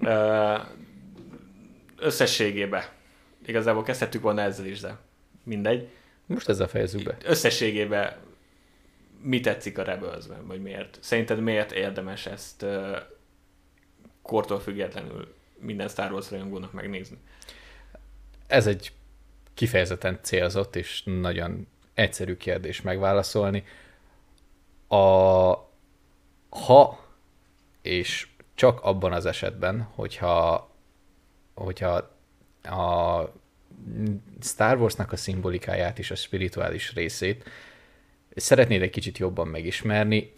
Ö, 0.00 0.56
összességében. 1.96 2.82
Igazából 3.46 3.82
kezdhettük 3.82 4.22
volna 4.22 4.40
ezzel 4.40 4.66
is, 4.66 4.80
de 4.80 4.98
mindegy. 5.44 5.88
Most 6.32 6.48
ezzel 6.48 6.68
fejezzük 6.68 7.02
be. 7.02 7.16
Összességében 7.24 8.16
mi 9.22 9.40
tetszik 9.40 9.78
a 9.78 9.82
rebels 9.82 10.24
vagy 10.42 10.62
miért? 10.62 10.98
Szerinted 11.00 11.40
miért 11.40 11.72
érdemes 11.72 12.26
ezt 12.26 12.62
uh, 12.62 12.96
kortól 14.22 14.60
függetlenül 14.60 15.34
minden 15.58 15.88
Star 15.88 16.12
Wars 16.12 16.30
rajongónak 16.30 16.72
megnézni? 16.72 17.16
Ez 18.46 18.66
egy 18.66 18.92
kifejezetten 19.54 20.18
célzott 20.22 20.76
és 20.76 21.02
nagyon 21.04 21.66
egyszerű 21.94 22.36
kérdés 22.36 22.80
megválaszolni. 22.80 23.64
A, 24.88 24.96
ha 26.48 27.06
és 27.82 28.28
csak 28.54 28.80
abban 28.82 29.12
az 29.12 29.26
esetben, 29.26 29.80
hogyha, 29.80 30.70
hogyha 31.54 32.10
a 32.62 33.32
Star 34.40 34.78
Warsnak 34.78 35.12
a 35.12 35.16
szimbolikáját 35.16 35.98
és 35.98 36.10
a 36.10 36.14
spirituális 36.14 36.94
részét 36.94 37.44
szeretnéd 38.36 38.82
egy 38.82 38.90
kicsit 38.90 39.18
jobban 39.18 39.48
megismerni, 39.48 40.32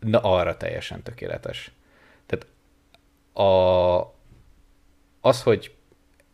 na 0.00 0.20
arra 0.20 0.56
teljesen 0.56 1.02
tökéletes. 1.02 1.70
Tehát 2.26 2.46
a, 3.32 4.14
az, 5.20 5.42
hogy 5.42 5.74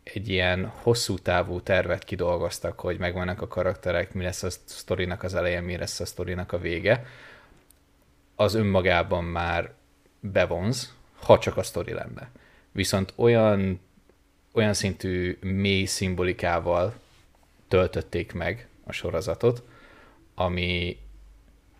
egy 0.03 0.29
ilyen 0.29 0.65
hosszú 0.65 1.17
távú 1.17 1.61
tervet 1.61 2.03
kidolgoztak, 2.03 2.79
hogy 2.79 2.97
megvannak 2.97 3.41
a 3.41 3.47
karakterek, 3.47 4.13
mi 4.13 4.23
lesz 4.23 4.43
a 4.43 4.49
sztorinak 4.49 5.23
az 5.23 5.33
eleje, 5.33 5.61
mi 5.61 5.77
lesz 5.77 5.99
a 5.99 6.05
sztorinak 6.05 6.51
a 6.51 6.57
vége, 6.57 7.05
az 8.35 8.53
önmagában 8.53 9.23
már 9.23 9.73
bevonz, 10.19 10.95
ha 11.19 11.39
csak 11.39 11.57
a 11.57 11.63
sztori 11.63 11.93
lenne. 11.93 12.31
Viszont 12.71 13.13
olyan, 13.15 13.79
olyan 14.51 14.73
szintű 14.73 15.37
mély 15.41 15.85
szimbolikával 15.85 16.93
töltötték 17.67 18.33
meg 18.33 18.67
a 18.83 18.91
sorozatot, 18.91 19.63
ami, 20.35 20.97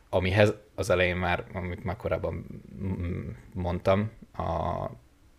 amihez 0.10 0.54
az 0.76 0.90
elején 0.90 1.16
már, 1.16 1.46
amit 1.54 1.84
már 1.84 1.96
korábban 1.96 2.46
mondtam, 3.54 4.12
a 4.34 4.86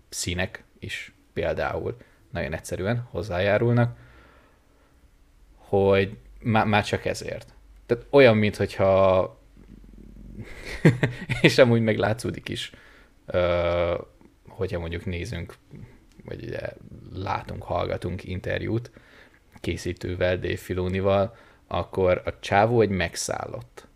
színek 0.09 0.65
is 0.79 1.13
például 1.33 1.97
nagyon 2.31 2.53
egyszerűen 2.53 3.07
hozzájárulnak, 3.11 3.97
hogy 5.57 6.17
má, 6.41 6.65
már 6.65 6.85
csak 6.85 7.05
ezért. 7.05 7.55
Tehát 7.87 8.07
olyan, 8.11 8.37
mintha 8.37 9.41
és 11.41 11.59
amúgy 11.59 11.83
meg 11.83 11.99
látszódik 11.99 12.49
is, 12.49 12.73
hogyha 14.49 14.79
mondjuk 14.79 15.05
nézünk, 15.05 15.55
vagy 16.25 16.45
ugye 16.45 16.61
látunk, 17.15 17.63
hallgatunk 17.63 18.25
interjút 18.25 18.91
készítővel, 19.61 20.39
Dave 20.39 20.57
Filonival, 20.57 21.37
akkor 21.67 22.23
a 22.25 22.39
csávó 22.41 22.81
egy 22.81 22.89
megszállott. 22.89 23.87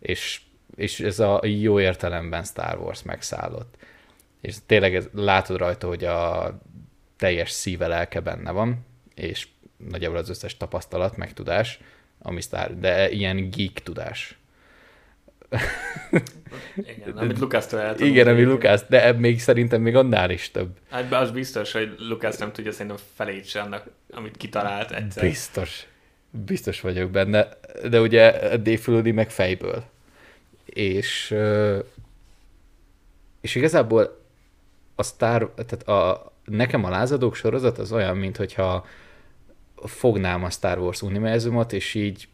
És, 0.00 0.40
és 0.76 1.00
ez 1.00 1.18
a 1.18 1.40
jó 1.44 1.80
értelemben 1.80 2.44
Star 2.44 2.78
Wars 2.78 3.02
megszállott. 3.02 3.76
És 4.40 4.56
tényleg 4.66 4.94
ez, 4.94 5.08
látod 5.12 5.56
rajta, 5.56 5.86
hogy 5.86 6.04
a 6.04 6.58
teljes 7.16 7.50
szíve 7.50 7.86
lelke 7.86 8.20
benne 8.20 8.50
van, 8.50 8.86
és 9.14 9.48
nagyjából 9.76 10.18
az 10.18 10.28
összes 10.28 10.56
tapasztalat, 10.56 11.16
meg 11.16 11.32
tudás, 11.32 11.80
ami 12.18 12.40
Star, 12.40 12.78
de 12.78 13.10
ilyen 13.10 13.50
geek 13.50 13.82
tudás. 13.82 14.38
Igen, 16.76 17.16
amit 17.16 17.38
Lukásztól 17.38 17.80
el 17.80 18.00
Igen, 18.00 18.28
ami 18.28 18.42
Lukász, 18.42 18.84
de 18.88 19.12
még 19.12 19.40
szerintem 19.40 19.82
még 19.82 19.96
annál 19.96 20.30
is 20.30 20.50
több. 20.50 20.68
Hát 20.90 21.12
az 21.12 21.30
biztos, 21.30 21.72
hogy 21.72 21.94
Lukász 21.98 22.38
nem 22.38 22.52
tudja 22.52 22.72
szerintem 22.72 22.96
felét 23.14 23.46
se 23.46 23.60
annak, 23.60 23.86
amit 24.10 24.36
kitalált 24.36 24.90
egyszer. 24.90 25.24
Biztos. 25.24 25.86
Biztos 26.30 26.80
vagyok 26.80 27.10
benne, 27.10 27.48
de 27.88 28.00
ugye 28.00 28.76
Filoni 28.76 29.10
meg 29.10 29.30
fejből. 29.30 29.84
És, 30.64 31.34
és 33.40 33.54
igazából 33.54 34.20
a 34.94 35.02
Star, 35.02 35.54
tehát 35.54 35.88
a, 35.88 36.32
nekem 36.44 36.84
a 36.84 36.88
lázadók 36.88 37.34
sorozat 37.34 37.78
az 37.78 37.92
olyan, 37.92 38.16
mint 38.16 38.36
hogyha 38.36 38.86
fognám 39.84 40.44
a 40.44 40.50
Star 40.50 40.78
Wars 40.78 41.02
univerzumot, 41.02 41.72
és 41.72 41.94
így 41.94 42.28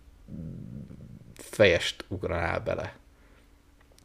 fejest 1.34 2.04
ugranál 2.08 2.60
bele. 2.60 2.94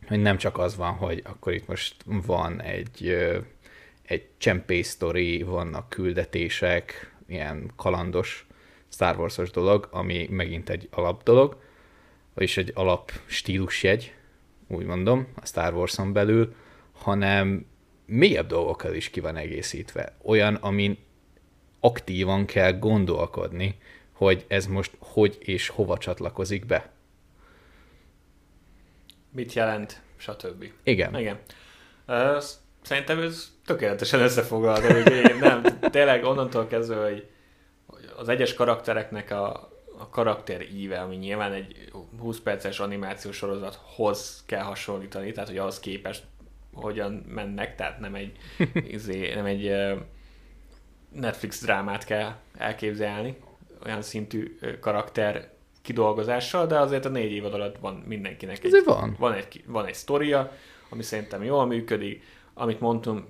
Hogy 0.09 0.21
nem 0.21 0.37
csak 0.37 0.57
az 0.57 0.75
van, 0.75 0.93
hogy 0.93 1.21
akkor 1.25 1.53
itt 1.53 1.67
most 1.67 1.95
van 2.05 2.61
egy, 2.61 3.17
egy 4.03 4.27
csempész 4.37 4.89
sztori, 4.89 5.43
vannak 5.43 5.89
küldetések, 5.89 7.15
ilyen 7.27 7.71
kalandos 7.75 8.47
Star 8.91 9.19
Wars-os 9.19 9.51
dolog, 9.51 9.87
ami 9.91 10.27
megint 10.29 10.69
egy 10.69 10.87
alap 10.91 11.23
dolog, 11.23 11.61
vagyis 12.33 12.57
egy 12.57 12.71
alap 12.75 13.11
stílusjegy, 13.25 14.13
úgy 14.67 14.85
mondom, 14.85 15.27
a 15.41 15.45
Star 15.45 15.73
Wars-on 15.73 16.13
belül, 16.13 16.55
hanem 16.91 17.65
mélyebb 18.05 18.47
dolgokkal 18.47 18.93
is 18.93 19.09
ki 19.09 19.19
van 19.19 19.35
egészítve. 19.35 20.15
Olyan, 20.23 20.55
amin 20.55 20.97
aktívan 21.79 22.45
kell 22.45 22.73
gondolkodni, 22.73 23.77
hogy 24.11 24.45
ez 24.47 24.65
most 24.65 24.91
hogy 24.99 25.37
és 25.39 25.67
hova 25.67 25.97
csatlakozik 25.97 26.65
be. 26.65 26.91
Mit 29.31 29.53
jelent, 29.53 30.01
stb. 30.17 30.65
Igen. 30.83 31.19
Igen. 31.19 31.39
Szerintem 32.81 33.19
ez 33.19 33.51
tökéletesen 33.65 34.19
összefoglalta, 34.19 34.93
hogy 34.93 35.11
én 35.11 35.37
nem, 35.39 35.63
tényleg 35.79 36.23
onnantól 36.23 36.67
kezdve, 36.67 37.03
hogy 37.09 37.29
az 38.17 38.29
egyes 38.29 38.53
karaktereknek 38.53 39.31
a, 39.31 39.69
a 39.97 40.09
karakter 40.09 40.61
íve, 40.61 40.99
ami 40.99 41.15
nyilván 41.15 41.51
egy 41.51 41.89
20 42.19 42.39
perces 42.39 42.79
animációs 42.79 43.35
sorozathoz 43.35 44.43
kell 44.45 44.63
hasonlítani, 44.63 45.31
tehát 45.31 45.49
hogy 45.49 45.57
ahhoz 45.57 45.79
képest 45.79 46.23
hogyan 46.73 47.11
mennek, 47.11 47.75
tehát 47.75 47.99
nem 47.99 48.15
egy, 48.15 48.31
izé, 48.97 49.33
nem 49.33 49.45
egy 49.45 49.73
Netflix 51.11 51.61
drámát 51.61 52.05
kell 52.05 52.35
elképzelni, 52.57 53.37
olyan 53.85 54.01
szintű 54.01 54.57
karakter 54.79 55.51
kidolgozással, 55.89 56.67
de 56.67 56.79
azért 56.79 57.05
a 57.05 57.09
négy 57.09 57.31
évad 57.31 57.53
alatt 57.53 57.77
van 57.77 58.03
mindenkinek 58.07 58.63
egy, 58.63 58.81
van. 58.85 59.15
Van, 59.19 59.33
egy, 59.33 59.63
van 59.67 59.85
egy 59.85 59.93
sztoria, 59.93 60.51
ami 60.89 61.01
szerintem 61.01 61.43
jól 61.43 61.65
működik, 61.65 62.23
amit 62.53 62.79
mondtam 62.79 63.27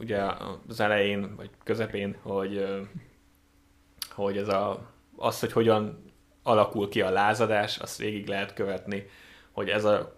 ugye 0.00 0.22
az 0.68 0.80
elején, 0.80 1.36
vagy 1.36 1.50
közepén, 1.64 2.16
hogy, 2.22 2.64
hogy 4.10 4.36
ez 4.36 4.48
a, 4.48 4.92
az, 5.16 5.40
hogy 5.40 5.52
hogyan 5.52 6.12
alakul 6.42 6.88
ki 6.88 7.00
a 7.00 7.10
lázadás, 7.10 7.78
azt 7.78 7.98
végig 7.98 8.26
lehet 8.26 8.54
követni, 8.54 9.06
hogy 9.50 9.68
ez 9.68 9.84
a, 9.84 10.16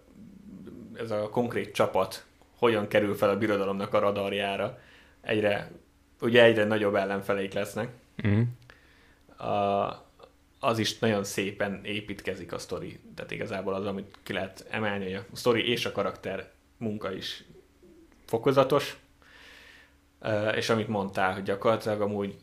ez 0.93 1.11
a 1.11 1.29
konkrét 1.29 1.73
csapat 1.73 2.25
hogyan 2.57 2.87
kerül 2.87 3.15
fel 3.15 3.29
a 3.29 3.37
birodalomnak 3.37 3.93
a 3.93 3.99
radarjára. 3.99 4.79
Egyre, 5.21 5.71
ugye 6.21 6.43
egyre 6.43 6.63
nagyobb 6.63 6.95
ellenfeleik 6.95 7.53
lesznek. 7.53 7.89
Mm. 8.27 8.41
A, 9.47 10.05
az 10.65 10.79
is 10.79 10.99
nagyon 10.99 11.23
szépen 11.23 11.81
építkezik 11.83 12.53
a 12.53 12.57
sztori. 12.57 12.99
Tehát 13.15 13.31
igazából 13.31 13.73
az, 13.73 13.85
amit 13.85 14.17
ki 14.23 14.33
lehet 14.33 14.65
emelni, 14.69 15.03
hogy 15.03 15.13
a 15.13 15.35
sztori 15.35 15.69
és 15.69 15.85
a 15.85 15.91
karakter 15.91 16.51
munka 16.77 17.13
is 17.13 17.43
fokozatos. 18.25 18.97
És 20.55 20.69
amit 20.69 20.87
mondtál, 20.87 21.33
hogy 21.33 21.43
gyakorlatilag 21.43 22.01
amúgy 22.01 22.35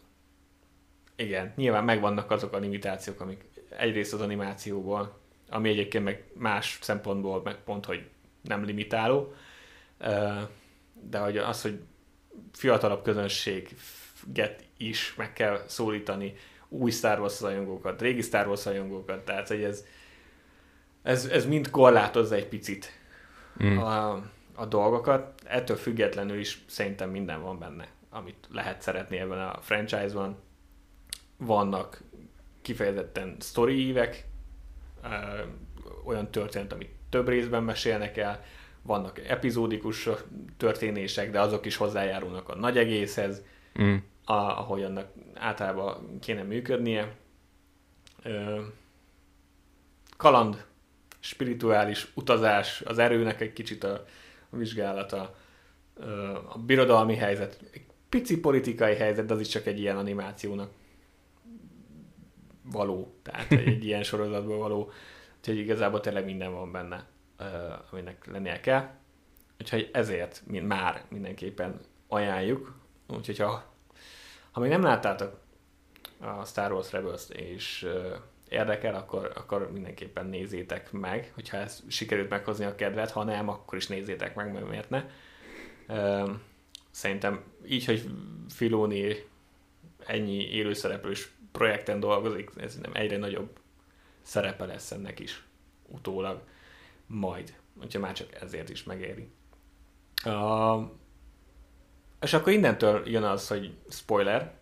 igen, 1.16 1.52
nyilván 1.56 1.84
megvannak 1.84 2.30
azok 2.30 2.52
a 2.52 2.58
limitációk, 2.58 3.20
amik 3.20 3.44
egyrészt 3.68 4.12
az 4.12 4.20
animációból, 4.20 5.20
ami 5.48 5.68
egyébként 5.68 6.04
meg 6.04 6.24
más 6.34 6.78
szempontból 6.80 7.42
meg 7.42 7.56
pont, 7.64 7.84
hogy 7.84 8.08
nem 8.40 8.64
limitáló, 8.64 9.34
de 10.92 11.18
hogy 11.18 11.36
az, 11.36 11.62
hogy 11.62 11.80
fiatalabb 12.52 13.02
közönséget 13.02 14.64
is 14.76 15.14
meg 15.14 15.32
kell 15.32 15.62
szólítani, 15.66 16.34
új 16.72 16.90
Star 16.90 17.20
Wars 17.20 17.40
rajongókat, 17.40 18.00
régi 18.00 18.20
Star 18.20 18.46
Wars 18.46 18.64
rajongókat, 18.64 19.24
tehát 19.24 19.48
hogy 19.48 19.62
ez, 19.62 19.84
ez, 21.02 21.24
ez 21.24 21.46
mind 21.46 21.70
korlátozza 21.70 22.34
egy 22.34 22.48
picit 22.48 23.00
mm. 23.64 23.78
a, 23.78 24.22
a 24.54 24.66
dolgokat. 24.66 25.40
Ettől 25.44 25.76
függetlenül 25.76 26.38
is 26.38 26.64
szerintem 26.66 27.10
minden 27.10 27.42
van 27.42 27.58
benne, 27.58 27.88
amit 28.10 28.48
lehet 28.50 28.82
szeretni 28.82 29.18
ebben 29.18 29.38
a 29.38 29.58
franchise-ban. 29.60 30.36
Vannak 31.36 32.02
kifejezetten 32.62 33.36
story 33.40 33.86
ívek, 33.86 34.26
olyan 36.04 36.30
történet, 36.30 36.72
amit 36.72 36.90
több 37.08 37.28
részben 37.28 37.62
mesélnek 37.62 38.16
el, 38.16 38.44
vannak 38.82 39.18
epizódikus 39.28 40.08
történések, 40.56 41.30
de 41.30 41.40
azok 41.40 41.66
is 41.66 41.76
hozzájárulnak 41.76 42.48
a 42.48 42.56
nagy 42.56 42.78
egészhez, 42.78 43.42
mm. 43.82 43.96
Ahogy 44.24 44.82
annak 44.82 45.12
általában 45.34 46.18
kéne 46.20 46.42
működnie. 46.42 47.16
Kaland, 50.16 50.64
spirituális 51.20 52.12
utazás, 52.14 52.80
az 52.80 52.98
erőnek 52.98 53.40
egy 53.40 53.52
kicsit 53.52 53.84
a 53.84 54.04
vizsgálata, 54.50 55.34
a 56.48 56.58
birodalmi 56.58 57.14
helyzet, 57.14 57.60
egy 57.72 57.84
pici 58.08 58.40
politikai 58.40 58.94
helyzet, 58.94 59.26
de 59.26 59.34
az 59.34 59.40
is 59.40 59.48
csak 59.48 59.66
egy 59.66 59.78
ilyen 59.78 59.96
animációnak 59.96 60.70
való, 62.62 63.14
tehát 63.22 63.52
egy 63.52 63.84
ilyen 63.84 64.02
sorozatból 64.02 64.58
való, 64.58 64.90
úgyhogy 65.38 65.58
igazából 65.58 66.00
tényleg 66.00 66.24
minden 66.24 66.52
van 66.52 66.72
benne, 66.72 67.06
aminek 67.90 68.26
lennie 68.26 68.60
kell. 68.60 68.90
Úgyhogy 69.60 69.90
ezért 69.92 70.42
mind, 70.46 70.66
már 70.66 71.04
mindenképpen 71.08 71.80
ajánljuk. 72.08 72.74
Úgyhogy 73.08 73.38
ha, 73.38 73.71
ha 74.52 74.60
még 74.60 74.70
nem 74.70 74.82
láttátok 74.82 75.40
a 76.20 76.44
Star 76.44 76.72
Wars 76.72 76.92
rebels 76.92 77.28
és 77.28 77.86
érdekel, 78.48 78.94
akkor, 78.94 79.32
akkor 79.34 79.72
mindenképpen 79.72 80.26
nézzétek 80.26 80.92
meg, 80.92 81.30
hogyha 81.34 81.56
ez 81.56 81.82
sikerült 81.88 82.28
meghozni 82.28 82.64
a 82.64 82.74
kedvet, 82.74 83.10
ha 83.10 83.24
nem, 83.24 83.48
akkor 83.48 83.78
is 83.78 83.86
nézzétek 83.86 84.34
meg, 84.34 84.52
mert 84.52 84.68
miért 84.68 84.90
ne. 84.90 85.04
Szerintem 86.90 87.42
így, 87.66 87.84
hogy 87.84 88.10
Filoni 88.48 89.14
ennyi 90.06 90.50
élőszereplős 90.50 91.32
projekten 91.52 92.00
dolgozik, 92.00 92.50
ez 92.56 92.78
nem 92.78 92.90
egyre 92.94 93.16
nagyobb 93.16 93.58
szerepe 94.22 94.64
lesz 94.64 94.90
ennek 94.90 95.18
is 95.18 95.44
utólag 95.88 96.42
majd. 97.06 97.54
Úgyhogy 97.82 98.00
már 98.00 98.12
csak 98.12 98.34
ezért 98.42 98.68
is 98.68 98.84
megéri. 98.84 99.28
Uh, 100.24 100.90
és 102.22 102.32
akkor 102.32 102.52
innentől 102.52 103.02
jön 103.06 103.22
az, 103.22 103.48
hogy 103.48 103.74
spoiler. 103.88 104.52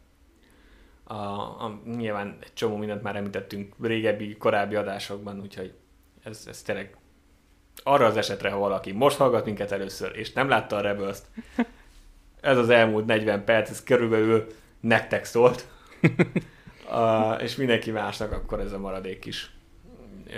A, 1.05 1.15
a, 1.15 1.81
nyilván 1.85 2.39
egy 2.41 2.53
csomó 2.53 2.77
mindent 2.77 3.03
már 3.03 3.17
említettünk 3.17 3.75
régebbi, 3.81 4.37
korábbi 4.37 4.75
adásokban, 4.75 5.41
úgyhogy 5.41 5.73
ez, 6.23 6.45
ez 6.47 6.63
tényleg 6.63 6.97
arra 7.83 8.07
az 8.07 8.17
esetre, 8.17 8.51
ha 8.51 8.59
valaki 8.59 8.93
most 8.93 9.17
hallgat 9.17 9.45
minket 9.45 9.73
először, 9.73 10.17
és 10.17 10.33
nem 10.33 10.49
látta 10.49 10.77
a 10.77 10.81
rebels 10.81 11.19
ez 12.41 12.57
az 12.57 12.69
elmúlt 12.69 13.07
40 13.07 13.45
perc, 13.45 13.71
ez 13.71 13.83
körülbelül 13.83 14.47
nektek 14.81 15.25
szólt, 15.25 15.69
uh, 16.91 17.43
és 17.43 17.57
mindenki 17.57 17.91
másnak 17.91 18.33
akkor 18.33 18.61
ez 18.61 18.73
a 18.73 18.79
maradék 18.79 19.25
is 19.25 19.51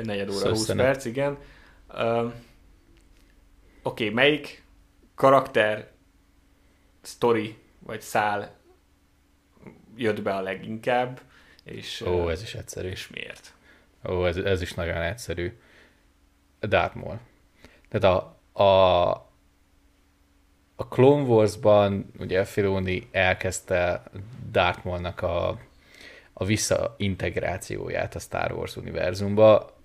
negyed 0.02 0.30
óra, 0.30 0.48
20 0.48 0.72
perc, 0.72 1.04
igen. 1.04 1.38
Uh, 1.88 2.32
Oké, 3.84 4.04
okay, 4.04 4.10
melyik 4.10 4.62
karakter, 5.14 5.90
story 7.02 7.58
vagy 7.78 8.00
szál 8.00 8.56
jött 9.96 10.22
be 10.22 10.34
a 10.34 10.40
leginkább, 10.40 11.20
és, 11.64 12.00
Ó, 12.00 12.28
ez 12.28 12.42
is 12.42 12.54
egyszerű. 12.54 12.88
És 12.88 13.08
miért? 13.08 13.54
Ó, 14.08 14.26
ez, 14.26 14.36
ez 14.36 14.62
is 14.62 14.74
nagyon 14.74 15.02
egyszerű. 15.02 15.52
Darth 16.60 16.96
Maul. 16.96 17.18
Tehát 17.88 18.16
a, 18.16 18.38
a, 18.62 19.10
a 20.76 20.88
Clone 20.88 21.22
Wars-ban 21.22 22.12
ugye 22.18 22.44
Filoni 22.44 23.08
elkezdte 23.10 24.02
Darth 24.50 24.84
Maul-nak 24.84 25.22
a, 25.22 25.58
a 26.32 26.44
visszaintegrációját 26.44 28.14
a 28.14 28.18
Star 28.18 28.52
Wars 28.52 28.76
univerzumba, 28.76 29.76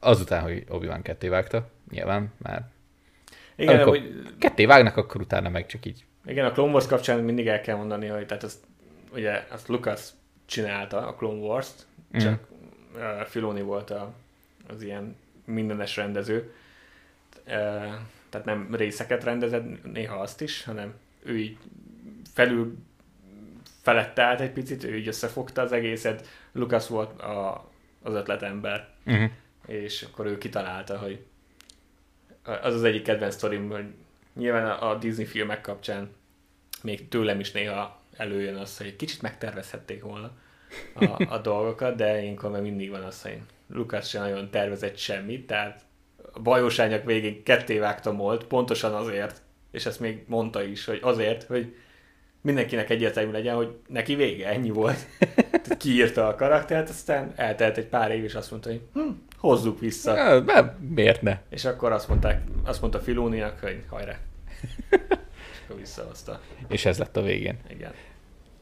azután, 0.00 0.42
hogy 0.42 0.64
Obi-Wan 0.68 1.02
ketté 1.02 1.28
vágta, 1.28 1.70
nyilván 1.90 2.32
már. 2.36 2.68
Igen, 3.56 3.74
Amikor 3.74 3.98
hogy... 3.98 4.34
ketté 4.38 4.64
vágnak, 4.64 4.96
akkor 4.96 5.20
utána 5.20 5.48
meg 5.48 5.66
csak 5.66 5.86
így. 5.86 6.05
Igen, 6.26 6.44
a 6.44 6.52
Clone 6.52 6.72
Wars 6.72 6.86
kapcsán 6.86 7.20
mindig 7.20 7.46
el 7.46 7.60
kell 7.60 7.76
mondani, 7.76 8.06
hogy 8.06 8.26
tehát 8.26 8.42
azt, 8.42 8.58
ugye 9.12 9.46
azt 9.50 9.68
Lucas 9.68 10.00
csinálta, 10.46 11.06
a 11.06 11.14
Clone 11.14 11.40
Wars-t, 11.40 11.86
mm. 12.16 12.18
csak 12.18 12.46
uh, 12.94 13.26
Filoni 13.26 13.62
volt 13.62 13.90
a, 13.90 14.12
az 14.68 14.82
ilyen 14.82 15.16
mindenes 15.44 15.96
rendező. 15.96 16.54
Uh, 17.46 17.52
tehát 18.28 18.46
nem 18.46 18.74
részeket 18.74 19.24
rendezett, 19.24 19.92
néha 19.92 20.16
azt 20.16 20.40
is, 20.40 20.64
hanem 20.64 20.94
ő 21.22 21.38
így 21.38 21.56
felül 22.32 22.76
felette 23.82 24.22
állt 24.22 24.40
egy 24.40 24.52
picit, 24.52 24.84
ő 24.84 24.96
így 24.96 25.08
összefogta 25.08 25.62
az 25.62 25.72
egészet, 25.72 26.28
Lucas 26.52 26.88
volt 26.88 27.20
a, 27.20 27.70
az 28.02 28.14
ötletember. 28.14 28.88
Uh-huh 29.06 29.30
és 29.66 30.02
akkor 30.02 30.26
ő 30.26 30.38
kitalálta, 30.38 30.98
hogy 30.98 31.24
az 32.42 32.74
az 32.74 32.84
egyik 32.84 33.02
kedvenc 33.02 33.34
sztorim, 33.34 33.70
hogy 33.70 33.84
nyilván 34.36 34.70
a 34.70 34.94
Disney 34.94 35.24
filmek 35.24 35.60
kapcsán 35.60 36.10
még 36.82 37.08
tőlem 37.08 37.40
is 37.40 37.52
néha 37.52 38.00
előjön 38.16 38.56
az, 38.56 38.78
hogy 38.78 38.96
kicsit 38.96 39.22
megtervezhették 39.22 40.02
volna 40.02 40.30
a, 40.94 41.34
a 41.34 41.38
dolgokat, 41.38 41.96
de 41.96 42.22
ilyenkor 42.22 42.50
meg 42.50 42.62
mindig 42.62 42.90
van 42.90 43.02
az, 43.02 43.22
hogy 43.22 43.38
Lukasz 43.68 44.08
sem 44.08 44.22
nagyon 44.22 44.50
tervezett 44.50 44.96
semmit, 44.96 45.46
tehát 45.46 45.84
a 46.32 46.40
bajosányok 46.40 47.04
végén 47.04 47.42
ketté 47.42 47.78
vágtam 47.78 48.16
volt, 48.16 48.44
pontosan 48.44 48.94
azért, 48.94 49.42
és 49.70 49.86
ezt 49.86 50.00
még 50.00 50.24
mondta 50.26 50.62
is, 50.62 50.84
hogy 50.84 50.98
azért, 51.02 51.42
hogy 51.42 51.76
mindenkinek 52.46 52.90
egyértelmű 52.90 53.32
legyen, 53.32 53.54
hogy 53.54 53.76
neki 53.88 54.14
vége, 54.14 54.48
ennyi 54.48 54.70
volt. 54.70 55.06
Tehát 55.62 55.76
kiírta 55.78 56.28
a 56.28 56.34
karaktert, 56.34 56.88
aztán 56.88 57.32
eltelt 57.36 57.76
egy 57.76 57.86
pár 57.86 58.10
év, 58.10 58.24
és 58.24 58.34
azt 58.34 58.50
mondta, 58.50 58.68
hogy 58.70 58.80
hm, 58.92 59.08
hozzuk 59.36 59.80
vissza. 59.80 60.16
Ja, 60.16 60.40
nem, 60.40 60.76
miért 60.94 61.22
ne? 61.22 61.38
És 61.50 61.64
akkor 61.64 61.92
azt, 61.92 62.08
mondták, 62.08 62.42
azt 62.64 62.80
mondta 62.80 63.00
Filóniak, 63.00 63.60
hogy 63.60 63.82
hajrá. 63.88 64.18
és 65.52 65.58
akkor 65.64 65.76
visszahozta. 65.76 66.40
És 66.68 66.84
ez 66.84 66.98
lett 66.98 67.16
a 67.16 67.22
végén. 67.22 67.58
Igen. 67.70 67.92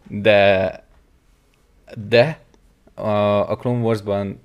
De, 0.09 0.85
de 2.09 2.39
a, 2.95 3.51
a 3.51 3.57
Clone 3.57 3.83
Wars-ban 3.83 4.43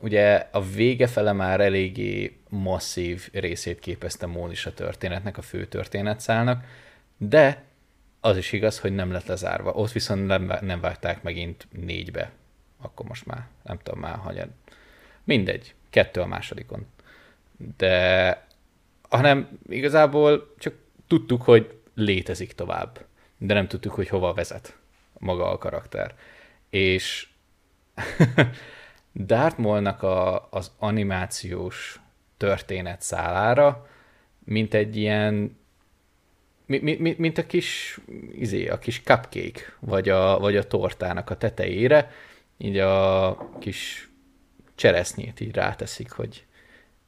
ugye 0.00 0.48
a 0.50 0.62
vége 0.62 1.06
fele 1.06 1.32
már 1.32 1.60
eléggé 1.60 2.36
masszív 2.48 3.28
részét 3.32 3.78
képezte 3.78 4.26
Món 4.26 4.50
is 4.50 4.66
a 4.66 4.74
történetnek, 4.74 5.38
a 5.38 5.42
fő 5.42 5.66
történetszálnak, 5.66 6.64
de 7.28 7.64
az 8.20 8.36
is 8.36 8.52
igaz, 8.52 8.78
hogy 8.80 8.94
nem 8.94 9.12
lett 9.12 9.26
lezárva. 9.26 9.72
Ott 9.72 9.92
viszont 9.92 10.26
nem, 10.26 10.52
nem 10.60 10.80
vágták 10.80 11.22
megint 11.22 11.66
négybe. 11.70 12.30
Akkor 12.80 13.06
most 13.06 13.26
már, 13.26 13.46
nem 13.62 13.78
tudom 13.82 14.00
már, 14.00 14.16
hogy 14.16 14.42
mindegy, 15.24 15.74
kettő 15.90 16.20
a 16.20 16.26
másodikon. 16.26 16.86
De 17.76 18.46
hanem 19.08 19.58
igazából 19.68 20.54
csak 20.58 20.74
tudtuk, 21.06 21.42
hogy 21.42 21.78
létezik 21.94 22.52
tovább, 22.52 23.04
de 23.38 23.54
nem 23.54 23.68
tudtuk, 23.68 23.94
hogy 23.94 24.08
hova 24.08 24.32
vezet 24.32 24.78
maga 25.18 25.50
a 25.50 25.58
karakter. 25.58 26.14
És 26.70 27.28
Darth 29.12 29.58
Maul-nak 29.58 30.02
a, 30.02 30.48
az 30.50 30.70
animációs 30.78 32.00
történet 32.36 33.02
szálára, 33.02 33.88
mint 34.44 34.74
egy 34.74 34.96
ilyen 34.96 35.58
mint, 36.66 36.98
mint, 36.98 37.18
mint 37.18 37.38
a 37.38 37.46
kis, 37.46 37.98
izé, 38.32 38.68
a 38.68 38.78
kis 38.78 39.00
cupcake, 39.00 39.60
vagy 39.80 40.08
a, 40.08 40.38
vagy 40.38 40.56
a 40.56 40.66
tortának 40.66 41.30
a 41.30 41.36
tetejére, 41.36 42.10
így 42.58 42.78
a 42.78 43.36
kis 43.58 44.08
cseresznyét 44.74 45.40
így 45.40 45.54
ráteszik, 45.54 46.10
hogy 46.10 46.44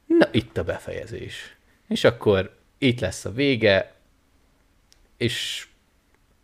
na, 0.05 0.27
itt 0.31 0.57
a 0.57 0.63
befejezés. 0.63 1.55
És 1.87 2.03
akkor 2.03 2.55
itt 2.77 2.99
lesz 2.99 3.25
a 3.25 3.31
vége, 3.31 3.93
és 5.17 5.67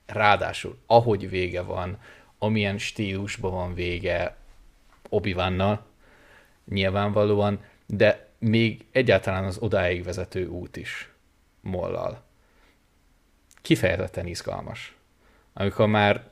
ráadásul, 0.05 0.77
ahogy 0.85 1.29
vége 1.29 1.61
van, 1.61 1.99
amilyen 2.37 2.77
stílusban 2.77 3.51
van 3.51 3.73
vége 3.73 4.35
obi 5.09 5.35
nyilvánvalóan, 6.65 7.63
de 7.85 8.27
még 8.39 8.85
egyáltalán 8.91 9.43
az 9.43 9.57
odáig 9.57 10.03
vezető 10.03 10.47
út 10.47 10.77
is 10.77 11.09
mollal 11.61 12.22
kifejezetten 13.63 14.27
izgalmas. 14.27 14.95
Amikor 15.53 15.87
már 15.87 16.31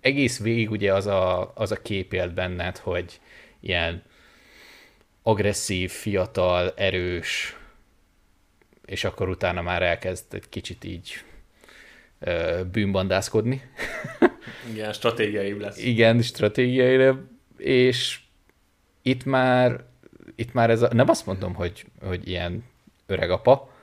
egész 0.00 0.40
végig 0.40 0.70
ugye 0.70 0.94
az 0.94 1.06
a, 1.06 1.52
az 1.54 1.70
a 1.70 1.82
kép 1.82 2.12
élt 2.12 2.34
benned, 2.34 2.76
hogy 2.76 3.20
ilyen 3.60 4.02
agresszív, 5.22 5.90
fiatal, 5.90 6.72
erős, 6.76 7.56
és 8.84 9.04
akkor 9.04 9.28
utána 9.28 9.62
már 9.62 9.82
elkezd 9.82 10.34
egy 10.34 10.48
kicsit 10.48 10.84
így 10.84 11.24
ö, 12.18 12.60
bűnbandászkodni. 12.72 13.62
Igen, 14.72 14.92
stratégiai 14.92 15.58
lesz. 15.58 15.78
Igen, 15.78 16.22
stratégiai, 16.22 17.14
és 17.56 18.20
itt 19.02 19.24
már, 19.24 19.84
itt 20.34 20.52
már 20.52 20.70
ez 20.70 20.82
a, 20.82 20.88
nem 20.92 21.08
azt 21.08 21.26
mondom, 21.26 21.54
hogy, 21.54 21.86
hogy 22.00 22.28
ilyen 22.28 22.64
öreg 23.06 23.30
apa, 23.30 23.73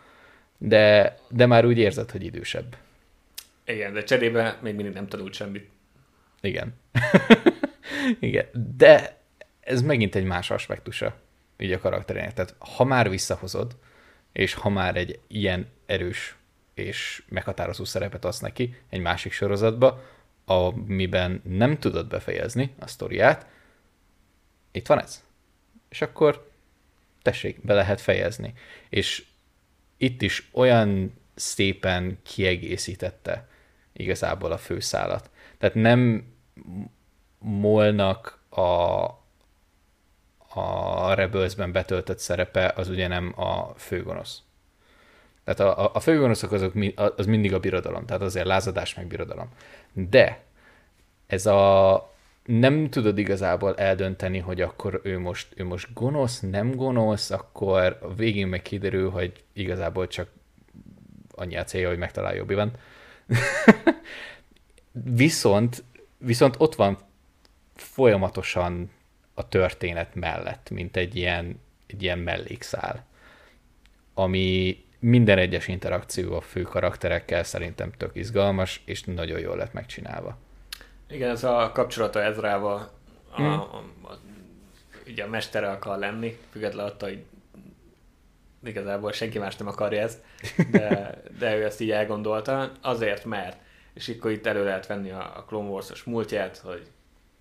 de, 0.63 1.17
de 1.29 1.45
már 1.45 1.65
úgy 1.65 1.77
érzed, 1.77 2.11
hogy 2.11 2.23
idősebb. 2.23 2.77
Igen, 3.65 3.93
de 3.93 4.03
cserébe 4.03 4.57
még 4.61 4.75
mindig 4.75 4.93
nem 4.93 5.07
tanult 5.07 5.33
semmit. 5.33 5.69
Igen. 6.41 6.73
Igen, 8.19 8.45
de 8.77 9.17
ez 9.59 9.81
megint 9.81 10.15
egy 10.15 10.23
más 10.23 10.51
aspektusa 10.51 11.15
így 11.57 11.71
a 11.71 11.79
karakterének. 11.79 12.33
Tehát 12.33 12.55
ha 12.59 12.83
már 12.83 13.09
visszahozod, 13.09 13.75
és 14.31 14.53
ha 14.53 14.69
már 14.69 14.95
egy 14.95 15.19
ilyen 15.27 15.67
erős 15.85 16.35
és 16.73 17.23
meghatározó 17.29 17.83
szerepet 17.83 18.25
adsz 18.25 18.39
neki 18.39 18.75
egy 18.89 19.01
másik 19.01 19.31
sorozatba, 19.31 20.03
amiben 20.45 21.41
nem 21.43 21.79
tudod 21.79 22.07
befejezni 22.07 22.73
a 22.79 22.87
sztoriát, 22.87 23.47
itt 24.71 24.87
van 24.87 25.01
ez. 25.01 25.23
És 25.89 26.01
akkor 26.01 26.49
tessék, 27.21 27.65
be 27.65 27.73
lehet 27.73 28.01
fejezni. 28.01 28.53
És 28.89 29.25
itt 30.01 30.21
is 30.21 30.49
olyan 30.51 31.13
szépen 31.35 32.19
kiegészítette 32.23 33.47
igazából 33.93 34.51
a 34.51 34.57
főszálat. 34.57 35.29
Tehát 35.57 35.75
nem 35.75 36.27
molnak 37.39 38.39
a, 38.49 38.61
a 40.59 41.13
Rebelsben 41.13 41.71
betöltött 41.71 42.19
szerepe 42.19 42.73
az 42.75 42.89
ugye 42.89 43.07
nem 43.07 43.33
a 43.39 43.73
főgonosz. 43.77 44.41
Tehát 45.43 45.59
a, 45.59 45.93
a 45.93 45.99
főgonoszok 45.99 46.51
azok 46.51 46.73
az 46.95 47.25
mindig 47.25 47.53
a 47.53 47.59
birodalom, 47.59 48.05
tehát 48.05 48.21
azért 48.21 48.45
lázadás 48.45 48.95
meg 48.95 49.07
birodalom. 49.07 49.49
De 49.93 50.43
ez 51.27 51.45
a 51.45 52.10
nem 52.45 52.89
tudod 52.89 53.17
igazából 53.17 53.75
eldönteni, 53.75 54.39
hogy 54.39 54.61
akkor 54.61 55.01
ő 55.03 55.19
most, 55.19 55.47
ő 55.55 55.65
most 55.65 55.93
gonosz, 55.93 56.39
nem 56.39 56.75
gonosz, 56.75 57.29
akkor 57.29 57.97
a 58.01 58.13
végén 58.13 58.47
meg 58.47 58.61
kiderül, 58.61 59.09
hogy 59.09 59.43
igazából 59.53 60.07
csak 60.07 60.29
annyi 61.31 61.57
a 61.57 61.63
célja, 61.63 61.87
hogy 61.87 61.97
megtalálja 61.97 62.41
obi 62.41 62.55
viszont, 64.91 65.83
viszont 66.17 66.55
ott 66.57 66.75
van 66.75 66.97
folyamatosan 67.75 68.91
a 69.33 69.47
történet 69.47 70.15
mellett, 70.15 70.69
mint 70.69 70.97
egy 70.97 71.15
ilyen, 71.15 71.59
egy 71.87 72.03
ilyen 72.03 72.19
mellékszál, 72.19 73.05
ami 74.13 74.77
minden 74.99 75.37
egyes 75.37 75.67
interakció 75.67 76.35
a 76.35 76.41
fő 76.41 76.61
karakterekkel 76.61 77.43
szerintem 77.43 77.91
tök 77.97 78.15
izgalmas, 78.15 78.81
és 78.85 79.03
nagyon 79.03 79.39
jól 79.39 79.57
lett 79.57 79.73
megcsinálva. 79.73 80.37
Igen, 81.11 81.29
ez 81.29 81.43
a 81.43 81.71
kapcsolata 81.73 82.21
Ezrával 82.21 82.91
a, 83.31 83.35
hmm. 83.35 83.45
a, 83.45 83.61
a, 84.03 84.17
ugye 85.07 85.23
a 85.23 85.27
mestere 85.27 85.69
akar 85.69 85.97
lenni, 85.97 86.37
függetlenül 86.51 86.91
attól, 86.91 87.09
hogy 87.09 87.23
igazából 88.63 89.11
senki 89.11 89.39
más 89.39 89.55
nem 89.55 89.67
akarja 89.67 90.01
ezt, 90.01 90.23
de, 90.71 91.15
de 91.39 91.55
ő 91.55 91.63
ezt 91.63 91.81
így 91.81 91.91
elgondolta, 91.91 92.71
azért 92.81 93.25
mert, 93.25 93.57
és 93.93 94.09
akkor 94.09 94.31
itt 94.31 94.45
elő 94.45 94.63
lehet 94.63 94.87
venni 94.87 95.11
a, 95.11 95.37
a 95.37 95.43
Clone 95.47 95.69
Wars-os 95.69 96.03
múltját, 96.03 96.57
hogy 96.57 96.87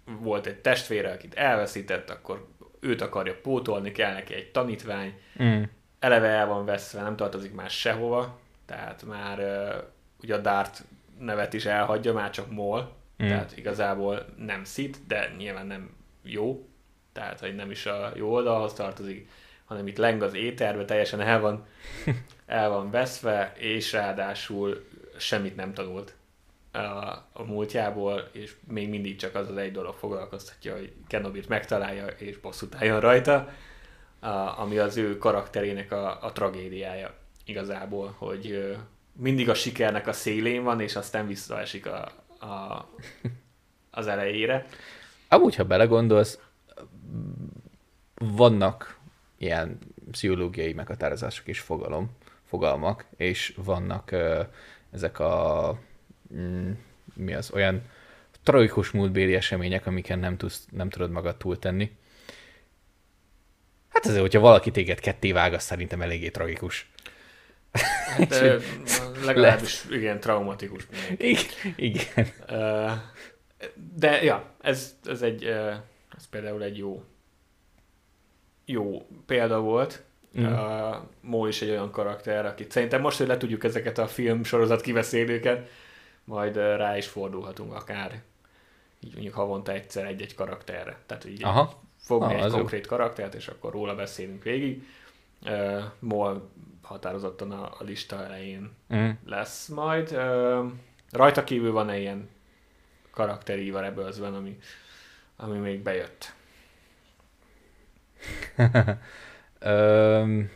volt 0.04 0.46
egy 0.46 0.60
testvére, 0.60 1.12
akit 1.12 1.34
elveszített, 1.34 2.10
akkor 2.10 2.46
őt 2.80 3.00
akarja 3.00 3.40
pótolni, 3.42 3.92
kell 3.92 4.12
neki 4.12 4.34
egy 4.34 4.50
tanítvány, 4.50 5.20
mm. 5.42 5.62
eleve 5.98 6.28
el 6.28 6.46
van 6.46 6.64
veszve, 6.64 7.02
nem 7.02 7.16
tartozik 7.16 7.54
már 7.54 7.70
sehova, 7.70 8.38
tehát 8.66 9.02
már 9.02 9.38
uh, 9.38 9.82
ugye 10.22 10.34
a 10.34 10.38
Dart 10.38 10.82
nevet 11.18 11.52
is 11.52 11.64
elhagyja, 11.64 12.12
már 12.12 12.30
csak 12.30 12.50
Mol, 12.50 12.98
mm. 13.22 13.28
tehát 13.28 13.56
igazából 13.56 14.26
nem 14.36 14.64
szit, 14.64 14.98
de 15.06 15.34
nyilván 15.38 15.66
nem 15.66 15.90
jó, 16.22 16.68
tehát 17.12 17.40
hogy 17.40 17.54
nem 17.54 17.70
is 17.70 17.86
a 17.86 18.12
jó 18.14 18.32
oldalhoz 18.32 18.72
tartozik, 18.72 19.28
hanem 19.64 19.86
itt 19.86 19.96
leng 19.96 20.22
az 20.22 20.34
éterbe, 20.34 20.84
teljesen 20.84 21.20
el 21.20 21.40
van, 21.40 21.66
el 22.46 22.68
van 22.68 22.90
veszve, 22.90 23.52
és 23.56 23.92
ráadásul 23.92 24.84
semmit 25.18 25.56
nem 25.56 25.74
tanult 25.74 26.14
a, 26.72 26.78
a 27.32 27.42
múltjából, 27.46 28.28
és 28.32 28.54
még 28.68 28.88
mindig 28.88 29.16
csak 29.16 29.34
az 29.34 29.48
az 29.50 29.56
egy 29.56 29.72
dolog 29.72 29.94
foglalkoztatja, 29.94 30.74
hogy 30.74 30.92
Kenobit 31.06 31.48
megtalálja 31.48 32.06
és 32.06 32.38
bosszút 32.38 32.74
álljon 32.74 33.00
rajta, 33.00 33.48
a, 34.20 34.28
ami 34.60 34.78
az 34.78 34.96
ő 34.96 35.18
karakterének 35.18 35.92
a, 35.92 36.24
a 36.24 36.32
tragédiája 36.32 37.14
igazából, 37.44 38.14
hogy 38.18 38.76
mindig 39.12 39.48
a 39.48 39.54
sikernek 39.54 40.06
a 40.06 40.12
szélén 40.12 40.62
van, 40.62 40.80
és 40.80 40.96
aztán 40.96 41.26
visszaesik 41.26 41.86
a, 41.86 42.12
a, 42.41 42.88
az 43.91 44.07
elejére. 44.07 44.66
Amúgy, 45.28 45.55
ha 45.55 45.64
belegondolsz, 45.64 46.38
vannak 48.14 48.99
ilyen 49.38 49.78
pszichológiai 50.11 50.72
meghatározások 50.72 51.47
is 51.47 51.61
fogalom, 51.61 52.11
fogalmak, 52.45 53.05
és 53.16 53.55
vannak 53.57 54.11
ö, 54.11 54.43
ezek 54.91 55.18
a 55.18 55.78
mm, 56.34 56.70
mi 57.14 57.34
az, 57.34 57.51
olyan 57.53 57.82
tragikus 58.43 58.91
múltbéli 58.91 59.34
események, 59.34 59.86
amiken 59.86 60.18
nem, 60.18 60.36
tudsz, 60.36 60.66
nem 60.70 60.88
tudod 60.88 61.11
magad 61.11 61.36
túltenni. 61.36 61.97
Hát 63.88 64.07
azért, 64.07 64.20
hogyha 64.20 64.41
valaki 64.41 64.70
téged 64.70 65.01
ketté 65.01 65.32
vág, 65.32 65.53
az 65.53 65.62
szerintem 65.62 66.03
eléggé 66.03 66.28
tragikus. 66.28 66.91
Hát, 67.72 68.30
legalábbis 69.24 69.84
Lehet. 69.84 70.00
igen, 70.00 70.20
traumatikus. 70.20 70.86
Igen. 71.16 71.74
igen. 71.76 72.26
De 73.96 74.22
ja, 74.22 74.44
ez, 74.60 74.96
ez, 75.04 75.22
egy, 75.22 75.44
ez 76.16 76.28
például 76.30 76.62
egy 76.62 76.78
jó 76.78 77.04
jó 78.64 79.06
példa 79.26 79.60
volt. 79.60 80.02
Mm. 80.40 80.44
Uh, 80.44 80.96
Mo 81.20 81.46
is 81.46 81.62
egy 81.62 81.70
olyan 81.70 81.90
karakter, 81.90 82.46
akit 82.46 82.70
szerintem 82.70 83.00
most, 83.00 83.18
hogy 83.18 83.26
le 83.26 83.36
tudjuk 83.36 83.64
ezeket 83.64 83.98
a 83.98 84.06
film 84.06 84.44
sorozat 84.44 84.80
kiveszélőket, 84.80 85.68
majd 86.24 86.56
rá 86.56 86.96
is 86.96 87.06
fordulhatunk 87.06 87.72
akár 87.74 88.22
így 89.00 89.12
mondjuk 89.12 89.34
havonta 89.34 89.72
egyszer 89.72 90.06
egy-egy 90.06 90.34
karakterre. 90.34 90.98
Tehát 91.06 91.24
így 91.24 91.44
Aha. 91.44 91.80
fogni 91.96 92.34
ah, 92.34 92.44
egy 92.44 92.50
konkrét 92.50 92.84
jó. 92.84 92.96
karaktert, 92.96 93.34
és 93.34 93.48
akkor 93.48 93.72
róla 93.72 93.94
beszélünk 93.94 94.42
végig. 94.42 94.86
Uh, 95.42 95.82
Mo 95.98 96.32
határozottan 96.91 97.51
a, 97.51 97.64
a 97.78 97.82
lista 97.84 98.24
elején 98.24 98.72
mm. 98.95 99.11
lesz 99.24 99.68
majd. 99.68 100.12
Uh, 100.12 100.72
rajta 101.11 101.45
kívül 101.45 101.72
van-e 101.72 101.99
ilyen 101.99 102.28
karakterív 103.11 103.76
a 103.76 103.80
Rebelsben, 103.80 104.34
ami, 104.34 104.59
ami 105.36 105.59
még 105.59 105.82
bejött? 105.82 106.32
um, 109.64 110.51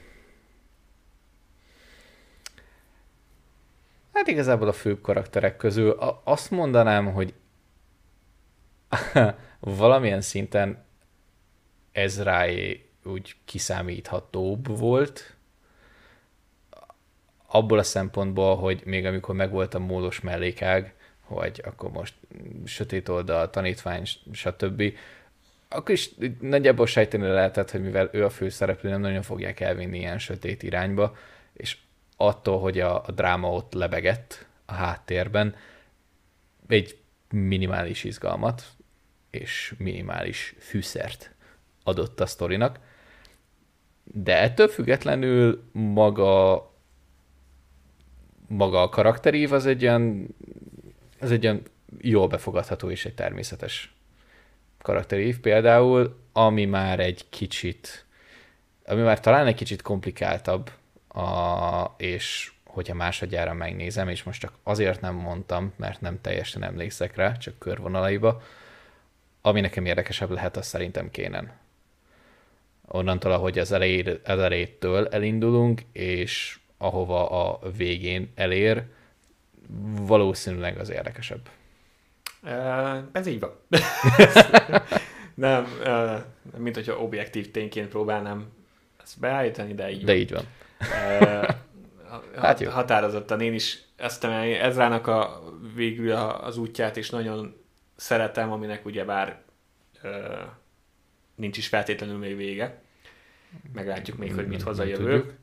hát 4.13 4.27
igazából 4.27 4.69
a 4.69 4.73
főbb 4.73 5.01
karakterek 5.01 5.57
közül 5.57 5.91
azt 6.25 6.51
mondanám, 6.51 7.13
hogy 7.13 7.35
valamilyen 9.61 10.21
szinten 10.21 10.85
Ezráé 11.93 12.89
úgy 13.05 13.37
kiszámíthatóbb 13.45 14.79
volt, 14.79 15.34
abból 17.55 17.79
a 17.79 17.83
szempontból, 17.83 18.57
hogy 18.57 18.83
még 18.85 19.07
amikor 19.07 19.35
megvolt 19.35 19.75
a 19.75 19.79
módos 19.79 20.21
mellékág, 20.21 20.95
hogy 21.21 21.63
akkor 21.65 21.91
most 21.91 22.15
sötét 22.65 23.09
oldal, 23.09 23.51
tanítvány, 23.51 24.03
stb. 24.33 24.83
akkor 25.69 25.91
is 25.91 26.11
nagyjából 26.41 26.87
sejteni 26.87 27.27
lehetett, 27.27 27.71
hogy 27.71 27.83
mivel 27.83 28.09
ő 28.13 28.25
a 28.25 28.31
főszereplő, 28.31 28.91
nem 28.91 29.01
nagyon 29.01 29.23
fogják 29.23 29.61
elvinni 29.61 29.99
ilyen 29.99 30.19
sötét 30.19 30.63
irányba, 30.63 31.17
és 31.53 31.77
attól, 32.17 32.61
hogy 32.61 32.81
a, 32.81 33.05
a 33.07 33.13
dráma 33.13 33.51
ott 33.51 33.73
lebegett 33.73 34.47
a 34.65 34.73
háttérben, 34.73 35.55
egy 36.69 36.99
minimális 37.31 38.05
izgalmat 38.05 38.65
és 39.31 39.75
minimális 39.79 40.55
fűszert 40.59 41.35
adott 41.85 42.21
a 42.21 42.27
sztorinak, 42.27 42.79
de 44.05 44.41
ettől 44.41 44.69
függetlenül 44.69 45.71
maga 45.73 46.73
maga 48.49 48.83
a 48.83 48.89
karakterív 48.89 49.53
az 49.53 49.67
egy 49.67 49.83
olyan, 49.83 50.35
az 51.21 51.31
egy 51.31 51.47
olyan 51.47 51.63
jól 52.01 52.27
befogadható 52.27 52.91
és 52.91 53.05
egy 53.05 53.15
természetes 53.15 53.95
karakterív 54.85 55.41
például, 55.41 56.17
ami 56.33 56.65
már 56.65 57.01
egy 57.01 57.27
kicsit, 57.29 58.07
ami 58.87 59.03
már 59.03 59.21
talán 59.21 59.47
egy 59.47 59.55
kicsit 59.55 59.83
komplikáltabb, 59.83 60.71
a, 61.09 61.95
és 61.97 62.53
hogyha 62.65 62.95
másodjára 62.95 63.53
megnézem, 63.53 64.09
és 64.09 64.23
most 64.23 64.41
csak 64.41 64.53
azért 64.63 65.01
nem 65.01 65.15
mondtam, 65.15 65.73
mert 65.77 66.01
nem 66.01 66.21
teljesen 66.21 66.63
emlékszek 66.63 67.17
rá, 67.17 67.33
csak 67.33 67.59
körvonalaiba, 67.59 68.43
ami 69.43 69.61
nekem 69.61 69.87
érdekesebb 69.87 70.31
lehet, 70.31 70.57
az 70.57 70.67
szerintem 70.67 71.11
kénen. 71.11 71.53
Onnantól, 72.87 73.33
ahogy 73.33 73.59
az, 73.59 73.73
elejé, 73.73 74.21
az 74.25 74.39
elejétől 74.39 75.09
elindulunk, 75.09 75.83
és 75.93 76.59
ahova 76.79 77.29
a 77.29 77.71
végén 77.77 78.33
elér, 78.35 78.85
valószínűleg 80.01 80.79
az 80.79 80.91
érdekesebb. 80.91 81.49
Ez 83.13 83.27
így 83.27 83.41
van. 83.41 83.53
nem, 85.35 85.67
mint 86.57 86.75
hogyha 86.75 86.99
objektív 86.99 87.51
tényként 87.51 87.89
próbálnám 87.89 88.47
ezt 89.03 89.21
beállítani, 89.21 89.75
de 89.75 89.91
így 89.91 90.05
De 90.05 90.13
van. 90.13 90.21
így 90.21 90.33
van. 90.33 90.45
Hát 92.37 92.61
jó. 92.61 92.71
Határozottan 92.71 93.41
én 93.41 93.55
is 93.55 93.79
ezt. 93.97 94.25
Ezrának 94.25 95.07
a 95.07 95.43
végül 95.75 96.13
az 96.13 96.57
útját 96.57 96.97
is 96.97 97.11
nagyon 97.11 97.57
szeretem, 97.97 98.53
aminek 98.53 98.87
ugyebár 98.87 99.43
uh, 100.03 100.11
nincs 101.35 101.57
is 101.57 101.67
feltétlenül 101.67 102.19
még 102.19 102.37
vége. 102.37 102.83
Meglátjuk 103.73 104.19
még, 104.19 104.35
hogy 104.35 104.47
mit 104.47 104.63
hoz 104.63 104.79
a 104.79 104.85
jövő. 104.85 105.39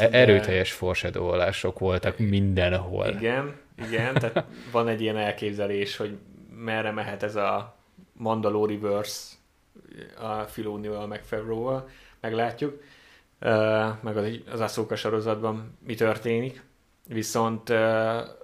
E- 0.00 0.08
erőteljes 0.12 0.72
foreshadowolások 0.72 1.78
voltak 1.78 2.18
mindenhol. 2.18 3.08
Igen, 3.08 3.56
igen, 3.86 4.14
tehát 4.14 4.44
van 4.70 4.88
egy 4.88 5.00
ilyen 5.00 5.16
elképzelés, 5.16 5.96
hogy 5.96 6.18
merre 6.56 6.90
mehet 6.90 7.22
ez 7.22 7.36
a 7.36 7.76
Mandaloriverse 8.12 9.34
a 10.18 10.42
Filónival, 10.42 11.06
meg 11.06 11.22
Favreau-val, 11.24 11.88
meglátjuk. 12.20 12.82
meg 14.00 14.16
az, 14.52 14.60
Ahsoka 14.60 14.96
sorozatban 14.96 15.78
mi 15.86 15.94
történik. 15.94 16.62
Viszont, 17.08 17.72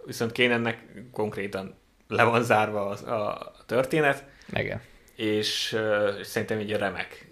viszont 0.06 0.38
ennek 0.38 0.84
konkrétan 1.12 1.74
le 2.08 2.22
van 2.22 2.42
zárva 2.42 2.88
a, 2.88 3.14
a 3.14 3.52
történet. 3.66 4.24
Igen. 4.52 4.80
És, 5.16 5.78
és 6.20 6.26
szerintem 6.26 6.58
egy 6.58 6.72
remek 6.72 7.27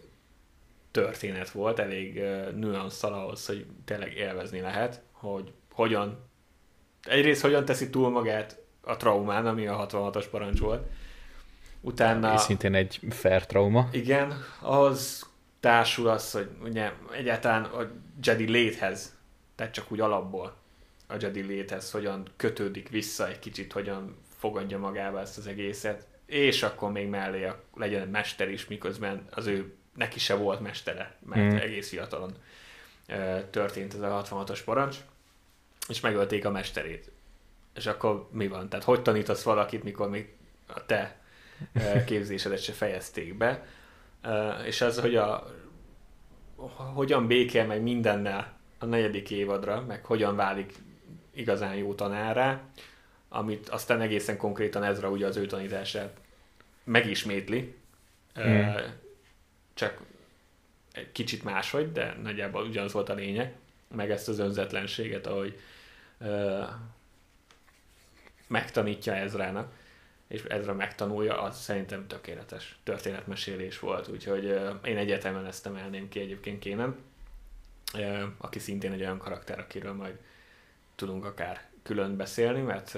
történet 0.97 1.51
volt, 1.51 1.79
elég 1.79 2.23
nüanszal 2.55 3.13
ahhoz, 3.13 3.47
hogy 3.47 3.67
tényleg 3.85 4.15
élvezni 4.15 4.61
lehet, 4.61 5.03
hogy 5.13 5.53
hogyan, 5.73 6.29
egyrészt 7.03 7.43
hogyan 7.43 7.65
teszi 7.65 7.91
túl 7.91 8.11
magát 8.11 8.59
a 8.81 8.97
traumán, 8.97 9.47
ami 9.47 9.67
a 9.67 9.87
66-as 9.87 10.25
parancs 10.31 10.59
volt. 10.59 10.89
Utána... 11.81 12.35
És 12.35 12.41
szintén 12.41 12.75
egy 12.75 13.01
fair 13.11 13.47
trauma. 13.47 13.89
Igen, 13.93 14.35
ahhoz 14.61 15.31
társul 15.61 16.09
az, 16.09 16.31
hogy 16.33 16.49
ugye 16.63 16.93
egyáltalán 17.13 17.65
a 17.65 17.91
Jedi 18.23 18.49
léthez, 18.51 19.15
tehát 19.55 19.73
csak 19.73 19.93
úgy 19.93 20.01
alapból 20.01 20.55
a 21.07 21.15
Jedi 21.19 21.43
léthez 21.43 21.91
hogyan 21.91 22.29
kötődik 22.37 22.89
vissza 22.89 23.29
egy 23.29 23.39
kicsit, 23.39 23.73
hogyan 23.73 24.17
fogadja 24.39 24.79
magába 24.79 25.21
ezt 25.21 25.39
az 25.39 25.47
egészet, 25.47 26.07
és 26.27 26.63
akkor 26.63 26.93
még 26.93 27.09
mellé 27.09 27.45
a, 27.45 27.63
legyen 27.75 28.03
egy 28.03 28.11
mester 28.11 28.51
is, 28.51 28.67
miközben 28.67 29.27
az 29.31 29.47
ő 29.47 29.76
neki 29.97 30.19
se 30.19 30.35
volt 30.35 30.61
mestere, 30.61 31.17
mert 31.25 31.53
mm. 31.53 31.57
egész 31.57 31.89
fiatalon 31.89 32.35
történt 33.51 33.95
ez 33.95 34.01
a 34.01 34.23
66-os 34.25 34.61
parancs, 34.65 34.97
és 35.89 36.01
megölték 36.01 36.45
a 36.45 36.51
mesterét. 36.51 37.11
És 37.75 37.87
akkor 37.87 38.29
mi 38.33 38.49
van? 38.49 38.69
Tehát 38.69 38.85
hogy 38.85 39.03
tanítasz 39.03 39.43
valakit, 39.43 39.83
mikor 39.83 40.11
még 40.11 40.33
a 40.67 40.87
te 40.87 41.17
képzésedet 42.07 42.63
se 42.63 42.73
fejezték 42.73 43.35
be? 43.35 43.67
És 44.65 44.81
az, 44.81 45.01
hogy 45.01 45.17
a 45.17 45.55
hogyan 46.95 47.27
békél 47.27 47.67
meg 47.67 47.83
mindennel 47.83 48.59
a 48.79 48.85
negyedik 48.85 49.31
évadra, 49.31 49.81
meg 49.81 50.05
hogyan 50.05 50.37
válik 50.37 50.73
igazán 51.35 51.75
jó 51.75 51.95
tanárá, 51.95 52.61
amit 53.29 53.69
aztán 53.69 54.01
egészen 54.01 54.37
konkrétan 54.37 54.83
Ezra 54.83 55.11
ugye 55.11 55.27
az 55.27 55.37
ő 55.37 55.47
tanítását 55.47 56.17
megismétli, 56.85 57.75
mm. 58.41 58.63
Csak 59.77 60.01
egy 60.93 61.13
kicsit 61.13 61.45
máshogy, 61.45 61.93
de 61.93 62.17
nagyjából 62.23 62.67
ugyanaz 62.67 62.93
volt 62.93 63.09
a 63.09 63.15
lényeg, 63.15 63.55
meg 63.95 64.11
ezt 64.11 64.29
az 64.29 64.39
önzetlenséget, 64.39 65.27
ahogy 65.27 65.61
megtanítja 68.47 69.15
Ezrának, 69.15 69.73
és 70.27 70.43
Ezra 70.43 70.75
megtanulja, 70.75 71.43
az 71.43 71.61
szerintem 71.61 72.07
tökéletes 72.07 72.79
történetmesélés 72.83 73.79
volt, 73.79 74.09
úgyhogy 74.09 74.45
én 74.85 74.97
egyetemen 74.97 75.47
ezt 75.47 75.67
emelném 75.67 76.09
ki 76.09 76.21
egyébként 76.21 76.59
kénem, 76.59 76.97
aki 78.39 78.59
szintén 78.59 78.93
egy 78.93 79.01
olyan 79.01 79.19
karakter, 79.19 79.59
akiről 79.59 79.93
majd 79.93 80.19
tudunk 80.95 81.25
akár 81.25 81.65
külön 81.83 82.17
beszélni, 82.17 82.61
mert, 82.61 82.95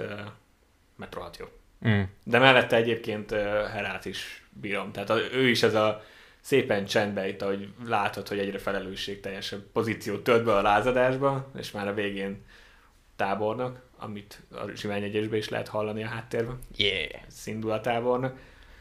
mert 0.97 1.15
rohadt 1.15 1.37
jó. 1.37 1.47
Mm. 1.89 2.03
De 2.25 2.39
mellette 2.39 2.77
egyébként 2.77 3.31
Herát 3.71 4.05
is 4.05 4.47
bírom. 4.51 4.93
Tehát 4.93 5.11
ő 5.33 5.49
is 5.49 5.63
ez 5.63 5.75
a 5.75 6.05
szépen 6.49 6.85
csendbe 6.85 7.29
itt, 7.29 7.43
ahogy 7.43 7.69
látod, 7.87 8.29
hogy 8.29 8.39
egyre 8.39 8.59
felelősségteljesebb 8.59 9.63
pozíciót 9.73 10.23
tölt 10.23 10.45
be 10.45 10.57
a 10.57 10.63
lázadásba, 10.63 11.51
és 11.59 11.71
már 11.71 11.89
a 11.89 11.95
végén 11.95 12.45
tábornak, 13.17 13.83
amit 13.99 14.41
a 14.51 14.71
Zsivány 14.75 15.03
egyesben 15.03 15.39
is 15.39 15.49
lehet 15.49 15.69
hallani 15.69 16.03
a 16.03 16.07
háttérben. 16.07 16.59
Yeah! 16.77 17.23
Szindul 17.27 17.71
a 17.71 17.81
tábornak. 17.81 18.39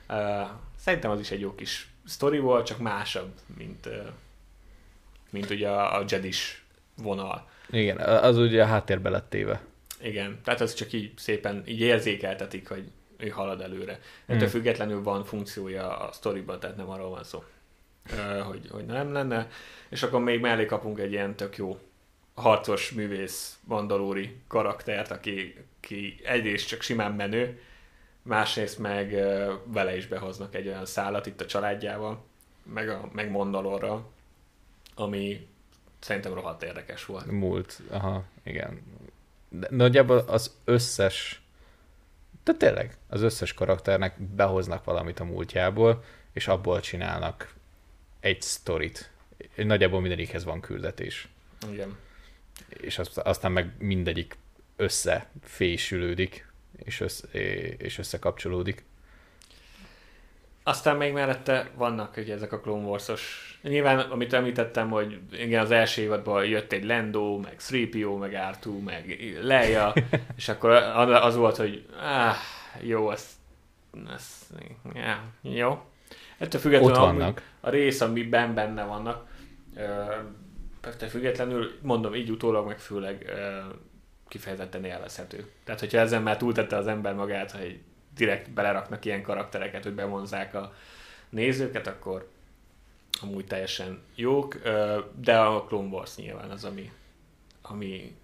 Uh, 0.10 0.48
szerintem 0.78 1.12
az 1.12 1.20
is 1.20 1.32
egy 1.32 1.40
jó 1.40 1.56
kis 1.56 1.88
sztori 2.06 2.40
volt, 2.40 2.66
csak 2.66 2.78
másabb, 2.78 3.32
mint, 3.58 3.86
uh, 3.86 4.08
mint 5.30 5.50
ugye 5.50 5.70
a, 5.70 6.00
a 6.00 6.06
Jedis 6.08 6.66
vonal. 6.98 7.50
Igen, 7.70 7.98
az 7.98 8.38
ugye 8.38 8.64
a 8.64 8.66
háttérbe 8.66 9.10
lett 9.10 9.30
téve. 9.30 9.62
Igen, 10.02 10.40
tehát 10.44 10.62
az 10.62 10.74
csak 10.74 10.94
így 10.94 11.18
szépen 11.18 11.64
így 11.66 11.80
érzékeltetik, 11.80 12.68
hogy 12.68 12.92
ő 13.18 13.28
halad 13.28 13.62
előre. 13.62 14.00
Ettől 14.26 14.40
hmm. 14.40 14.48
függetlenül 14.48 15.04
van 15.04 15.24
funkciója 15.24 15.98
a 15.98 16.12
sztoriban, 16.12 16.60
tehát 16.60 16.78
nem 16.78 16.90
arról 16.90 17.10
van 17.10 17.24
szó, 17.24 17.44
hogy, 18.44 18.70
hogy 18.72 18.86
nem 18.86 19.14
lenne. 19.14 19.50
És 19.90 20.04
akkor 20.04 20.20
még 20.20 20.40
mellé 20.40 20.66
kapunk 20.66 21.00
egy 21.00 21.12
ilyen 21.12 21.36
tök 21.36 21.58
jó 21.58 21.80
harcos 22.34 22.92
művész 22.92 23.60
mandalóri 23.64 24.36
karaktert, 24.48 25.12
aki, 25.12 25.56
aki 25.78 26.20
egyrészt 26.24 26.68
csak 26.68 26.82
simán 26.82 27.12
menő, 27.12 27.62
másrészt 28.22 28.80
meg 28.80 29.12
vele 29.66 29.98
is 29.98 30.08
behoznak 30.08 30.56
egy 30.56 30.68
olyan 30.68 30.86
szállat 30.86 31.26
itt 31.26 31.42
a 31.42 31.46
családjával, 31.46 32.24
meg, 32.64 32.90
a, 32.90 33.10
meg 33.12 33.32
Mandalorra, 33.32 34.06
ami 34.96 35.48
szerintem 36.00 36.34
rohadt 36.34 36.64
érdekes 36.64 37.06
volt. 37.06 37.26
Múlt, 37.26 37.80
aha, 37.90 38.24
igen. 38.44 38.82
De 39.50 39.68
nagyjából 39.72 40.18
az 40.18 40.56
összes, 40.64 41.42
de 42.44 42.54
tényleg, 42.54 42.98
az 43.08 43.22
összes 43.22 43.54
karakternek 43.54 44.22
behoznak 44.22 44.84
valamit 44.84 45.20
a 45.20 45.24
múltjából, 45.24 46.04
és 46.34 46.48
abból 46.48 46.80
csinálnak 46.80 47.54
egy 48.20 48.42
sztorit. 48.42 49.12
Nagyjából 49.56 50.02
mindegyikhez 50.02 50.44
van 50.44 50.62
küldetés. 50.62 51.28
Igen. 51.72 51.98
És 52.70 53.00
aztán 53.16 53.52
meg 53.52 53.72
mindegyik 53.80 54.38
összefésülődik, 54.76 56.48
és, 56.84 57.00
össze, 57.00 57.28
és 57.78 57.98
összekapcsolódik. 57.98 58.86
Aztán 60.64 60.98
még 60.98 61.14
mellette 61.14 61.72
vannak 61.76 62.18
ugye 62.18 62.34
ezek 62.34 62.52
a 62.52 62.60
Clone 62.60 62.86
Wars-os 62.86 63.48
Nyilván, 63.62 64.00
amit 64.00 64.34
említettem, 64.34 64.90
hogy 64.90 65.20
igen, 65.32 65.62
az 65.62 65.72
első 65.72 66.02
évadban 66.02 66.46
jött 66.46 66.72
egy 66.72 66.84
Lando, 66.84 67.38
meg 67.38 67.56
3PO, 67.60 68.20
meg 68.20 68.32
R2, 68.34 68.84
meg 68.84 69.36
Leia, 69.42 69.94
és 70.38 70.50
akkor 70.50 70.72
az 70.72 71.36
volt, 71.36 71.56
hogy 71.56 71.86
áh, 72.02 72.36
jó, 72.82 73.12
ez, 73.12 73.40
ez 74.14 74.48
yeah, 74.94 75.18
jó. 75.42 75.82
Ettől 76.38 76.62
függetlenül 76.62 76.96
Ott 76.96 77.02
vannak. 77.02 77.42
a 77.60 77.70
rész, 77.70 78.02
amiben 78.02 78.54
benne 78.54 78.84
vannak, 78.84 79.28
ettől 80.82 81.10
függetlenül, 81.10 81.72
mondom, 81.82 82.16
így 82.16 82.30
utólag, 82.30 82.68
meg 82.68 82.80
főleg 82.80 83.32
kifejezetten 84.28 84.84
élvezhető. 84.84 85.52
Tehát, 85.64 85.80
hogyha 85.80 85.98
ezen 85.98 86.22
már 86.22 86.38
túltette 86.38 86.76
az 86.76 86.88
ember 86.88 87.14
magát, 87.14 87.52
hogy 87.52 87.80
direkt 88.16 88.52
beleraknak 88.52 89.06
ilyen 89.06 89.22
karaktereket, 89.22 89.84
hogy 89.84 89.94
bevonzák 89.94 90.54
a 90.54 90.74
nézőket, 91.30 91.88
akkor 91.88 92.30
amúgy 93.22 93.46
teljesen 93.46 94.02
jók, 94.16 94.58
de 95.20 95.38
a 95.40 95.64
Clone 95.64 95.88
Wars 95.88 96.16
nyilván 96.16 96.50
az, 96.50 96.64
ami, 96.64 96.92
ami 97.62 98.16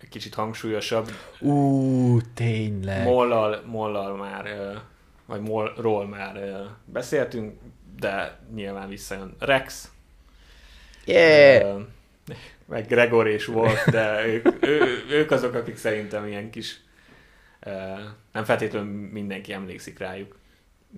egy 0.00 0.08
kicsit 0.08 0.34
hangsúlyosabb. 0.34 1.10
Ú, 1.40 2.18
tényleg. 2.34 3.02
Mollal, 3.02 3.62
mollal 3.66 4.16
már, 4.16 4.72
vagy 5.28 5.40
mollról 5.40 6.06
már 6.06 6.62
beszéltünk, 6.84 7.58
de 7.96 8.38
nyilván 8.54 8.88
visszajön 8.88 9.34
Rex. 9.38 9.92
Yeah! 11.04 11.80
Meg 12.66 12.86
Gregor 12.86 13.26
és 13.26 13.48
Wolf, 13.48 13.86
de 13.90 14.26
ők, 14.26 14.66
ő, 14.66 15.04
ők 15.10 15.30
azok, 15.30 15.54
akik 15.54 15.76
szerintem 15.76 16.26
ilyen 16.26 16.50
kis 16.50 16.80
nem 18.32 18.44
feltétlenül 18.44 19.08
mindenki 19.10 19.52
emlékszik 19.52 19.98
rájuk. 19.98 20.38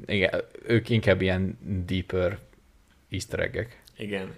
Igen, 0.06 0.42
ők 0.66 0.88
inkább 0.88 1.20
ilyen 1.20 1.58
deeper 1.86 2.38
easter 3.08 3.40
egg 3.40 3.68
Igen, 3.96 4.34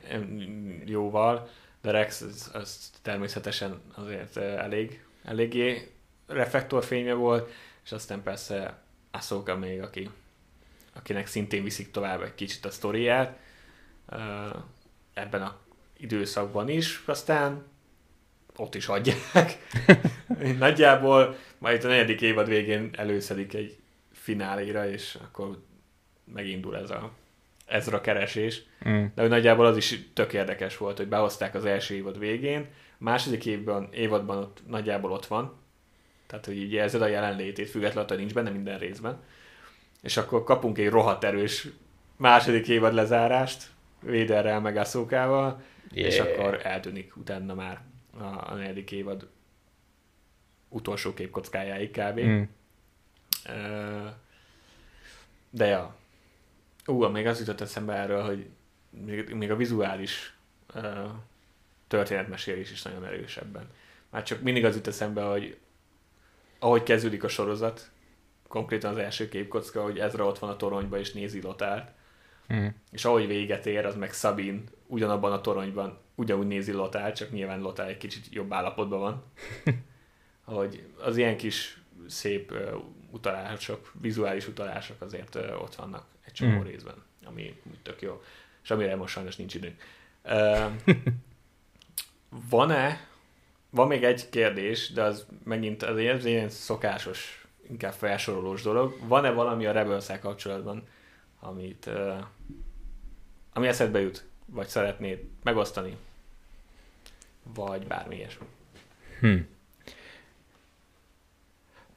jóval, 0.85 1.49
de 1.83 1.91
Rex 1.91 2.21
az, 2.21 2.51
az 2.53 2.91
természetesen 3.03 3.81
azért 3.95 4.37
elég, 4.37 5.05
eléggé 5.25 5.91
reflektorfénye 6.27 7.13
volt, 7.13 7.51
és 7.85 7.93
aztán 7.93 8.23
persze 8.23 8.82
Ahsoka 9.13 9.57
még, 9.57 9.81
aki, 9.81 10.11
akinek 10.93 11.27
szintén 11.27 11.63
viszik 11.63 11.91
tovább 11.91 12.23
egy 12.23 12.35
kicsit 12.35 12.65
a 12.65 12.71
sztoriát 12.71 13.39
ebben 15.15 15.43
a 15.43 15.59
időszakban 15.97 16.69
is, 16.69 17.03
aztán 17.07 17.65
ott 18.57 18.75
is 18.75 18.89
adják. 18.89 19.59
Nagyjából 20.59 21.37
majd 21.59 21.85
a 21.85 21.89
negyedik 21.89 22.21
évad 22.21 22.49
végén 22.49 22.91
előszedik 22.93 23.55
egy 23.55 23.77
fináléra, 24.13 24.89
és 24.89 25.19
akkor 25.23 25.63
megindul 26.25 26.77
ez 26.77 26.91
a 26.91 27.13
ezra 27.67 28.01
keresés, 28.01 28.63
mm. 28.89 29.05
de 29.15 29.27
nagyjából 29.29 29.67
az 29.67 29.77
is 29.77 29.99
tök 30.13 30.33
érdekes 30.33 30.77
volt, 30.77 30.97
hogy 30.97 31.09
behozták 31.09 31.55
az 31.55 31.65
első 31.65 31.95
évad 31.95 32.19
végén, 32.19 32.61
a 32.93 33.05
második 33.05 33.47
évben, 33.47 33.89
évadban 33.93 34.39
ott 34.39 34.63
nagyjából 34.67 35.13
ott 35.13 35.27
van, 35.27 35.61
tehát 36.33 36.47
hogy 36.47 36.57
így 36.57 36.73
érzed 36.73 37.03
a 37.03 37.07
jelenlétét, 37.07 37.71
függetlenül, 37.71 38.09
hogy 38.09 38.19
nincs 38.19 38.35
benne 38.35 38.51
minden 38.51 38.79
részben, 38.79 39.21
és 40.03 40.17
akkor 40.17 40.45
kapunk 40.45 40.79
egy 40.79 40.89
rohadt 40.89 41.25
erős 41.25 41.69
második 42.17 42.69
évad 42.69 42.95
lezárást, 42.95 43.71
Véderrel 44.01 44.61
meg 44.61 44.77
Asszókával, 44.77 45.63
yeah. 45.91 46.09
és 46.09 46.19
akkor 46.19 46.61
eltűnik 46.63 47.17
utána 47.17 47.55
már 47.55 47.81
a, 48.19 48.25
a 48.25 48.55
negyedik 48.55 48.93
évad 48.93 49.29
utolsó 50.69 51.15
képkockájáig 51.15 51.91
kb. 51.91 52.21
Mm. 52.21 52.43
De 55.51 55.67
ja, 55.67 55.97
Ú, 56.87 57.05
még 57.05 57.27
az 57.27 57.39
jutott 57.39 57.61
eszembe 57.61 57.95
erről, 57.95 58.23
hogy 58.23 58.47
még, 58.91 59.35
még 59.35 59.51
a 59.51 59.57
vizuális 59.57 60.37
uh, 60.75 61.11
történetmesélés 61.87 62.71
is 62.71 62.83
nagyon 62.83 63.05
erősebben. 63.05 63.69
Már 64.11 64.23
csak 64.23 64.41
mindig 64.41 64.65
az 64.65 64.75
jut 64.75 64.87
eszembe, 64.87 65.23
hogy 65.23 65.57
ahogy 66.63 66.83
kezdődik 66.83 67.25
a 67.25 67.29
sorozat, 67.29 67.91
konkrétan 68.49 68.91
az 68.91 68.99
első 68.99 69.29
képkocka, 69.29 69.83
hogy 69.83 69.99
Ezra 69.99 70.27
ott 70.27 70.39
van 70.39 70.51
a 70.51 70.57
toronyban 70.57 70.99
és 70.99 71.13
nézi 71.13 71.43
Lotárt, 71.43 71.93
Mm. 72.53 72.67
és 72.91 73.05
ahogy 73.05 73.27
véget 73.27 73.67
ér, 73.67 73.87
az 73.87 73.95
meg 73.95 74.13
Szabin 74.13 74.65
ugyanabban 74.87 75.33
a 75.33 75.41
toronyban 75.41 75.99
ugyanúgy 76.15 76.47
nézi 76.47 76.73
Lotár, 76.73 77.13
csak 77.13 77.31
nyilván 77.31 77.61
Lotár 77.61 77.89
egy 77.89 77.97
kicsit 77.97 78.27
jobb 78.31 78.53
állapotban 78.53 79.01
van. 79.01 79.25
Ahogy 80.45 80.87
az 80.99 81.17
ilyen 81.17 81.37
kis 81.37 81.83
szép 82.07 82.53
uh, 82.53 82.85
utalások, 83.11 83.93
vizuális 84.01 84.49
utalások 84.49 85.01
azért 85.01 85.35
uh, 85.35 85.63
ott 85.63 85.75
vannak 85.75 86.07
egy 86.25 86.33
csomó 86.33 86.59
mm. 86.59 86.63
részben, 86.63 86.95
ami 87.25 87.61
úgy 87.71 87.79
tök 87.83 88.03
jó. 88.03 88.23
És 88.63 88.71
amire 88.71 88.97
most 88.97 89.15
sajnos 89.15 89.37
nincs 89.37 89.55
időnk. 89.55 89.83
Uh, 90.25 90.73
van-e, 92.51 93.09
van 93.75 93.87
még 93.87 94.05
egy 94.05 94.29
kérdés, 94.29 94.91
de 94.93 95.03
az 95.03 95.27
megint 95.45 95.83
az 95.83 95.99
ilyen, 95.99 96.17
az 96.17 96.25
ilyen 96.25 96.49
szokásos, 96.49 97.47
inkább 97.71 97.93
felsorolós 97.93 98.63
dolog. 98.63 98.97
Van-e 99.07 99.31
valami 99.31 99.67
a 99.67 99.73
rebels 99.73 100.07
kapcsolatban, 100.21 100.83
amit, 101.41 101.87
uh, 101.87 102.25
ami 103.53 103.67
eszedbe 103.67 104.01
jut, 104.01 104.25
vagy 104.47 104.67
szeretnéd 104.67 105.19
megosztani, 105.43 105.97
vagy 107.55 107.87
bármi 107.87 108.17
ilyesmi. 108.17 108.47
Hm. 109.21 109.37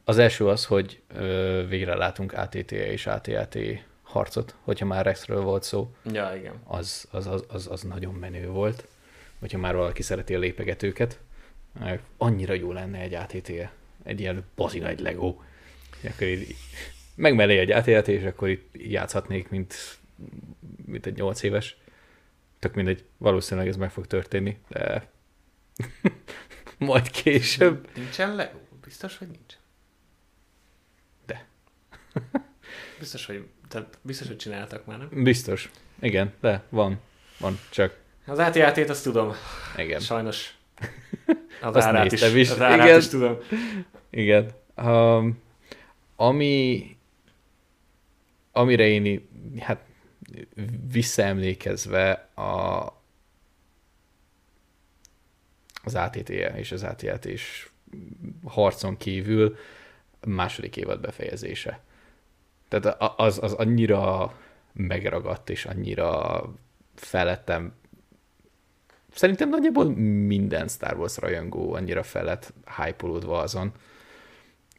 Az 0.03 0.17
első 0.17 0.47
az, 0.47 0.65
hogy 0.65 1.01
ö, 1.07 1.63
végre 1.67 1.95
látunk 1.95 2.33
ATT 2.33 2.71
és 2.71 3.07
ATAT 3.07 3.57
harcot, 4.03 4.55
hogyha 4.63 4.85
már 4.85 5.05
Rexről 5.05 5.41
volt 5.41 5.63
szó, 5.63 5.95
Ja, 6.03 6.35
igen. 6.35 6.53
az, 6.63 7.07
az, 7.11 7.27
az, 7.27 7.43
az, 7.47 7.67
az 7.71 7.81
nagyon 7.81 8.13
menő 8.13 8.47
volt. 8.47 8.87
Hogyha 9.39 9.57
már 9.57 9.75
valaki 9.75 10.01
szereti 10.01 10.35
a 10.35 10.39
lépegetőket, 10.39 11.19
annyira 12.17 12.53
jó 12.53 12.71
lenne 12.71 12.99
egy 12.99 13.13
ATT, 13.13 13.51
egy 14.03 14.19
ilyen 14.19 14.45
bazi 14.55 14.79
nagy 14.79 14.99
Lego. 14.99 15.35
Akkor 16.03 16.27
így 16.27 16.55
megmelé 17.15 17.57
egy 17.57 17.71
ATT, 17.71 18.07
és 18.07 18.23
akkor 18.23 18.49
itt 18.49 18.69
játszhatnék, 18.73 19.49
mint, 19.49 19.75
mint 20.85 21.05
egy 21.05 21.15
8 21.15 21.43
éves. 21.43 21.77
Tök 22.59 22.73
mindegy, 22.73 23.03
valószínűleg 23.17 23.69
ez 23.69 23.77
meg 23.77 23.91
fog 23.91 24.07
történni, 24.07 24.57
de 24.67 25.09
majd 26.77 27.11
később. 27.11 27.89
Nincsen 27.95 28.35
Lego? 28.35 28.57
Biztos, 28.83 29.17
hogy 29.17 29.27
nincs. 29.27 29.53
De. 31.25 31.45
Biztos, 32.99 33.25
hogy, 33.25 33.47
tehát 33.67 33.97
biztos, 34.01 34.27
hogy 34.27 34.37
csináltak 34.37 34.85
már, 34.85 34.97
nem? 34.97 35.23
Biztos. 35.23 35.69
Igen, 35.99 36.33
de 36.41 36.63
van. 36.69 36.99
Van, 37.39 37.59
csak 37.69 37.99
Az 38.25 38.39
átjátét 38.39 38.89
azt 38.89 39.03
tudom. 39.03 39.33
igen. 39.77 39.99
Sajnos. 39.99 40.54
Az 41.61 41.75
Azt 41.75 41.87
árát 41.87 42.11
is, 42.11 42.21
is. 42.33 42.49
Az 42.49 42.61
árát 42.61 42.85
Igen. 42.85 42.99
is 42.99 43.07
tudom. 43.07 43.37
Igen. 44.09 44.51
Um, 44.77 45.41
ami 46.15 46.95
amire 48.51 48.87
én 48.87 49.29
hát 49.59 49.85
visszaemlékezve 50.91 52.11
a 52.35 52.93
az 55.83 55.95
ATT 55.95 56.29
és 56.29 56.71
az 56.71 56.83
ATT 56.83 57.25
és 57.25 57.69
harcon 58.43 58.97
kívül 58.97 59.57
második 60.25 60.77
évad 60.77 60.99
befejezése. 60.99 61.79
Tehát 62.67 62.97
az, 63.17 63.43
az 63.43 63.53
annyira 63.53 64.33
megragadt, 64.73 65.49
és 65.49 65.65
annyira 65.65 66.43
felettem 66.95 67.73
szerintem 69.15 69.49
nagyjából 69.49 69.85
minden 70.25 70.67
Star 70.67 70.97
Wars 70.97 71.17
rajongó 71.17 71.73
annyira 71.73 72.03
felett 72.03 72.53
hype 72.77 73.07
azon 73.27 73.71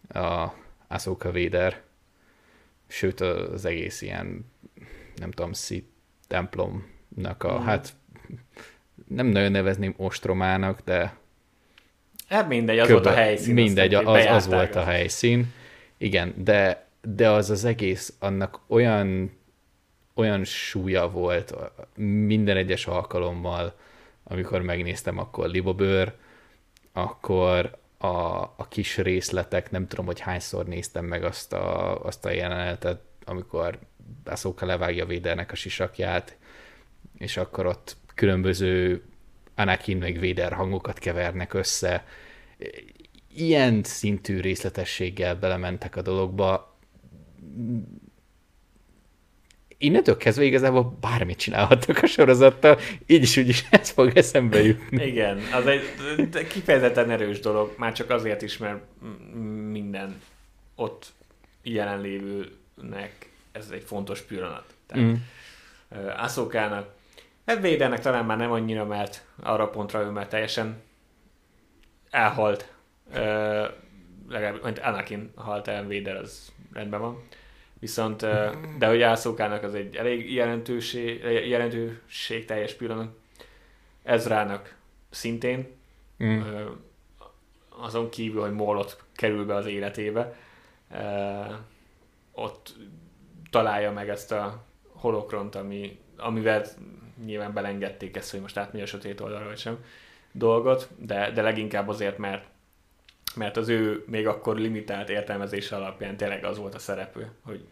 a 0.09 0.47
Ahsoka 0.89 1.33
Vader, 1.33 1.81
sőt 2.89 3.21
az 3.21 3.65
egész 3.65 4.03
ilyen, 4.03 4.47
nem 5.17 5.31
tudom, 5.31 5.53
Sith 5.53 5.87
templomnak 6.29 7.43
a, 7.43 7.53
Mhm. 7.59 7.65
hát 7.67 7.93
nem 9.09 9.27
nagyon 9.27 9.51
nevezném 9.51 9.95
ostromának, 9.97 10.81
de 10.85 11.17
Hát 12.29 12.49
mindegy, 12.49 12.79
az 12.79 12.91
volt 12.91 13.07
a 13.07 13.13
helyszín. 13.13 13.55
Mindegy, 13.55 13.95
az, 13.95 14.07
az 14.07 14.13
bejárták 14.13 14.53
volt 14.53 14.75
a 14.75 14.83
helyszín. 14.85 15.53
Igen, 15.99 16.35
de, 16.37 16.87
de 17.03 17.31
az 17.31 17.51
az 17.51 17.65
egész, 17.65 18.15
annak 18.19 18.61
olyan, 18.67 19.31
olyan 20.15 20.45
súlya 20.45 21.11
volt 21.11 21.55
minden 22.27 22.57
egyes 22.57 22.87
alkalommal, 22.87 23.75
amikor 24.29 24.63
megnéztem, 24.63 25.19
akkor 25.19 25.49
libobőr, 25.49 26.15
akkor 26.93 27.79
a, 27.99 28.43
a 28.57 28.67
kis 28.69 28.97
részletek, 28.97 29.71
nem 29.71 29.87
tudom, 29.89 30.07
hogy 30.07 30.21
hányszor 30.21 30.67
néztem 30.67 31.05
meg 31.05 31.25
azt 31.25 31.53
a, 31.53 32.01
azt 32.05 32.25
a 32.25 32.31
jelenetet, 32.31 33.01
amikor 33.25 33.79
Ahsoka 34.25 34.67
levágja 34.67 35.07
Védernek 35.07 35.53
a 35.53 35.55
sisakját, 35.55 36.37
és 37.19 37.37
akkor 37.37 37.67
ott 37.67 37.97
különböző 38.15 39.03
Anakin 39.55 39.97
meg 39.97 40.21
Vader 40.21 40.53
hangokat 40.53 40.99
kevernek 40.99 41.55
össze. 41.55 42.05
Ilyen 43.35 43.83
szintű 43.83 44.41
részletességgel 44.41 45.37
belementek 45.37 45.97
a 45.97 46.03
dologba. 46.03 46.77
Innentől 49.79 50.17
kezdve 50.17 50.45
igazából 50.45 50.97
bármit 51.01 51.39
csinálhattak 51.39 52.03
a 52.03 52.07
sorozattal, 52.07 52.79
így 53.07 53.23
is 53.23 53.37
úgy 53.37 53.49
is 53.49 53.65
ez 53.71 53.91
fog 53.91 54.17
eszembe 54.17 54.63
jutni. 54.63 55.07
Igen, 55.07 55.41
az 55.53 55.67
egy 55.67 55.83
kifejezetten 56.49 57.11
erős 57.11 57.41
dolog, 57.41 57.75
már 57.77 57.93
csak 57.93 58.11
azért 58.11 58.43
is, 58.43 58.57
mert 58.59 58.81
minden 59.71 60.21
ott 60.75 61.13
jelenlévőnek 61.63 63.31
ez 63.53 63.69
egy 63.73 63.83
fontos 63.83 64.21
pillanat. 64.21 64.65
Tehát 64.87 65.05
Mm. 65.05 65.15
Aszókának, 66.17 66.95
hát 67.47 67.61
Védernek 67.61 68.01
talán 68.01 68.25
már 68.25 68.37
nem 68.37 68.53
annyira, 68.53 68.85
mert 68.85 69.25
arra 69.43 69.69
pontra 69.69 70.01
ő 70.01 70.11
már 70.11 70.29
teljesen 70.29 70.83
elhalt. 72.11 72.73
Ö, 73.13 73.65
legalább, 74.29 74.65
mint 74.65 74.79
Anakin 74.79 75.33
halt 75.35 75.69
el, 75.69 75.87
Véder 75.87 76.17
az 76.17 76.53
rendben 76.73 77.01
van. 77.01 77.23
Viszont, 77.81 78.21
de 78.79 78.87
hogy 78.87 79.03
Ászókának 79.03 79.63
az 79.63 79.75
egy 79.75 79.97
elég 79.97 80.33
jelentőség, 80.33 81.23
jelentőség 81.49 82.45
teljes 82.45 82.75
pillanat. 82.75 83.17
Ezrának 84.03 84.77
szintén, 85.11 85.77
Mm. 86.25 86.41
Azon 87.69 88.11
kívül, 88.11 88.41
hogy 88.41 88.53
Maul 88.53 88.79
ott 88.79 89.05
kerül 89.15 89.47
be 89.47 89.55
az 89.55 89.67
életébe, 89.67 90.37
ott 92.33 92.75
találja 93.51 93.93
meg 93.93 94.09
ezt 94.09 94.33
a 94.33 94.65
holokront, 94.93 95.55
ami, 95.55 95.99
amivel 96.17 96.65
nyilván 97.25 97.53
belengedték 97.53 98.17
ezt, 98.17 98.31
hogy 98.31 98.41
most 98.41 98.57
átmegy 98.57 98.83
a 98.83 98.87
sötét 98.87 99.21
oldalra, 99.21 99.47
vagy 99.47 99.59
sem 99.59 99.85
dolgot, 100.33 100.89
de, 100.99 101.31
de 101.31 101.43
leginkább 101.43 101.89
azért, 101.89 102.19
mert 102.19 102.45
mert 103.37 103.57
az 103.57 103.69
ő 103.69 104.05
még 104.07 104.27
akkor 104.27 104.57
limitált 104.57 105.09
értelmezése 105.09 105.77
alapján 105.77 106.17
tényleg 106.17 106.45
az 106.45 106.59
volt 106.59 106.75
a 106.75 106.79
szereplő, 106.79 107.31
hogy 107.43 107.65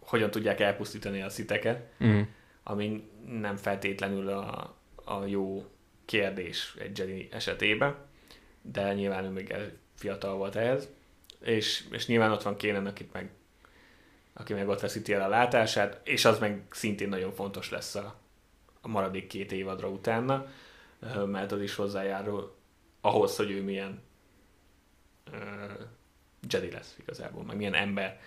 hogyan 0.00 0.30
tudják 0.30 0.60
elpusztítani 0.60 1.22
a 1.22 1.28
sziteket, 1.28 1.92
Mm. 2.04 2.20
ami 2.62 3.10
nem 3.26 3.56
feltétlenül 3.56 4.28
a, 4.28 4.76
a 5.04 5.24
jó 5.26 5.64
kérdés 6.04 6.74
egy 6.78 6.98
Jedi 6.98 7.28
esetében, 7.32 7.94
de 8.62 8.94
nyilván 8.94 9.24
ő 9.24 9.28
még 9.28 9.50
el- 9.50 9.72
fiatal 9.94 10.36
volt 10.36 10.56
ehhez, 10.56 10.88
és, 11.40 11.84
és 11.90 12.06
nyilván 12.06 12.30
ott 12.30 12.42
van 12.42 12.56
Kénen, 12.56 12.86
akit 12.86 13.12
meg, 13.12 13.30
aki 14.32 14.52
meg 14.52 14.68
ott 14.68 14.80
veszíti 14.80 15.12
el 15.12 15.22
a 15.22 15.28
látását, 15.28 16.00
és 16.04 16.24
az 16.24 16.38
meg 16.38 16.62
szintén 16.70 17.08
nagyon 17.08 17.32
fontos 17.32 17.70
lesz 17.70 17.94
a, 17.94 18.14
a 18.80 18.88
maradék 18.88 19.26
két 19.26 19.52
évadra 19.52 19.88
utána, 19.88 20.46
mert 21.26 21.52
az 21.52 21.60
is 21.60 21.74
hozzájárul 21.74 22.54
ahhoz, 23.00 23.36
hogy 23.36 23.50
ő 23.50 23.62
milyen 23.62 24.02
ö, 25.32 25.36
Jedi 26.48 26.70
lesz 26.70 26.96
igazából, 27.00 27.44
meg 27.44 27.56
milyen 27.56 27.74
ember 27.74 28.20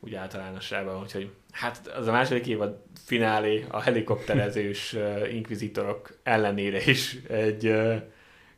úgy 0.00 0.14
általánosságban, 0.14 1.02
úgyhogy 1.02 1.30
hát 1.50 1.86
az 1.86 2.06
a 2.06 2.12
második 2.12 2.46
évad 2.46 2.82
finálé 3.04 3.64
a 3.68 3.80
helikopterezős 3.80 4.92
uh, 4.92 5.34
inkvizitorok 5.34 6.18
ellenére 6.22 6.82
is 6.84 7.18
egy 7.28 7.66
uh, 7.66 8.02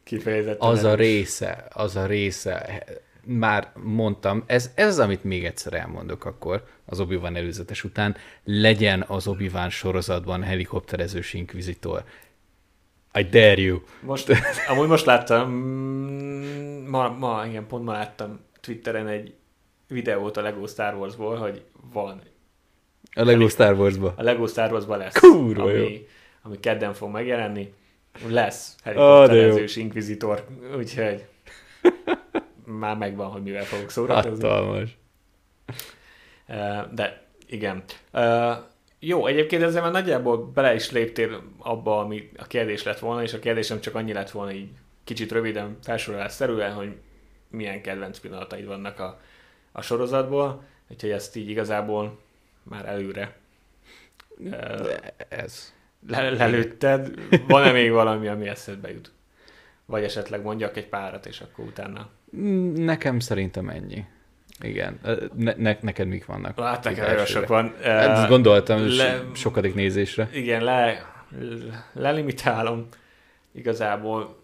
kifejezetten 0.03 0.69
Az 0.69 0.85
a 0.85 0.95
része, 0.95 1.67
az 1.73 1.97
a 1.97 2.07
része, 2.07 2.85
már 3.25 3.73
mondtam, 3.83 4.45
ez, 4.47 4.71
ez 4.75 4.87
az, 4.87 4.99
amit 4.99 5.25
még 5.25 5.45
egyszer 5.45 5.73
elmondok 5.73 6.25
akkor, 6.25 6.65
az 6.85 7.01
obi 7.01 7.19
előzetes 7.23 7.85
után, 7.85 8.17
legyen 8.45 9.05
az 9.09 9.27
obi 9.27 9.51
sorozatban 9.69 10.43
helikopterezős 10.43 11.35
inkvizitor. 11.35 12.05
I 13.15 13.23
dare 13.23 13.61
you. 13.61 13.81
Most, 14.01 14.33
amúgy 14.69 14.89
most 14.89 15.05
láttam, 15.05 15.51
mm, 15.51 16.87
ma, 16.89 17.09
ma, 17.09 17.47
igen, 17.47 17.67
pont 17.67 17.85
ma 17.85 17.93
láttam 17.93 18.41
Twitteren 18.61 19.07
egy 19.07 19.35
videót 19.89 20.37
a 20.37 20.41
Lego 20.41 20.67
Star 20.67 20.95
Warsból, 20.95 21.37
hogy 21.37 21.65
van. 21.93 22.21
A 23.15 23.25
Lego 23.25 23.49
Star 23.49 23.79
Wars-ba. 23.79 24.15
A 24.17 24.23
Lego 24.23 24.47
Star 24.47 24.73
Warsban 24.73 24.99
lesz. 24.99 25.19
Kurva 25.19 25.71
jó. 25.71 25.85
ami, 25.85 26.07
ami 26.43 26.61
kedden 26.61 26.95
fog 26.95 27.11
megjelenni. 27.11 27.73
Lesz 28.29 28.77
Harry 28.85 28.99
Ó, 28.99 29.01
de 29.01 29.19
Potter 29.19 29.37
jó. 29.37 29.49
ezős 29.49 29.77
inkvizitor, 29.77 30.47
úgyhogy 30.77 31.25
már 32.81 32.97
megvan, 32.97 33.31
hogy 33.31 33.43
mivel 33.43 33.65
fogok 33.65 33.91
szórakozni. 33.91 34.49
Hatalmas. 34.49 34.99
De 36.91 37.27
igen. 37.47 37.83
Jó, 39.05 39.27
egyébként 39.27 39.63
ezzel 39.63 39.83
már 39.83 39.93
nagyjából 39.93 40.47
bele 40.47 40.75
is 40.75 40.91
léptél 40.91 41.43
abba, 41.59 41.99
ami 41.99 42.31
a 42.37 42.47
kérdés 42.47 42.83
lett 42.83 42.99
volna, 42.99 43.23
és 43.23 43.33
a 43.33 43.39
kérdésem 43.39 43.81
csak 43.81 43.95
annyi 43.95 44.13
lett 44.13 44.31
volna 44.31 44.53
így 44.53 44.69
kicsit 45.05 45.33
röviden 45.33 45.79
felsorolás 45.83 46.33
szerűen, 46.33 46.73
hogy 46.73 46.97
milyen 47.49 47.83
kedvenc 47.83 48.19
pillanataid 48.19 48.67
vannak 48.67 49.01
a, 49.01 49.21
a 49.73 49.83
sorozatból, 49.83 50.65
úgyhogy 50.89 51.11
ezt 51.11 51.37
így 51.37 51.49
igazából 51.49 52.19
már 52.63 52.87
előre 52.87 53.37
De 54.39 55.15
ez. 55.29 55.73
le, 56.09 56.31
lelőtted. 56.31 57.11
Van-e 57.47 57.73
még 57.73 57.91
valami, 57.91 58.27
ami 58.29 58.49
eszedbe 58.49 58.91
jut? 58.93 59.13
Vagy 59.87 60.05
esetleg 60.05 60.43
mondjak 60.43 60.77
egy 60.77 60.89
párat, 60.89 61.27
és 61.27 61.41
akkor 61.41 61.65
utána... 61.65 62.09
Mm, 62.37 62.85
Nekem 62.85 63.19
szerintem 63.19 63.69
ennyi. 63.69 64.05
Igen. 64.63 65.01
Ne, 65.37 65.55
ne, 65.57 65.77
neked 65.81 66.07
mik 66.07 66.27
vannak? 66.27 66.59
Látták, 66.59 66.93
Így 66.93 66.99
nagyon 66.99 67.25
sok 67.25 67.47
van. 67.47 67.75
Hát 67.83 68.19
ezt 68.19 68.29
gondoltam, 68.29 68.79
le- 68.81 68.95
le... 69.13 69.23
sokadik 69.35 69.75
nézésre. 69.75 70.29
Igen, 70.33 70.65
le, 70.65 71.07
lelimitálom 71.93 72.87
igazából. 73.53 74.41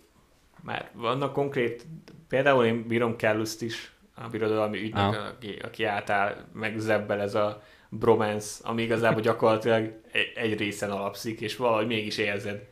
Már 0.62 0.90
vannak 0.92 1.32
konkrét, 1.32 1.86
például 2.28 2.64
én 2.64 2.86
bírom 2.86 3.16
Kelluszt 3.16 3.62
is, 3.62 3.92
a 4.14 4.28
birodalmi 4.28 4.78
ügynök, 4.78 5.14
Ah. 5.14 5.26
aki, 5.26 5.58
aki 5.64 5.84
átáll, 5.84 6.36
meg 6.52 6.78
Zebbel 6.78 7.20
ez 7.20 7.34
a 7.34 7.62
bromance, 7.88 8.54
ami 8.62 8.82
igazából 8.82 9.20
gyakorlatilag 9.20 9.92
egy, 10.12 10.32
egy 10.34 10.58
részen 10.58 10.90
alapszik, 10.90 11.40
és 11.40 11.56
valahogy 11.56 11.86
mégis 11.86 12.18
érzed, 12.18 12.62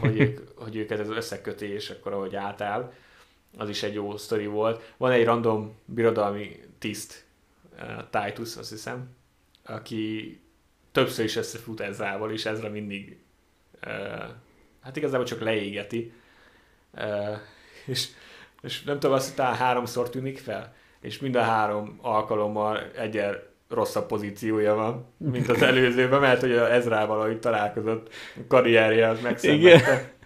hogy 0.00 0.20
ők, 0.20 0.38
hogy 0.64 0.76
ők 0.76 0.90
ez 0.90 1.00
az 1.00 1.10
összekötés, 1.10 1.90
akkor 1.90 2.12
ahogy 2.12 2.36
átáll. 2.36 2.92
Az 3.56 3.68
is 3.68 3.82
egy 3.82 3.94
jó 3.94 4.16
sztori 4.16 4.46
volt. 4.46 4.94
Van 4.96 5.10
egy 5.10 5.24
random 5.24 5.74
birodalmi 5.84 6.60
tiszt, 6.78 7.24
uh, 7.72 8.22
Titus, 8.22 8.56
azt 8.56 8.70
hiszem, 8.70 9.08
aki 9.64 10.40
többször 10.92 11.24
is 11.24 11.36
összefut 11.36 11.80
Ezrával, 11.80 12.32
és 12.32 12.44
Ezra 12.44 12.70
mindig 12.70 13.18
uh, 13.86 13.92
hát 14.80 14.96
igazából 14.96 15.26
csak 15.26 15.40
leégeti. 15.40 16.12
Uh, 16.92 17.36
és, 17.86 18.08
és 18.62 18.82
nem 18.82 18.98
tudom, 18.98 19.16
azt 19.16 19.36
talán 19.36 19.54
háromszor 19.54 20.10
tűnik 20.10 20.38
fel, 20.38 20.74
és 21.00 21.18
mind 21.18 21.34
a 21.34 21.42
három 21.42 21.98
alkalommal 22.02 22.90
egyen 22.96 23.46
rosszabb 23.68 24.06
pozíciója 24.06 24.74
van, 24.74 25.06
mint 25.16 25.48
az 25.48 25.62
előzőben, 25.72 26.20
mert 26.20 26.40
hogy 26.40 26.52
a 26.52 26.72
Ezrával, 26.72 27.20
ahogy 27.20 27.40
találkozott, 27.40 28.14
karrierje 28.48 29.08
az 29.08 29.20
megszenvedte. 29.20 29.92
Én 29.92 30.16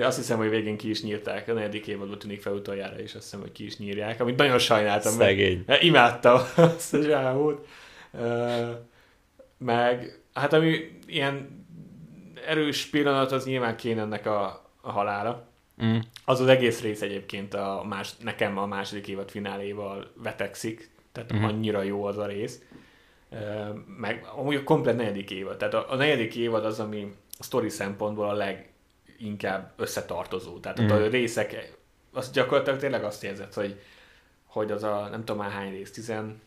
Azt 0.00 0.16
hiszem, 0.16 0.38
hogy 0.38 0.50
végén 0.50 0.76
ki 0.76 0.90
is 0.90 1.02
nyírták. 1.02 1.48
A 1.48 1.52
negyedik 1.52 1.86
évadban 1.86 2.18
tűnik 2.18 2.40
fel 2.42 2.52
utoljára, 2.52 2.98
és 2.98 3.14
azt 3.14 3.24
hiszem, 3.24 3.40
hogy 3.40 3.52
ki 3.52 3.64
is 3.64 3.78
nyírják, 3.78 4.20
amit 4.20 4.36
nagyon 4.36 4.58
sajnáltam. 4.58 5.12
Szegény. 5.12 5.62
mert 5.66 5.82
Imádtam 5.82 6.40
azt 6.56 6.94
a 6.94 7.02
zsámót. 7.02 7.66
Meg, 9.58 10.20
hát 10.34 10.52
ami 10.52 10.98
ilyen 11.06 11.66
erős 12.46 12.86
pillanat, 12.86 13.32
az 13.32 13.44
nyilván 13.44 13.76
kéne 13.76 14.00
ennek 14.00 14.26
a, 14.26 14.70
a 14.80 14.90
halála. 14.90 15.48
Mm. 15.84 15.98
Az 16.24 16.40
az 16.40 16.46
egész 16.46 16.80
rész 16.80 17.02
egyébként 17.02 17.54
a 17.54 17.84
más, 17.88 18.16
nekem 18.16 18.58
a 18.58 18.66
második 18.66 19.08
évad 19.08 19.30
fináléval 19.30 20.12
vetekszik, 20.22 20.90
tehát 21.12 21.32
uh-huh. 21.32 21.48
annyira 21.48 21.82
jó 21.82 22.04
az 22.04 22.18
a 22.18 22.26
rész. 22.26 22.62
Meg 23.98 24.26
amúgy 24.36 24.54
a 24.54 24.64
komplet 24.64 24.96
negyedik 24.96 25.30
évad. 25.30 25.56
Tehát 25.56 25.74
a, 25.74 25.92
a 25.92 25.96
negyedik 25.96 26.36
évad 26.36 26.64
az, 26.64 26.80
ami 26.80 27.12
a 27.38 27.42
sztori 27.42 27.68
szempontból 27.68 28.28
a 28.28 28.34
leginkább 29.18 29.72
összetartozó. 29.76 30.58
Tehát 30.58 30.78
uh-huh. 30.78 31.02
a 31.02 31.08
részek, 31.08 31.76
az 32.12 32.30
gyakorlatilag 32.30 32.78
tényleg 32.78 33.04
azt 33.04 33.24
érzed, 33.24 33.52
hogy, 33.52 33.80
hogy 34.46 34.70
az 34.70 34.82
a 34.82 35.08
nem 35.10 35.24
tudom 35.24 35.36
már 35.36 35.50
hány 35.50 35.70
rész, 35.70 35.90
16 35.90 36.38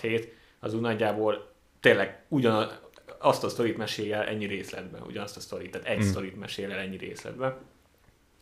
hét, 0.00 0.34
az 0.60 0.74
úgy 0.74 0.80
nagyjából 0.80 1.52
tényleg 1.80 2.22
ugyan 2.28 2.70
azt 3.18 3.44
a 3.44 3.48
sztorit 3.48 3.76
mesél 3.76 4.14
el 4.14 4.22
ennyi 4.22 4.46
részletben, 4.46 5.02
ugyanazt 5.02 5.36
a 5.36 5.40
sztorit, 5.40 5.70
tehát 5.70 5.86
egy 5.86 5.98
Mm. 5.98 6.00
mm. 6.00 6.08
sztorit 6.08 6.38
mesél 6.38 6.70
el 6.72 6.78
ennyi 6.78 6.96
részletben. 6.96 7.56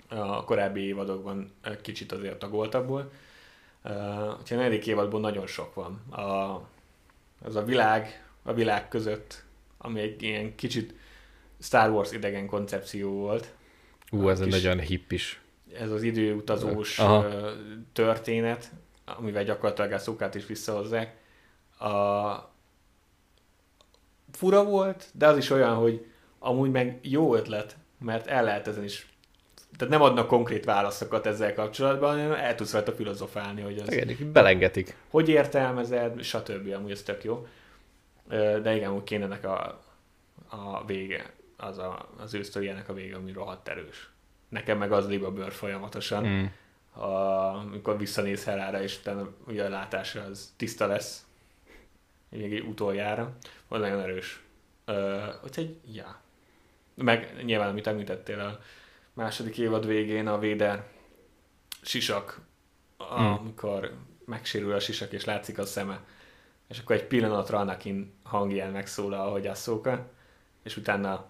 A 0.08 0.44
korábbi 0.44 0.80
évadokban 0.80 1.52
kicsit 1.82 2.12
azért 2.12 2.38
tagoltabbból. 2.38 3.10
Uh, 3.84 4.38
úgyhogy 4.40 4.56
a 4.56 4.60
negyedik 4.60 4.86
évadból 4.86 5.20
nagyon 5.20 5.46
sok 5.46 5.74
van. 5.74 6.00
A, 6.10 6.60
az 7.42 7.56
a 7.56 7.64
világ, 7.64 8.24
a 8.42 8.52
világ 8.52 8.88
között, 8.88 9.44
ami 9.78 10.00
egy 10.00 10.22
ilyen 10.22 10.54
kicsit 10.54 10.94
Star 11.60 11.90
Wars 11.90 12.12
idegen 12.12 12.46
koncepció 12.46 13.10
volt. 13.10 13.52
Ú, 14.10 14.28
ez 14.28 14.40
egy 14.40 14.48
nagyon 14.48 14.80
hippis. 14.80 15.40
Ez 15.78 15.90
az 15.90 16.02
időutazós 16.02 16.98
Aha. 16.98 17.26
Történet, 17.92 18.70
amivel 19.04 19.44
gyakorlatilag 19.44 19.92
a 19.92 19.98
szokát 19.98 20.34
is 20.34 20.46
visszahozzák. 20.46 21.16
A... 21.78 21.86
Fura 24.32 24.64
volt, 24.64 25.04
de 25.12 25.26
az 25.26 25.36
is 25.36 25.50
olyan, 25.50 25.74
hogy 25.74 26.06
amúgy 26.38 26.70
meg 26.70 26.98
jó 27.02 27.34
ötlet, 27.34 27.76
mert 27.98 28.26
el 28.26 28.44
lehet 28.44 28.68
ezen 28.68 28.84
is 28.84 29.08
tehát 29.76 29.92
nem 29.92 30.02
adnak 30.02 30.26
konkrét 30.26 30.64
válaszokat 30.64 31.26
ezzel 31.26 31.54
kapcsolatban, 31.54 32.10
hanem 32.10 32.32
el 32.32 32.54
tudsz 32.54 32.72
rajta 32.72 32.92
filozofálni, 32.92 33.60
hogy 33.60 33.78
az 33.78 33.88
Szegények, 33.88 34.26
belengetik. 34.26 34.96
hogy 35.10 35.28
értelmezed, 35.28 36.22
stb. 36.22 36.72
Amúgy 36.74 36.90
ez 36.90 37.02
tök 37.02 37.24
jó. 37.24 37.46
De 38.62 38.76
igen, 38.76 38.92
úgy 38.92 39.04
kéne 39.04 39.24
ennek 39.24 39.44
a, 39.44 39.80
a 40.48 40.84
vége, 40.86 41.32
az 41.60 41.78
a, 41.78 42.08
az 42.18 42.34
ő 42.34 42.42
sztoriának 42.42 42.88
a 42.88 42.92
vége, 42.92 43.16
ami 43.16 43.32
rohadt 43.32 43.68
erős. 43.68 44.10
Nekem 44.48 44.78
meg 44.78 44.92
az 44.92 45.08
lép 45.08 45.24
a 45.24 45.30
bőr 45.32 45.52
folyamatosan, 45.52 46.26
Mm. 46.26 46.44
a, 47.02 47.08
amikor 47.56 47.98
visszanéz 47.98 48.44
Helára, 48.44 48.82
és 48.82 48.98
utána 48.98 49.28
ugye 49.46 49.64
a 49.64 49.68
látása 49.68 50.22
az 50.22 50.52
tiszta 50.56 50.86
lesz, 50.86 51.26
még 52.28 52.52
egy 52.52 52.66
utoljára, 52.66 53.36
az 53.68 53.80
nagyon 53.80 54.00
erős. 54.00 54.42
Ö, 54.84 55.24
Úgyhogy, 55.44 55.76
ja. 55.92 56.20
Meg 56.94 57.42
nyilván, 57.44 57.68
amit 57.68 57.86
említettél 57.86 58.40
a 58.40 58.60
második 59.12 59.58
évad 59.58 59.86
végén, 59.86 60.26
a 60.26 60.38
Véder 60.38 60.84
sisak, 61.82 62.40
Hmm. 62.98 63.26
amikor 63.26 63.94
megsérül 64.24 64.72
a 64.74 64.80
sisak, 64.80 65.12
és 65.12 65.24
látszik 65.24 65.58
a 65.58 65.66
szeme, 65.66 66.00
és 66.68 66.78
akkor 66.78 66.96
egy 66.96 67.04
pillanatra 67.06 67.58
Anakin 67.58 68.14
hangján 68.22 68.70
megszólal, 68.72 69.30
hogy 69.30 69.46
Ahsoka, 69.46 70.10
és 70.62 70.76
utána 70.76 71.26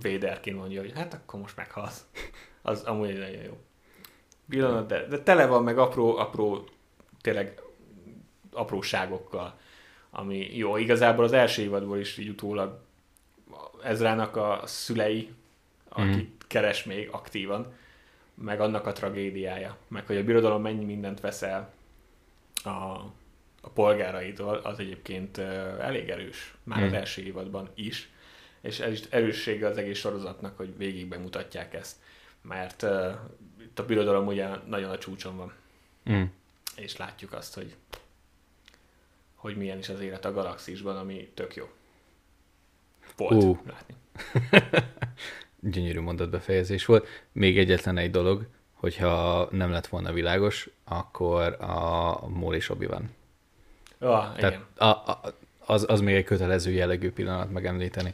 Véderként 0.00 0.56
mondja, 0.56 0.80
hogy 0.80 0.92
hát 0.94 1.14
akkor 1.14 1.40
most 1.40 1.56
meghalsz. 1.56 2.04
Az 2.62 2.82
amúgy 2.82 3.08
egy 3.08 3.18
nagyon 3.18 3.42
jó 3.42 3.58
pillanat, 4.48 4.86
de, 4.86 5.06
de 5.06 5.18
tele 5.18 5.46
van 5.46 5.62
meg 5.64 5.78
apró, 5.78 6.16
apró, 6.16 6.64
tényleg 7.20 7.60
apróságokkal, 8.52 9.58
ami 10.10 10.56
jó. 10.56 10.76
Igazából 10.76 11.24
az 11.24 11.32
első 11.32 11.62
évadból 11.62 11.98
is 11.98 12.18
így 12.18 12.28
utólag 12.28 12.80
Ezrának 13.82 14.36
a 14.36 14.60
szülei, 14.64 15.30
akit 15.88 16.14
Mhm. 16.14 16.24
keres 16.46 16.84
még 16.84 17.08
aktívan, 17.12 17.74
meg 18.34 18.60
annak 18.60 18.86
a 18.86 18.92
tragédiája, 18.92 19.76
meg 19.88 20.06
hogy 20.06 20.16
a 20.16 20.24
birodalom 20.24 20.62
mennyi 20.62 20.84
mindent 20.84 21.20
veszel 21.20 21.72
a, 22.64 22.68
a 23.60 23.68
polgáraitól, 23.74 24.54
az 24.56 24.78
egyébként 24.78 25.38
elég 25.78 26.08
erős, 26.08 26.54
már 26.62 26.82
az 26.82 26.88
Mhm. 26.90 26.98
első 26.98 27.22
évadban 27.22 27.68
is, 27.74 28.10
és 28.62 28.80
ez 28.80 28.92
is 28.92 29.00
erőssége 29.10 29.66
az 29.66 29.76
egész 29.76 29.98
sorozatnak, 29.98 30.56
hogy 30.56 30.76
végig 30.76 31.06
bemutatják 31.06 31.74
ezt, 31.74 31.96
mert 32.42 32.82
uh, 32.82 33.12
itt 33.60 33.78
a 33.78 33.84
birodalom 33.84 34.26
ugye 34.26 34.48
nagyon 34.66 34.90
a 34.90 34.98
csúcson 34.98 35.36
van, 35.36 35.52
Mm. 36.10 36.22
és 36.76 36.96
látjuk 36.96 37.32
azt, 37.32 37.54
hogy 37.54 37.76
hogy 39.34 39.56
milyen 39.56 39.78
is 39.78 39.88
az 39.88 40.00
élet 40.00 40.24
a 40.24 40.32
galaxisban, 40.32 40.96
ami 40.96 41.30
tök 41.34 41.54
jó. 41.54 41.70
Volt 43.16 43.44
Ú. 43.44 43.58
látni. 43.66 43.94
Gyönyörű 45.74 46.00
mondatbefejezés 46.00 46.84
volt. 46.84 47.06
Még 47.32 47.58
egyetlen 47.58 47.96
egy 47.96 48.10
dolog, 48.10 48.46
hogyha 48.72 49.48
nem 49.50 49.70
lett 49.70 49.86
volna 49.86 50.12
világos, 50.12 50.68
akkor 50.84 51.56
a 51.60 52.28
Maul 52.28 52.54
és 52.54 52.70
obi 52.70 52.86
van. 52.86 53.10
Ah, 53.98 54.38
igen. 54.38 54.64
A, 54.76 54.84
a, 54.84 55.20
az, 55.58 55.84
az 55.88 56.00
még 56.00 56.14
egy 56.14 56.24
kötelező 56.24 56.70
jellegű 56.70 57.10
pillanat 57.10 57.50
megemlíteni. 57.50 58.12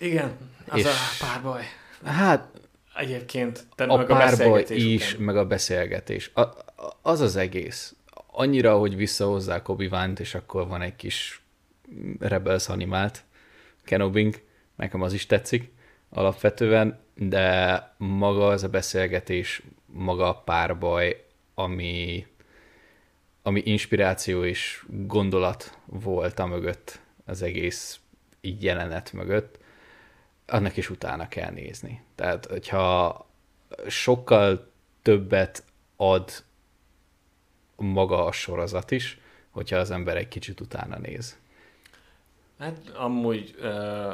Igen, 0.00 0.36
az 0.68 0.78
És- 0.78 0.84
a 0.84 1.24
párbaj. 1.26 1.64
Hát 2.04 2.48
Egyébként, 2.94 3.66
tehát 3.74 3.92
a 3.92 3.96
meg 3.96 4.10
a 4.10 4.16
párbaj 4.16 4.36
beszélgetés 4.36 4.84
is, 4.84 5.12
után. 5.12 5.24
meg 5.24 5.36
a 5.36 5.46
beszélgetés. 5.46 6.30
A, 6.34 6.48
az 7.02 7.20
az 7.20 7.36
egész. 7.36 7.94
Annyira, 8.26 8.78
hogy 8.78 8.96
visszahozzák 8.96 9.68
obi 9.68 9.90
és 10.16 10.34
akkor 10.34 10.68
van 10.68 10.82
egy 10.82 10.96
kis 10.96 11.42
Rebels 12.18 12.68
animált 12.68 13.24
Kenobing, 13.84 14.42
nekem 14.76 15.02
az 15.02 15.12
is 15.12 15.26
tetszik 15.26 15.72
alapvetően, 16.10 16.98
de 17.14 17.94
maga 17.96 18.46
az 18.46 18.62
a 18.62 18.68
beszélgetés, 18.68 19.62
maga 19.86 20.28
a 20.28 20.42
párbaj, 20.42 21.24
ami, 21.54 22.26
ami 23.42 23.62
inspiráció 23.64 24.44
és 24.44 24.84
gondolat 24.88 25.78
volt 25.84 26.38
a 26.38 26.46
mögött, 26.46 27.00
az 27.24 27.42
egész 27.42 28.00
jelenet 28.40 29.12
mögött, 29.12 29.58
annak 30.50 30.76
is 30.76 30.90
utána 30.90 31.28
kell 31.28 31.50
nézni. 31.50 32.02
Tehát, 32.14 32.46
hogyha 32.46 33.26
sokkal 33.88 34.70
többet 35.02 35.64
ad 35.96 36.30
maga 37.76 38.24
a 38.24 38.32
sorozat 38.32 38.90
is, 38.90 39.18
hogyha 39.50 39.76
az 39.76 39.90
ember 39.90 40.16
egy 40.16 40.28
kicsit 40.28 40.60
utána 40.60 40.98
néz. 40.98 41.38
Hát 42.58 42.88
amúgy 42.88 43.54
uh, 43.60 44.12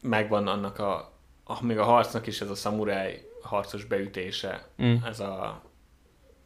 megvan 0.00 0.46
annak 0.46 0.78
a, 0.78 1.12
a, 1.44 1.64
még 1.64 1.78
a 1.78 1.84
harcnak 1.84 2.26
is 2.26 2.40
ez 2.40 2.50
a 2.50 2.54
szamuráj 2.54 3.22
harcos 3.42 3.84
beütése, 3.84 4.68
mm. 4.82 4.94
ez, 5.04 5.20
a, 5.20 5.62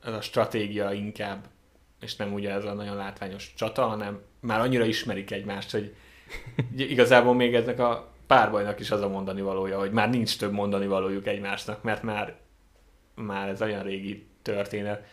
ez 0.03 0.13
a 0.13 0.21
stratégia 0.21 0.93
inkább, 0.93 1.47
és 2.01 2.17
nem 2.17 2.33
ugye 2.33 2.51
ez 2.51 2.65
a 2.65 2.73
nagyon 2.73 2.97
látványos 2.97 3.55
csata, 3.57 3.87
hanem 3.87 4.21
már 4.41 4.61
annyira 4.61 4.85
ismerik 4.85 5.31
egymást, 5.31 5.71
hogy 5.71 5.97
igazából 6.77 7.35
még 7.35 7.55
eznek 7.55 7.79
a 7.79 8.11
párbajnak 8.33 8.81
is 8.81 8.91
az 8.91 9.01
a 9.01 9.09
mondani 9.09 9.41
valója, 9.41 9.79
hogy 9.79 9.91
már 9.93 10.11
nincs 10.11 10.39
több 10.39 10.53
mondani 10.53 10.87
valójuk 10.87 11.27
egymásnak, 11.27 11.83
mert 11.83 12.03
már, 12.03 12.37
már 13.15 13.49
ez 13.49 13.63
olyan 13.63 13.83
régi 13.83 14.27
történet, 14.43 15.07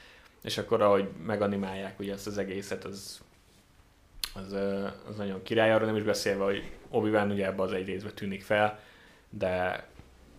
és 0.43 0.57
akkor 0.57 0.81
ahogy 0.81 1.09
meganimálják 1.25 1.99
ugye 1.99 2.13
ezt 2.13 2.27
az 2.27 2.37
egészet, 2.37 2.83
az, 2.83 3.21
az, 4.33 4.53
az 5.09 5.15
nagyon 5.17 5.43
király, 5.43 5.71
arra 5.71 5.85
nem 5.85 5.95
is 5.95 6.03
beszélve, 6.03 6.43
hogy 6.43 6.71
obi 6.89 7.09
ugye 7.09 7.45
ebbe 7.45 7.61
az 7.61 7.73
egy 7.73 7.85
részbe 7.85 8.11
tűnik 8.11 8.41
fel, 8.41 8.79
de 9.29 9.83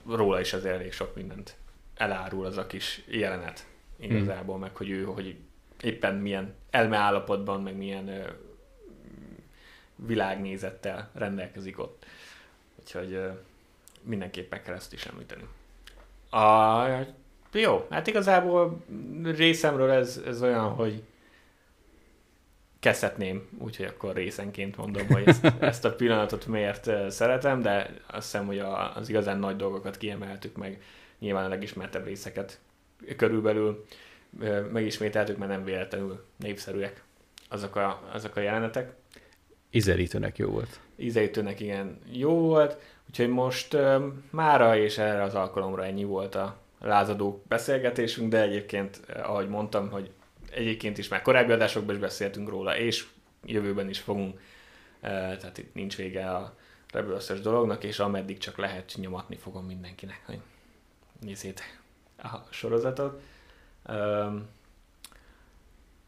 róla 0.09 0.41
is 0.41 0.53
azért 0.53 0.75
elég 0.75 0.93
sok 0.93 1.15
mindent 1.15 1.57
elárul 1.95 2.47
az 2.47 2.57
a 2.57 2.67
kis 2.67 3.05
jelenet 3.09 3.67
igazából, 3.97 4.55
hmm. 4.55 4.63
meg 4.63 4.77
hogy 4.77 4.91
ő 4.91 5.05
hogy 5.05 5.37
éppen 5.83 6.15
milyen 6.15 6.55
elmeállapotban, 6.71 7.63
meg 7.63 7.77
milyen 7.77 8.37
világnézettel 10.07 11.11
rendelkezik 11.15 11.79
ott. 11.79 12.07
Úgyhogy 12.95 13.23
mindenképpen 14.03 14.63
kell 14.63 14.75
ezt 14.75 14.93
is 14.93 15.05
említeni. 15.05 15.43
A, 16.31 16.87
jó, 17.53 17.87
hát 17.91 18.07
igazából 18.07 18.85
részemről 19.23 19.91
ez, 19.91 20.21
ez 20.27 20.43
olyan, 20.43 20.69
hogy 20.69 21.03
kezdhetném, 22.81 23.49
úgyhogy 23.59 23.87
akkor 23.87 24.15
részenként 24.15 24.77
mondom, 24.77 25.07
hogy 25.07 25.23
ezt, 25.27 25.45
ezt 25.61 25.85
a 25.85 25.95
pillanatot 25.95 26.47
miért 26.47 27.11
szeretem, 27.11 27.63
de 27.63 27.95
azt 28.07 28.31
hiszem, 28.31 28.47
hogy 28.47 28.59
a, 28.59 28.97
az 28.97 29.09
igazán 29.09 29.39
nagy 29.39 29.57
dolgokat 29.57 29.97
kiemeltük 29.97 30.57
meg, 30.57 30.83
nyilván 31.19 31.45
a 31.45 31.49
legismertebb 31.49 32.05
részeket 32.05 32.61
körülbelül 33.17 33.85
megismételtük, 34.73 35.37
mert 35.37 35.51
nem 35.51 35.65
véletlenül 35.65 36.25
népszerűek 36.37 37.03
azok 37.49 37.77
a, 37.77 38.09
azok 38.13 38.37
a 38.37 38.41
jelenetek. 38.41 38.93
Ízelítőnek 39.71 40.39
jó 40.39 40.49
volt. 40.51 40.81
Ízelítőnek 40.97 41.61
igen 41.61 41.99
jó 42.13 42.39
volt, 42.39 42.81
úgyhogy 43.09 43.29
most 43.29 43.75
uh, 43.75 44.03
mára 44.31 44.77
és 44.77 44.99
erre 44.99 45.23
az 45.23 45.35
alkalomra 45.35 45.85
ennyi 45.85 46.05
volt 46.05 46.35
a 46.35 46.57
lázadó 46.81 47.43
beszélgetésünk, 47.49 48.31
de 48.31 48.41
egyébként, 48.43 49.01
ahogy 49.23 49.49
mondtam, 49.49 49.91
hogy 49.91 50.11
egyébként 50.51 50.99
is 50.99 51.09
már 51.09 51.23
korábbi 51.23 51.53
adásokban 51.53 51.95
is 51.95 52.01
beszéltünk 52.01 52.49
róla, 52.49 52.77
és 52.77 53.07
jövőben 53.45 53.89
is 53.89 53.99
fogunk, 53.99 54.41
tehát 55.01 55.59
itt 55.59 55.75
nincs 55.75 55.97
vége 55.97 56.31
a 56.31 56.57
rebels 56.93 57.27
dolognak, 57.27 57.85
és 57.85 57.99
ameddig 57.99 58.39
csak 58.39 58.57
lehet, 58.57 58.93
nyomatni 58.97 59.37
fogom 59.37 59.65
mindenkinek, 59.65 60.23
hogy 60.27 60.41
nézzétek 61.21 61.81
a 62.17 62.37
sorozatot. 62.51 63.23
Um, 63.89 64.49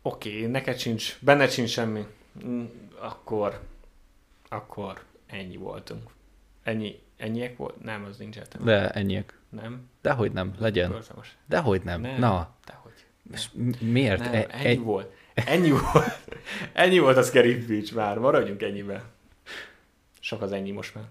Oké, 0.05 0.36
okay, 0.36 0.47
neked 0.51 0.78
sincs, 0.78 1.16
benned 1.20 1.51
sincs 1.51 1.70
semmi, 1.70 2.01
mm, 2.01 2.05
akkor, 2.98 3.60
akkor 4.48 5.02
ennyi 5.26 5.56
voltunk. 5.56 6.10
Ennyi, 6.62 6.98
ennyiek 7.16 7.56
volt? 7.56 7.82
Nem, 7.82 8.04
az 8.04 8.16
nincs 8.16 8.36
értelme. 8.36 8.72
De 8.72 8.90
ennyiek. 8.90 9.38
Nem? 9.48 9.88
Dehogy 10.02 10.32
nem, 10.32 10.54
legyen. 10.59 10.94
Dehogy 11.46 11.82
nem. 11.82 12.00
nem. 12.00 12.18
Na. 12.18 12.54
Dehogy. 12.66 13.06
És 13.32 13.48
miért? 13.80 14.18
Nem, 14.18 14.34
e- 14.34 14.46
ennyi 14.50 14.66
egy... 14.66 14.80
volt. 14.80 15.14
Ennyi 15.34 15.70
volt. 15.70 16.28
Ennyi 16.72 16.98
volt 16.98 17.16
a 17.16 17.22
Scary 17.22 17.66
Beach 17.66 17.94
már. 17.94 18.18
Maradjunk 18.18 18.62
ennyibe. 18.62 19.04
Sok 20.20 20.42
az 20.42 20.52
ennyi 20.52 20.70
most 20.70 20.94
már. 20.94 21.04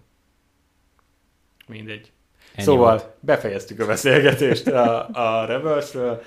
Mindegy. 1.68 2.12
Ennyi 2.56 2.66
szóval 2.66 2.98
volt. 2.98 3.10
befejeztük 3.20 3.80
a 3.80 3.86
beszélgetést 3.86 4.68
a, 4.68 5.10
a 5.10 5.46
Rebelsről. 5.46 6.22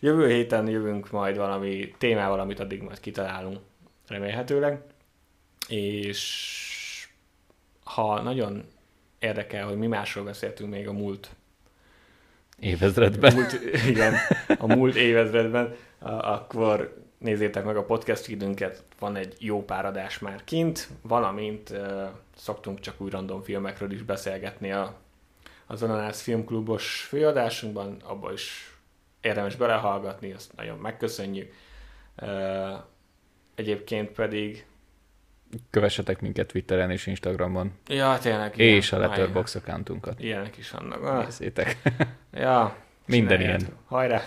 Jövő 0.00 0.28
héten 0.28 0.68
jövünk 0.68 1.10
majd 1.10 1.36
valami 1.36 1.94
témával, 1.98 2.40
amit 2.40 2.60
addig 2.60 2.82
majd 2.82 3.00
kitalálunk, 3.00 3.60
remélhetőleg. 4.08 4.82
És 5.68 7.08
ha 7.84 8.22
nagyon 8.22 8.64
érdekel, 9.18 9.66
hogy 9.66 9.76
mi 9.76 9.86
másról 9.86 10.24
beszéltünk 10.24 10.70
még 10.70 10.88
a 10.88 10.92
múlt 10.92 11.30
évezredben. 12.58 13.34
Múlt, 13.34 13.52
igen, 13.86 14.14
a 14.58 14.66
múlt 14.66 14.94
évezredben, 14.94 15.74
akkor 16.00 17.02
nézzétek 17.18 17.64
meg 17.64 17.76
a 17.76 17.84
podcast 17.84 18.28
időnket, 18.28 18.82
van 18.98 19.16
egy 19.16 19.36
jó 19.38 19.64
páradás 19.64 20.18
már 20.18 20.44
kint, 20.44 20.88
valamint 21.02 21.70
uh, 21.70 22.08
szoktunk 22.36 22.80
csak 22.80 23.00
új 23.00 23.10
random 23.10 23.42
filmekről 23.42 23.92
is 23.92 24.02
beszélgetni 24.02 24.72
a, 24.72 24.94
az 25.66 25.82
Ananász 25.82 26.22
Filmklubos 26.22 27.00
főadásunkban, 27.08 27.96
abba 28.04 28.32
is 28.32 28.74
érdemes 29.20 29.56
belehallgatni, 29.56 30.32
azt 30.32 30.56
nagyon 30.56 30.78
megköszönjük. 30.78 31.52
Uh, 32.16 32.28
egyébként 33.54 34.10
pedig 34.10 34.66
Kövessetek 35.70 36.20
minket 36.20 36.46
Twitteren 36.46 36.90
és 36.90 37.06
Instagramon. 37.06 37.72
Ja, 37.88 38.18
tényleg. 38.18 38.58
És 38.58 38.92
a 38.92 38.98
Letterboxd 38.98 39.56
accountunkat. 39.56 40.20
Ilyenek 40.20 40.56
is 40.56 40.70
vannak. 40.70 41.02
Ah. 41.02 41.24
Nézzétek. 41.24 41.78
Ja. 42.32 42.76
Minden 43.06 43.40
ilyen. 43.40 43.60
Hajrá. 43.86 44.22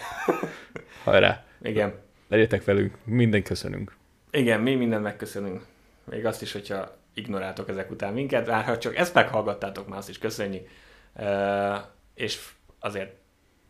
Hajrá. 1.04 1.46
Igen. 1.62 1.94
Legyetek 2.28 2.64
velünk, 2.64 2.96
minden 3.04 3.44
köszönünk. 3.44 3.96
Igen, 4.32 4.62
mi 4.62 4.76
mindent 4.76 5.04
megköszönünk. 5.04 5.66
Még 6.04 6.26
azt 6.26 6.42
is, 6.42 6.52
hogyha 6.52 6.98
ignoráltok 7.14 7.70
ezek 7.70 7.92
után 7.92 8.14
minket, 8.14 8.48
már 8.48 8.64
ha 8.64 8.78
csak 8.78 8.96
ezt 8.96 9.14
meghallgattátok, 9.14 9.88
már 9.88 9.98
azt 9.98 10.10
is 10.10 10.18
köszönjük. 10.18 10.68
Uh, 11.16 11.78
és 12.14 12.50
azért 12.80 13.14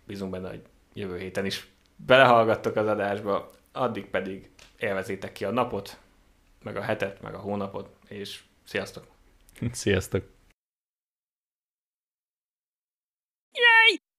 bízunk 0.05 0.31
benne, 0.31 0.49
hogy 0.49 0.61
jövő 0.93 1.17
héten 1.17 1.45
is 1.45 1.67
belehallgattok 1.95 2.75
az 2.75 2.87
adásba, 2.87 3.51
addig 3.71 4.05
pedig 4.05 4.49
élvezétek 4.77 5.31
ki 5.31 5.45
a 5.45 5.51
napot, 5.51 5.99
meg 6.63 6.77
a 6.77 6.81
hetet, 6.81 7.21
meg 7.21 7.33
a 7.33 7.39
hónapot, 7.39 7.89
és 8.07 8.43
sziasztok! 8.63 9.07
Sziasztok! 9.71 10.36